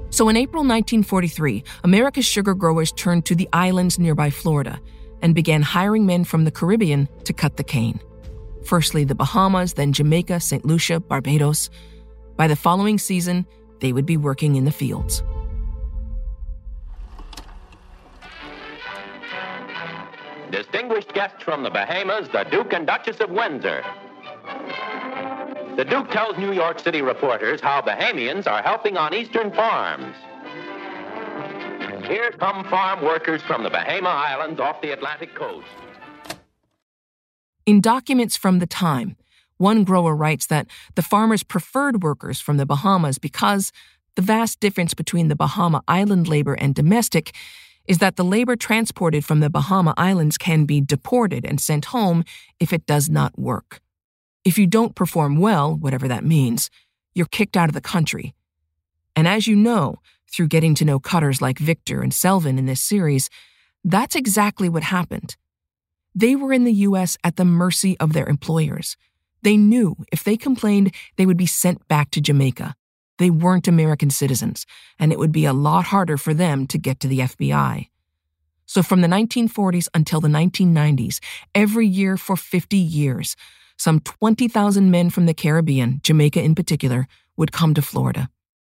So 0.09 0.29
in 0.29 0.37
April 0.37 0.63
1943, 0.63 1.63
America's 1.83 2.25
sugar 2.25 2.55
growers 2.55 2.93
turned 2.93 3.27
to 3.27 3.35
the 3.35 3.49
islands 3.53 3.99
nearby 3.99 4.31
Florida 4.31 4.81
and 5.21 5.35
began 5.35 5.61
hiring 5.61 6.07
men 6.07 6.25
from 6.25 6.45
the 6.45 6.51
Caribbean 6.51 7.09
to 7.25 7.33
cut 7.33 7.57
the 7.57 7.65
cane. 7.65 8.01
Firstly, 8.65 9.05
the 9.05 9.15
Bahamas, 9.15 9.75
then 9.75 9.93
Jamaica, 9.93 10.41
St. 10.41 10.65
Lucia, 10.65 11.01
Barbados. 11.01 11.69
By 12.37 12.47
the 12.47 12.57
following 12.57 12.99
season, 12.99 13.47
they 13.81 13.93
would 13.93 14.07
be 14.07 14.17
working 14.17 14.57
in 14.57 14.65
the 14.65 14.73
fields. 14.73 15.23
Distinguished 20.55 21.13
guests 21.15 21.43
from 21.43 21.65
the 21.65 21.71
Bahamas, 21.71 22.29
the 22.29 22.45
Duke 22.45 22.73
and 22.75 22.87
Duchess 22.87 23.19
of 23.19 23.29
Windsor. 23.29 23.83
The 25.77 25.85
Duke 25.85 26.13
tells 26.13 26.39
New 26.39 26.53
York 26.53 26.79
City 26.79 27.03
reporters 27.03 27.61
how 27.61 27.81
Bahamians 27.83 28.47
are 28.47 28.63
helping 28.63 28.97
on 28.97 29.13
eastern 29.13 29.51
farms. 29.51 30.15
Here 32.07 32.31
come 32.39 32.65
farm 32.67 33.03
workers 33.05 33.43
from 33.43 33.65
the 33.65 33.71
Bahama 33.71 34.11
Islands 34.11 34.61
off 34.61 34.81
the 34.81 34.93
Atlantic 34.93 35.35
coast. 35.35 35.67
In 37.67 37.81
documents 37.81 38.37
from 38.37 38.61
the 38.61 38.67
time, 38.69 39.17
one 39.57 39.83
grower 39.83 40.15
writes 40.15 40.47
that 40.47 40.69
the 40.95 41.03
farmers 41.03 41.43
preferred 41.43 42.05
workers 42.05 42.41
from 42.41 42.59
the 42.59 42.67
Bahamas 42.67 43.19
because 43.19 43.73
the 44.15 44.23
vast 44.23 44.61
difference 44.61 44.95
between 44.95 45.27
the 45.27 45.35
Bahama 45.35 45.83
island 45.89 46.29
labor 46.29 46.55
and 46.55 46.77
domestic 46.77 47.35
is 47.87 47.99
that 47.99 48.17
the 48.17 48.25
labor 48.25 48.57
transported 48.57 49.25
from 49.25 49.41
the 49.41 49.51
Bahama 49.51 49.95
Islands 49.97 50.39
can 50.39 50.65
be 50.65 50.81
deported 50.81 51.45
and 51.45 51.61
sent 51.61 51.87
home 51.87 52.25
if 52.59 52.73
it 52.73 52.87
does 52.87 53.11
not 53.11 53.39
work. 53.39 53.81
If 54.45 54.59
you 54.59 54.67
don't 54.67 54.95
perform 54.95 55.39
well, 55.39 55.75
whatever 55.77 56.09
that 56.09 56.25
means, 56.25 56.71
you're 57.15 57.27
kicked 57.27 57.57
out 57.57 57.69
of 57.69 57.75
the 57.75 57.81
country. 57.81 58.35
And 59.17 59.29
as 59.29 59.47
you 59.47 59.57
know, 59.57 59.97
through 60.31 60.49
getting 60.49 60.75
to 60.77 60.85
know 60.85 60.99
cutters 60.99 61.41
like 61.41 61.59
Victor 61.59 62.03
and 62.03 62.13
Selvin 62.13 62.59
in 62.59 62.67
this 62.67 62.83
series, 62.83 63.31
that's 63.85 64.17
exactly 64.17 64.69
what 64.69 64.83
happened. 64.83 65.37
They 66.15 66.37
were 66.37 66.53
in 66.53 66.65
the 66.65 66.73
U.S. 66.73 67.17
at 67.23 67.37
the 67.37 67.45
mercy 67.45 67.97
of 68.01 68.13
their 68.13 68.27
employers. 68.27 68.97
They 69.43 69.57
knew 69.57 69.97
if 70.11 70.25
they 70.25 70.37
complained, 70.37 70.95
they 71.17 71.27
would 71.27 71.37
be 71.37 71.47
sent 71.47 71.87
back 71.87 72.11
to 72.13 72.21
Jamaica. 72.21 72.75
They 73.19 73.31
weren't 73.31 73.69
American 73.69 74.11
citizens, 74.11 74.67
and 74.99 75.13
it 75.13 75.19
would 75.19 75.33
be 75.33 75.45
a 75.45 75.53
lot 75.53 75.87
harder 75.87 76.17
for 76.17 76.35
them 76.35 76.67
to 76.69 76.79
get 76.79 77.01
to 77.01 77.09
the 77.09 77.21
FBI. 77.21 77.89
So, 78.67 78.83
from 78.83 79.03
the 79.03 79.09
1940s 79.09 79.89
until 79.95 80.21
the 80.21 80.29
1990s, 80.29 81.21
every 81.55 81.87
year 81.87 82.17
for 82.17 82.37
50 82.37 82.77
years, 82.77 83.37
some 83.77 84.01
20,000 84.01 84.91
men 84.91 85.11
from 85.11 85.27
the 85.27 85.35
Caribbean, 85.35 86.01
Jamaica 86.03 86.43
in 86.43 86.55
particular, 86.55 87.07
would 87.37 87.53
come 87.53 87.75
to 87.75 87.83
Florida. 87.83 88.31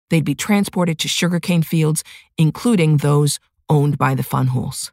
They'd 0.10 0.26
be 0.26 0.36
transported 0.36 1.00
to 1.00 1.08
sugarcane 1.08 1.64
fields, 1.64 2.04
including 2.38 2.98
those 2.98 3.40
owned 3.70 3.98
by 3.98 4.16
the 4.16 4.24
Fanjuls. 4.24 4.92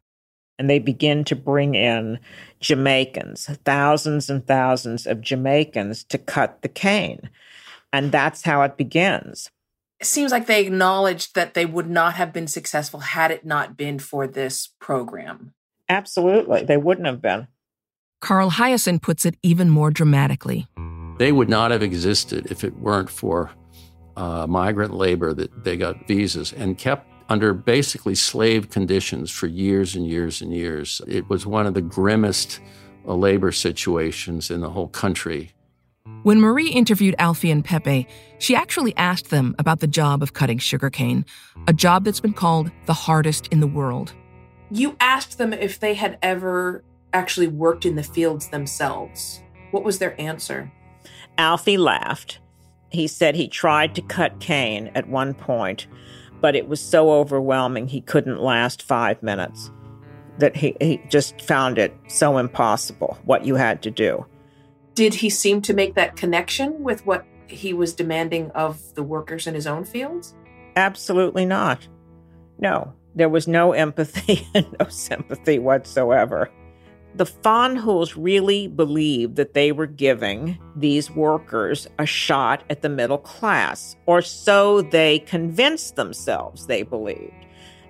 And 0.59 0.69
they 0.69 0.79
begin 0.79 1.25
to 1.25 1.37
bring 1.37 1.75
in 1.75 2.19
Jamaicans, 2.61 3.47
thousands 3.65 4.29
and 4.29 4.45
thousands 4.47 5.07
of 5.07 5.21
Jamaicans 5.21 6.05
to 6.05 6.19
cut 6.19 6.63
the 6.63 6.69
cane. 6.69 7.31
And 7.93 8.13
that's 8.13 8.43
how 8.43 8.63
it 8.63 8.77
begins. 8.77 9.51
It 10.01 10.07
seems 10.07 10.31
like 10.31 10.47
they 10.47 10.65
acknowledged 10.65 11.35
that 11.35 11.55
they 11.55 11.67
would 11.67 11.91
not 11.91 12.15
have 12.15 12.33
been 12.33 12.47
successful 12.47 13.01
had 13.01 13.31
it 13.31 13.45
not 13.45 13.77
been 13.77 13.99
for 13.99 14.27
this 14.27 14.69
program. 14.81 15.55
Absolutely. 15.89 16.65
They 16.65 16.77
wouldn't 16.77 17.07
have 17.07 17.23
been. 17.23 17.49
Carl 18.21 18.51
Hiaasen 18.51 19.01
puts 19.01 19.25
it 19.25 19.37
even 19.43 19.71
more 19.71 19.91
dramatically. 19.91 20.67
They 21.19 21.33
would 21.33 21.49
not 21.49 21.71
have 21.71 21.83
existed 21.83 22.47
if 22.51 22.63
it 22.63 22.77
weren't 22.79 23.11
for 23.11 23.51
uh, 24.17 24.47
migrant 24.47 24.95
labor 24.95 25.33
that 25.35 25.65
they 25.65 25.77
got 25.77 26.07
visas 26.07 26.53
and 26.53 26.77
kept 26.77 27.07
under 27.29 27.53
basically 27.53 28.15
slave 28.15 28.71
conditions 28.71 29.31
for 29.31 29.47
years 29.47 29.95
and 29.95 30.07
years 30.07 30.41
and 30.41 30.53
years. 30.53 31.01
It 31.07 31.29
was 31.29 31.47
one 31.47 31.67
of 31.67 31.75
the 31.75 31.83
grimmest 31.83 32.61
uh, 33.07 33.15
labor 33.15 33.53
situations 33.53 34.51
in 34.51 34.61
the 34.61 34.71
whole 34.71 34.89
country. 34.89 35.53
When 36.25 36.41
Marie 36.41 36.71
interviewed 36.71 37.15
Alfie 37.19 37.51
and 37.51 37.65
Pepe, 37.65 38.07
she 38.39 38.55
actually 38.55 38.97
asked 38.97 39.31
them 39.31 39.55
about 39.59 39.81
the 39.81 39.87
job 39.87 40.23
of 40.23 40.35
cutting 40.35 40.59
sugarcane, 40.59 41.25
a 41.67 41.73
job 41.73 42.05
that's 42.05 42.21
been 42.21 42.33
called 42.33 42.71
the 42.87 42.93
hardest 42.93 43.47
in 43.49 43.61
the 43.61 43.67
world. 43.67 44.13
You 44.71 44.97
asked 45.01 45.39
them 45.39 45.53
if 45.53 45.81
they 45.81 45.95
had 45.95 46.19
ever 46.21 46.85
actually 47.13 47.49
worked 47.49 47.87
in 47.87 47.95
the 47.95 48.03
fields 48.03 48.49
themselves. 48.49 49.43
What 49.71 49.85
was 49.85 49.99
their 49.99 50.21
answer? 50.21 50.71
Alfie 51.39 51.79
laughed. 51.79 52.41
He 52.91 53.07
said 53.07 53.35
he 53.35 53.49
tried 53.49 53.95
to 53.95 54.03
cut 54.03 54.41
cane 54.41 54.91
at 54.95 55.09
one 55.09 55.35
point, 55.35 55.87
but 56.41 56.57
it 56.57 56.69
was 56.69 56.81
so 56.81 57.13
overwhelming 57.13 57.89
he 57.89 58.01
couldn't 58.01 58.41
last 58.41 58.83
five 58.83 59.23
minutes. 59.23 59.71
That 60.39 60.57
he, 60.57 60.77
he 60.81 61.03
just 61.09 61.41
found 61.41 61.79
it 61.79 61.95
so 62.09 62.39
impossible 62.39 63.19
what 63.25 63.45
you 63.45 63.57
had 63.57 63.83
to 63.83 63.91
do. 63.91 64.27
Did 64.99 65.15
he 65.15 65.31
seem 65.31 65.63
to 65.63 65.75
make 65.75 65.95
that 65.95 66.17
connection 66.17 66.83
with 66.83 67.07
what 67.07 67.25
he 67.47 67.73
was 67.73 67.95
demanding 67.95 68.51
of 68.51 68.97
the 68.97 69.03
workers 69.05 69.47
in 69.47 69.55
his 69.55 69.65
own 69.65 69.85
fields? 69.85 70.35
Absolutely 70.75 71.47
not. 71.47 71.87
No, 72.59 72.93
there 73.15 73.29
was 73.29 73.47
no 73.47 73.71
empathy 73.75 74.45
and 74.57 74.67
no 74.81 74.89
sympathy 74.89 75.61
whatsoever. 75.61 76.51
The 77.15 77.27
Fanjuls 77.27 78.15
really 78.17 78.67
believed 78.67 79.37
that 79.37 79.55
they 79.55 79.71
were 79.71 79.87
giving 79.87 80.59
these 80.75 81.13
workers 81.13 81.87
a 82.01 82.05
shot 82.05 82.65
at 82.69 82.83
the 82.83 82.89
middle 82.89 83.19
class, 83.19 83.95
or 84.07 84.21
so 84.21 84.83
they 84.83 85.21
convinced 85.21 85.95
themselves 85.95 86.67
they 86.67 86.83
believed. 86.83 87.47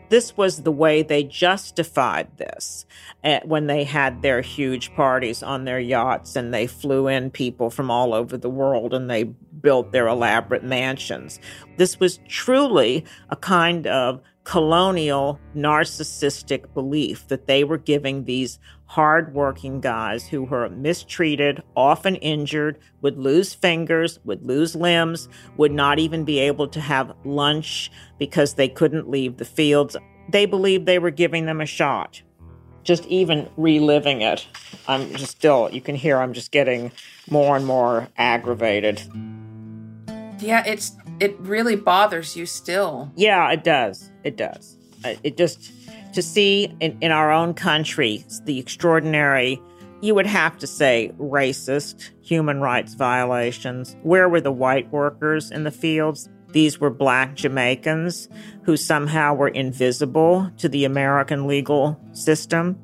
This 0.09 0.37
was 0.37 0.63
the 0.63 0.73
way 0.73 1.03
they 1.03 1.23
justified 1.23 2.37
this 2.37 2.87
eh, 3.23 3.41
when 3.45 3.67
they 3.67 3.85
had 3.85 4.23
their 4.23 4.41
huge 4.41 4.95
parties 4.95 5.43
on 5.43 5.65
their 5.65 5.81
yachts 5.81 6.37
and 6.37 6.53
they 6.53 6.67
flew 6.67 7.09
in 7.09 7.31
people 7.31 7.71
from 7.71 7.91
all 7.91 8.15
over 8.15 8.37
the 8.37 8.51
world 8.51 8.95
and 8.95 9.11
they 9.11 9.25
built 9.25 9.93
their 9.93 10.07
elaborate 10.07 10.65
mansions. 10.65 11.41
This 11.77 12.01
was 12.01 12.21
truly 12.29 13.05
a 13.29 13.37
kind 13.37 13.87
of 13.87 14.21
colonial 14.49 15.39
narcissistic 15.55 16.73
belief 16.73 17.29
that 17.29 17.47
they 17.47 17.65
were 17.65 17.77
giving 17.77 18.25
these 18.25 18.59
hardworking 18.87 19.79
guys 19.79 20.27
who 20.27 20.43
were 20.43 20.71
mistreated, 20.71 21.63
often 21.77 22.17
injured, 22.17 22.79
would 23.03 23.19
lose 23.19 23.53
fingers, 23.53 24.19
would 24.25 24.43
lose 24.43 24.75
limbs, 24.75 25.29
would 25.59 25.71
not 25.71 25.99
even 25.99 26.25
be 26.25 26.39
able 26.39 26.67
to 26.67 26.81
have 26.81 27.15
lunch 27.27 27.91
because 28.19 28.55
they 28.55 28.69
couldn't 28.71 29.11
leave 29.11 29.37
the 29.37 29.45
fields. 29.45 29.99
They 30.31 30.47
believed 30.47 30.87
they 30.87 30.99
were 30.99 31.11
giving 31.11 31.45
them 31.45 31.61
a 31.61 31.67
shot. 31.67 32.23
Just 32.85 33.05
even 33.05 33.51
reliving 33.59 34.23
it, 34.23 34.47
I'm 34.89 35.15
just 35.15 35.33
still, 35.33 35.69
you 35.71 35.83
can 35.83 35.95
hear 35.95 36.17
I'm 36.17 36.33
just 36.33 36.53
getting 36.53 36.91
more 37.29 37.55
and 37.55 37.67
more 37.67 38.09
aggravated. 38.17 39.03
Yeah, 40.39 40.65
it's 40.65 40.97
it 41.21 41.39
really 41.41 41.77
bothers 41.77 42.37
you 42.37 42.47
still. 42.47 43.11
Yeah, 43.17 43.51
it 43.51 43.65
does. 43.65 44.11
It 44.25 44.37
does. 44.37 44.77
It 45.23 45.37
just 45.37 45.73
to 46.15 46.23
see 46.23 46.75
in, 46.81 46.99
in 47.01 47.13
our 47.13 47.31
own 47.31 47.55
country 47.55 48.25
the 48.45 48.59
extraordinary, 48.59 49.61
you 50.01 50.15
would 50.15 50.27
have 50.27 50.59
to 50.59 50.67
say, 50.67 51.13
racist 51.19 52.11
human 52.23 52.61
rights 52.61 52.95
violations. 52.95 53.97
Where 54.03 54.29
were 54.29 54.41
the 54.41 54.53
white 54.53 54.91
workers 54.91 55.51
in 55.51 55.65
the 55.65 55.71
fields? 55.71 56.29
These 56.53 56.81
were 56.81 56.91
black 56.91 57.35
Jamaicans 57.35 58.29
who 58.63 58.77
somehow 58.77 59.35
were 59.35 59.49
invisible 59.49 60.51
to 60.57 60.69
the 60.69 60.85
American 60.85 61.47
legal 61.47 62.01
system. 62.13 62.79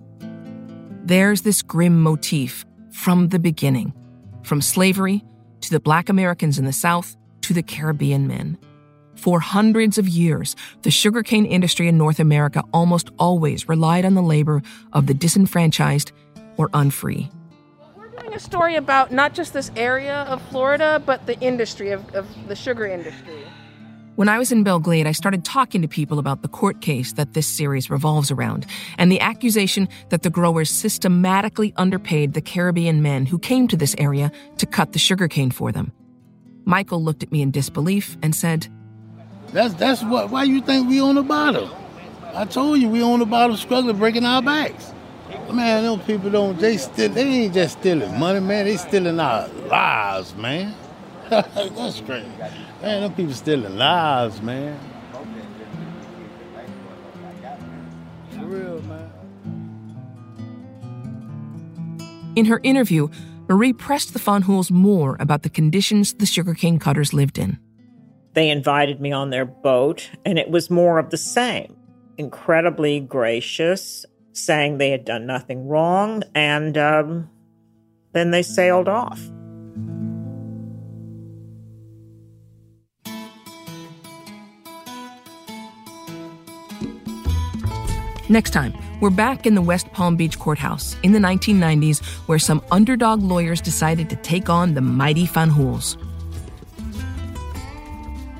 There's 1.04 1.42
this 1.42 1.62
grim 1.62 2.02
motif 2.02 2.64
from 2.92 3.28
the 3.28 3.38
beginning, 3.38 3.92
from 4.42 4.60
slavery 4.60 5.24
to 5.62 5.70
the 5.70 5.80
black 5.80 6.08
Americans 6.08 6.58
in 6.58 6.64
the 6.64 6.72
South 6.72 7.16
to 7.44 7.54
the 7.54 7.62
Caribbean 7.62 8.26
men. 8.26 8.58
For 9.16 9.38
hundreds 9.40 9.98
of 9.98 10.08
years, 10.08 10.56
the 10.82 10.90
sugarcane 10.90 11.46
industry 11.46 11.88
in 11.88 11.96
North 11.96 12.18
America 12.18 12.62
almost 12.72 13.10
always 13.18 13.68
relied 13.68 14.04
on 14.04 14.14
the 14.14 14.22
labor 14.22 14.62
of 14.92 15.06
the 15.06 15.14
disenfranchised 15.14 16.12
or 16.56 16.68
unfree. 16.74 17.30
We're 17.96 18.08
doing 18.08 18.34
a 18.34 18.40
story 18.40 18.76
about 18.76 19.12
not 19.12 19.34
just 19.34 19.52
this 19.52 19.70
area 19.76 20.22
of 20.22 20.42
Florida, 20.48 21.02
but 21.04 21.26
the 21.26 21.38
industry 21.40 21.90
of, 21.90 22.14
of 22.14 22.26
the 22.48 22.56
sugar 22.56 22.86
industry. 22.86 23.44
When 24.16 24.28
I 24.28 24.38
was 24.38 24.52
in 24.52 24.62
Belle 24.62 24.78
Glade, 24.78 25.08
I 25.08 25.12
started 25.12 25.44
talking 25.44 25.82
to 25.82 25.88
people 25.88 26.20
about 26.20 26.42
the 26.42 26.48
court 26.48 26.80
case 26.80 27.14
that 27.14 27.34
this 27.34 27.48
series 27.48 27.90
revolves 27.90 28.30
around 28.30 28.64
and 28.96 29.10
the 29.10 29.20
accusation 29.20 29.88
that 30.10 30.22
the 30.22 30.30
growers 30.30 30.70
systematically 30.70 31.72
underpaid 31.76 32.32
the 32.32 32.40
Caribbean 32.40 33.02
men 33.02 33.26
who 33.26 33.40
came 33.40 33.66
to 33.68 33.76
this 33.76 33.94
area 33.98 34.30
to 34.58 34.66
cut 34.66 34.92
the 34.92 35.00
sugarcane 35.00 35.50
for 35.50 35.72
them. 35.72 35.92
Michael 36.64 37.02
looked 37.02 37.22
at 37.22 37.30
me 37.30 37.42
in 37.42 37.50
disbelief 37.50 38.16
and 38.22 38.34
said, 38.34 38.68
that's 39.54 39.74
that's 39.74 40.02
what. 40.02 40.30
Why 40.30 40.42
you 40.42 40.60
think 40.60 40.88
we 40.88 41.00
on 41.00 41.14
the 41.14 41.22
bottom? 41.22 41.70
I 42.34 42.44
told 42.44 42.80
you 42.80 42.88
we 42.88 43.02
on 43.02 43.20
the 43.20 43.24
bottom, 43.24 43.56
struggling, 43.56 43.96
breaking 43.96 44.24
our 44.24 44.42
backs. 44.42 44.92
Man, 45.52 45.84
them 45.84 46.00
people 46.00 46.28
don't. 46.28 46.58
They 46.58 46.76
still. 46.76 47.08
They 47.10 47.22
ain't 47.22 47.54
just 47.54 47.78
stealing 47.78 48.18
money, 48.18 48.40
man. 48.40 48.64
They 48.64 48.76
stealing 48.76 49.20
our 49.20 49.46
lives, 49.68 50.34
man. 50.34 50.74
that's 51.30 52.00
crazy. 52.00 52.26
Man, 52.82 53.02
them 53.02 53.14
people 53.14 53.32
stealing 53.32 53.76
lives, 53.76 54.42
man. 54.42 54.76
For 58.30 58.44
real, 58.46 58.82
man. 58.82 59.12
In 62.34 62.46
her 62.46 62.58
interview, 62.64 63.08
Marie 63.54 63.72
pressed 63.72 64.12
the 64.12 64.18
Fanjuls 64.18 64.72
more 64.72 65.16
about 65.20 65.44
the 65.44 65.48
conditions 65.48 66.14
the 66.14 66.26
sugarcane 66.26 66.76
cutters 66.76 67.12
lived 67.12 67.38
in. 67.38 67.56
They 68.32 68.50
invited 68.50 69.00
me 69.00 69.12
on 69.12 69.30
their 69.30 69.44
boat, 69.44 70.10
and 70.24 70.40
it 70.40 70.50
was 70.50 70.70
more 70.70 70.98
of 70.98 71.10
the 71.10 71.16
same. 71.16 71.76
Incredibly 72.18 72.98
gracious, 72.98 74.04
saying 74.32 74.78
they 74.78 74.90
had 74.90 75.04
done 75.04 75.24
nothing 75.24 75.68
wrong, 75.68 76.24
and 76.34 76.76
um, 76.76 77.30
then 78.12 78.32
they 78.32 78.42
sailed 78.42 78.88
off. 78.88 79.20
Next 88.28 88.50
time, 88.50 88.74
we're 89.04 89.10
back 89.10 89.44
in 89.44 89.54
the 89.54 89.60
West 89.60 89.92
Palm 89.92 90.16
Beach 90.16 90.38
courthouse 90.38 90.96
in 91.02 91.12
the 91.12 91.18
1990s, 91.18 92.02
where 92.26 92.38
some 92.38 92.64
underdog 92.70 93.20
lawyers 93.20 93.60
decided 93.60 94.08
to 94.08 94.16
take 94.16 94.48
on 94.48 94.72
the 94.72 94.80
mighty 94.80 95.26
Fanjuls. 95.26 95.98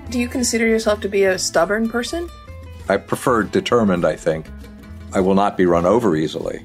Do 0.08 0.18
you 0.18 0.26
consider 0.26 0.66
yourself 0.66 1.02
to 1.02 1.08
be 1.10 1.24
a 1.24 1.38
stubborn 1.38 1.90
person? 1.90 2.30
I 2.88 2.96
prefer 2.96 3.42
determined, 3.42 4.06
I 4.06 4.16
think. 4.16 4.46
I 5.12 5.20
will 5.20 5.34
not 5.34 5.58
be 5.58 5.66
run 5.66 5.84
over 5.84 6.16
easily. 6.16 6.64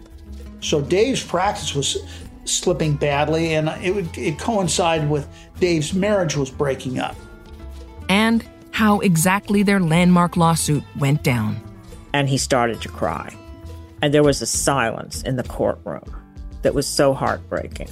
So 0.61 0.79
Dave's 0.79 1.21
practice 1.21 1.75
was 1.75 1.97
slipping 2.45 2.95
badly, 2.95 3.55
and 3.55 3.67
it, 3.83 3.93
would, 3.93 4.17
it 4.17 4.39
coincided 4.39 5.09
with 5.09 5.27
Dave's 5.59 5.93
marriage 5.93 6.37
was 6.37 6.49
breaking 6.49 6.99
up. 6.99 7.17
And 8.07 8.47
how 8.71 9.01
exactly 9.01 9.61
their 9.61 9.81
landmark 9.81 10.37
lawsuit 10.37 10.85
went 10.97 11.21
down. 11.21 11.61
And 12.13 12.29
he 12.29 12.37
started 12.37 12.79
to 12.83 12.87
cry. 12.87 13.35
And 14.01 14.13
there 14.13 14.23
was 14.23 14.41
a 14.41 14.45
silence 14.45 15.21
in 15.23 15.35
the 15.35 15.43
courtroom 15.43 16.03
that 16.61 16.73
was 16.73 16.87
so 16.87 17.13
heartbreaking. 17.13 17.89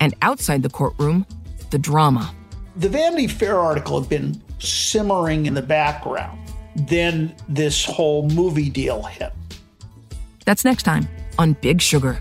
And 0.00 0.14
outside 0.22 0.62
the 0.62 0.70
courtroom, 0.70 1.26
the 1.70 1.78
drama. 1.78 2.34
The 2.76 2.88
Vanity 2.88 3.26
Fair 3.26 3.58
article 3.58 4.00
had 4.00 4.08
been 4.08 4.40
simmering 4.58 5.46
in 5.46 5.54
the 5.54 5.62
background. 5.62 6.38
Then 6.74 7.34
this 7.48 7.84
whole 7.84 8.28
movie 8.28 8.70
deal 8.70 9.02
hit. 9.02 9.32
That's 10.44 10.64
next 10.64 10.84
time 10.84 11.08
on 11.38 11.54
Big 11.54 11.80
Sugar. 11.80 12.20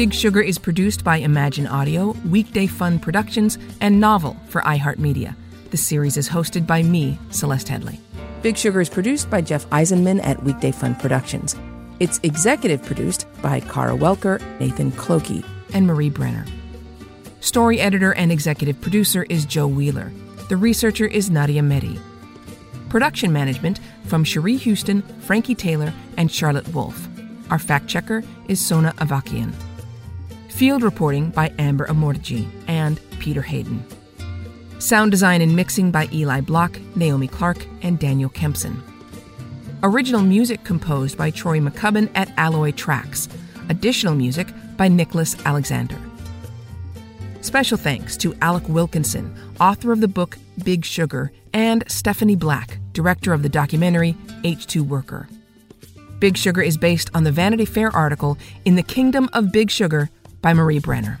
Big 0.00 0.14
Sugar 0.14 0.40
is 0.40 0.56
produced 0.56 1.04
by 1.04 1.18
Imagine 1.18 1.66
Audio, 1.66 2.12
Weekday 2.30 2.66
Fun 2.66 2.98
Productions, 2.98 3.58
and 3.82 4.00
Novel 4.00 4.34
for 4.48 4.62
iHeartMedia. 4.62 5.36
The 5.72 5.76
series 5.76 6.16
is 6.16 6.26
hosted 6.26 6.66
by 6.66 6.82
me, 6.82 7.18
Celeste 7.28 7.66
Headlee. 7.68 7.98
Big 8.40 8.56
Sugar 8.56 8.80
is 8.80 8.88
produced 8.88 9.28
by 9.28 9.42
Jeff 9.42 9.68
Eisenman 9.68 10.24
at 10.24 10.42
Weekday 10.42 10.72
Fun 10.72 10.94
Productions. 10.94 11.54
It's 11.98 12.18
executive 12.22 12.82
produced 12.82 13.26
by 13.42 13.60
Kara 13.60 13.92
Welker, 13.92 14.40
Nathan 14.58 14.90
Clokey, 14.92 15.44
and 15.74 15.86
Marie 15.86 16.08
Brenner. 16.08 16.46
Story 17.40 17.78
editor 17.78 18.14
and 18.14 18.32
executive 18.32 18.80
producer 18.80 19.26
is 19.28 19.44
Joe 19.44 19.66
Wheeler. 19.66 20.10
The 20.48 20.56
researcher 20.56 21.08
is 21.08 21.28
Nadia 21.28 21.60
Mehdi. 21.60 22.00
Production 22.88 23.34
management 23.34 23.80
from 24.06 24.24
Cherie 24.24 24.56
Houston, 24.56 25.02
Frankie 25.20 25.54
Taylor, 25.54 25.92
and 26.16 26.32
Charlotte 26.32 26.68
Wolf. 26.68 27.06
Our 27.50 27.58
fact 27.58 27.86
checker 27.86 28.24
is 28.48 28.64
Sona 28.64 28.94
Avakian. 28.94 29.52
Field 30.50 30.82
reporting 30.82 31.30
by 31.30 31.52
Amber 31.58 31.86
Amortegui 31.86 32.46
and 32.68 33.00
Peter 33.18 33.42
Hayden. 33.42 33.82
Sound 34.78 35.10
design 35.10 35.40
and 35.40 35.54
mixing 35.54 35.90
by 35.90 36.08
Eli 36.12 36.40
Block, 36.40 36.78
Naomi 36.96 37.28
Clark, 37.28 37.64
and 37.82 37.98
Daniel 37.98 38.30
Kempson. 38.30 38.82
Original 39.82 40.22
music 40.22 40.62
composed 40.64 41.16
by 41.16 41.30
Troy 41.30 41.58
McCubbin 41.60 42.10
at 42.14 42.30
Alloy 42.36 42.72
Tracks. 42.72 43.28
Additional 43.68 44.14
music 44.14 44.48
by 44.76 44.88
Nicholas 44.88 45.36
Alexander. 45.46 45.96
Special 47.40 47.78
thanks 47.78 48.16
to 48.18 48.34
Alec 48.42 48.68
Wilkinson, 48.68 49.34
author 49.60 49.92
of 49.92 50.00
the 50.00 50.08
book 50.08 50.36
Big 50.62 50.84
Sugar, 50.84 51.32
and 51.54 51.84
Stephanie 51.90 52.36
Black, 52.36 52.78
director 52.92 53.32
of 53.32 53.42
the 53.42 53.48
documentary 53.48 54.14
H2 54.42 54.82
Worker. 54.82 55.28
Big 56.18 56.36
Sugar 56.36 56.60
is 56.60 56.76
based 56.76 57.10
on 57.14 57.24
the 57.24 57.32
Vanity 57.32 57.64
Fair 57.64 57.90
article 57.96 58.36
In 58.66 58.76
the 58.76 58.82
Kingdom 58.82 59.30
of 59.32 59.52
Big 59.52 59.70
Sugar 59.70 60.10
by 60.40 60.52
Marie 60.54 60.78
Brenner. 60.78 61.20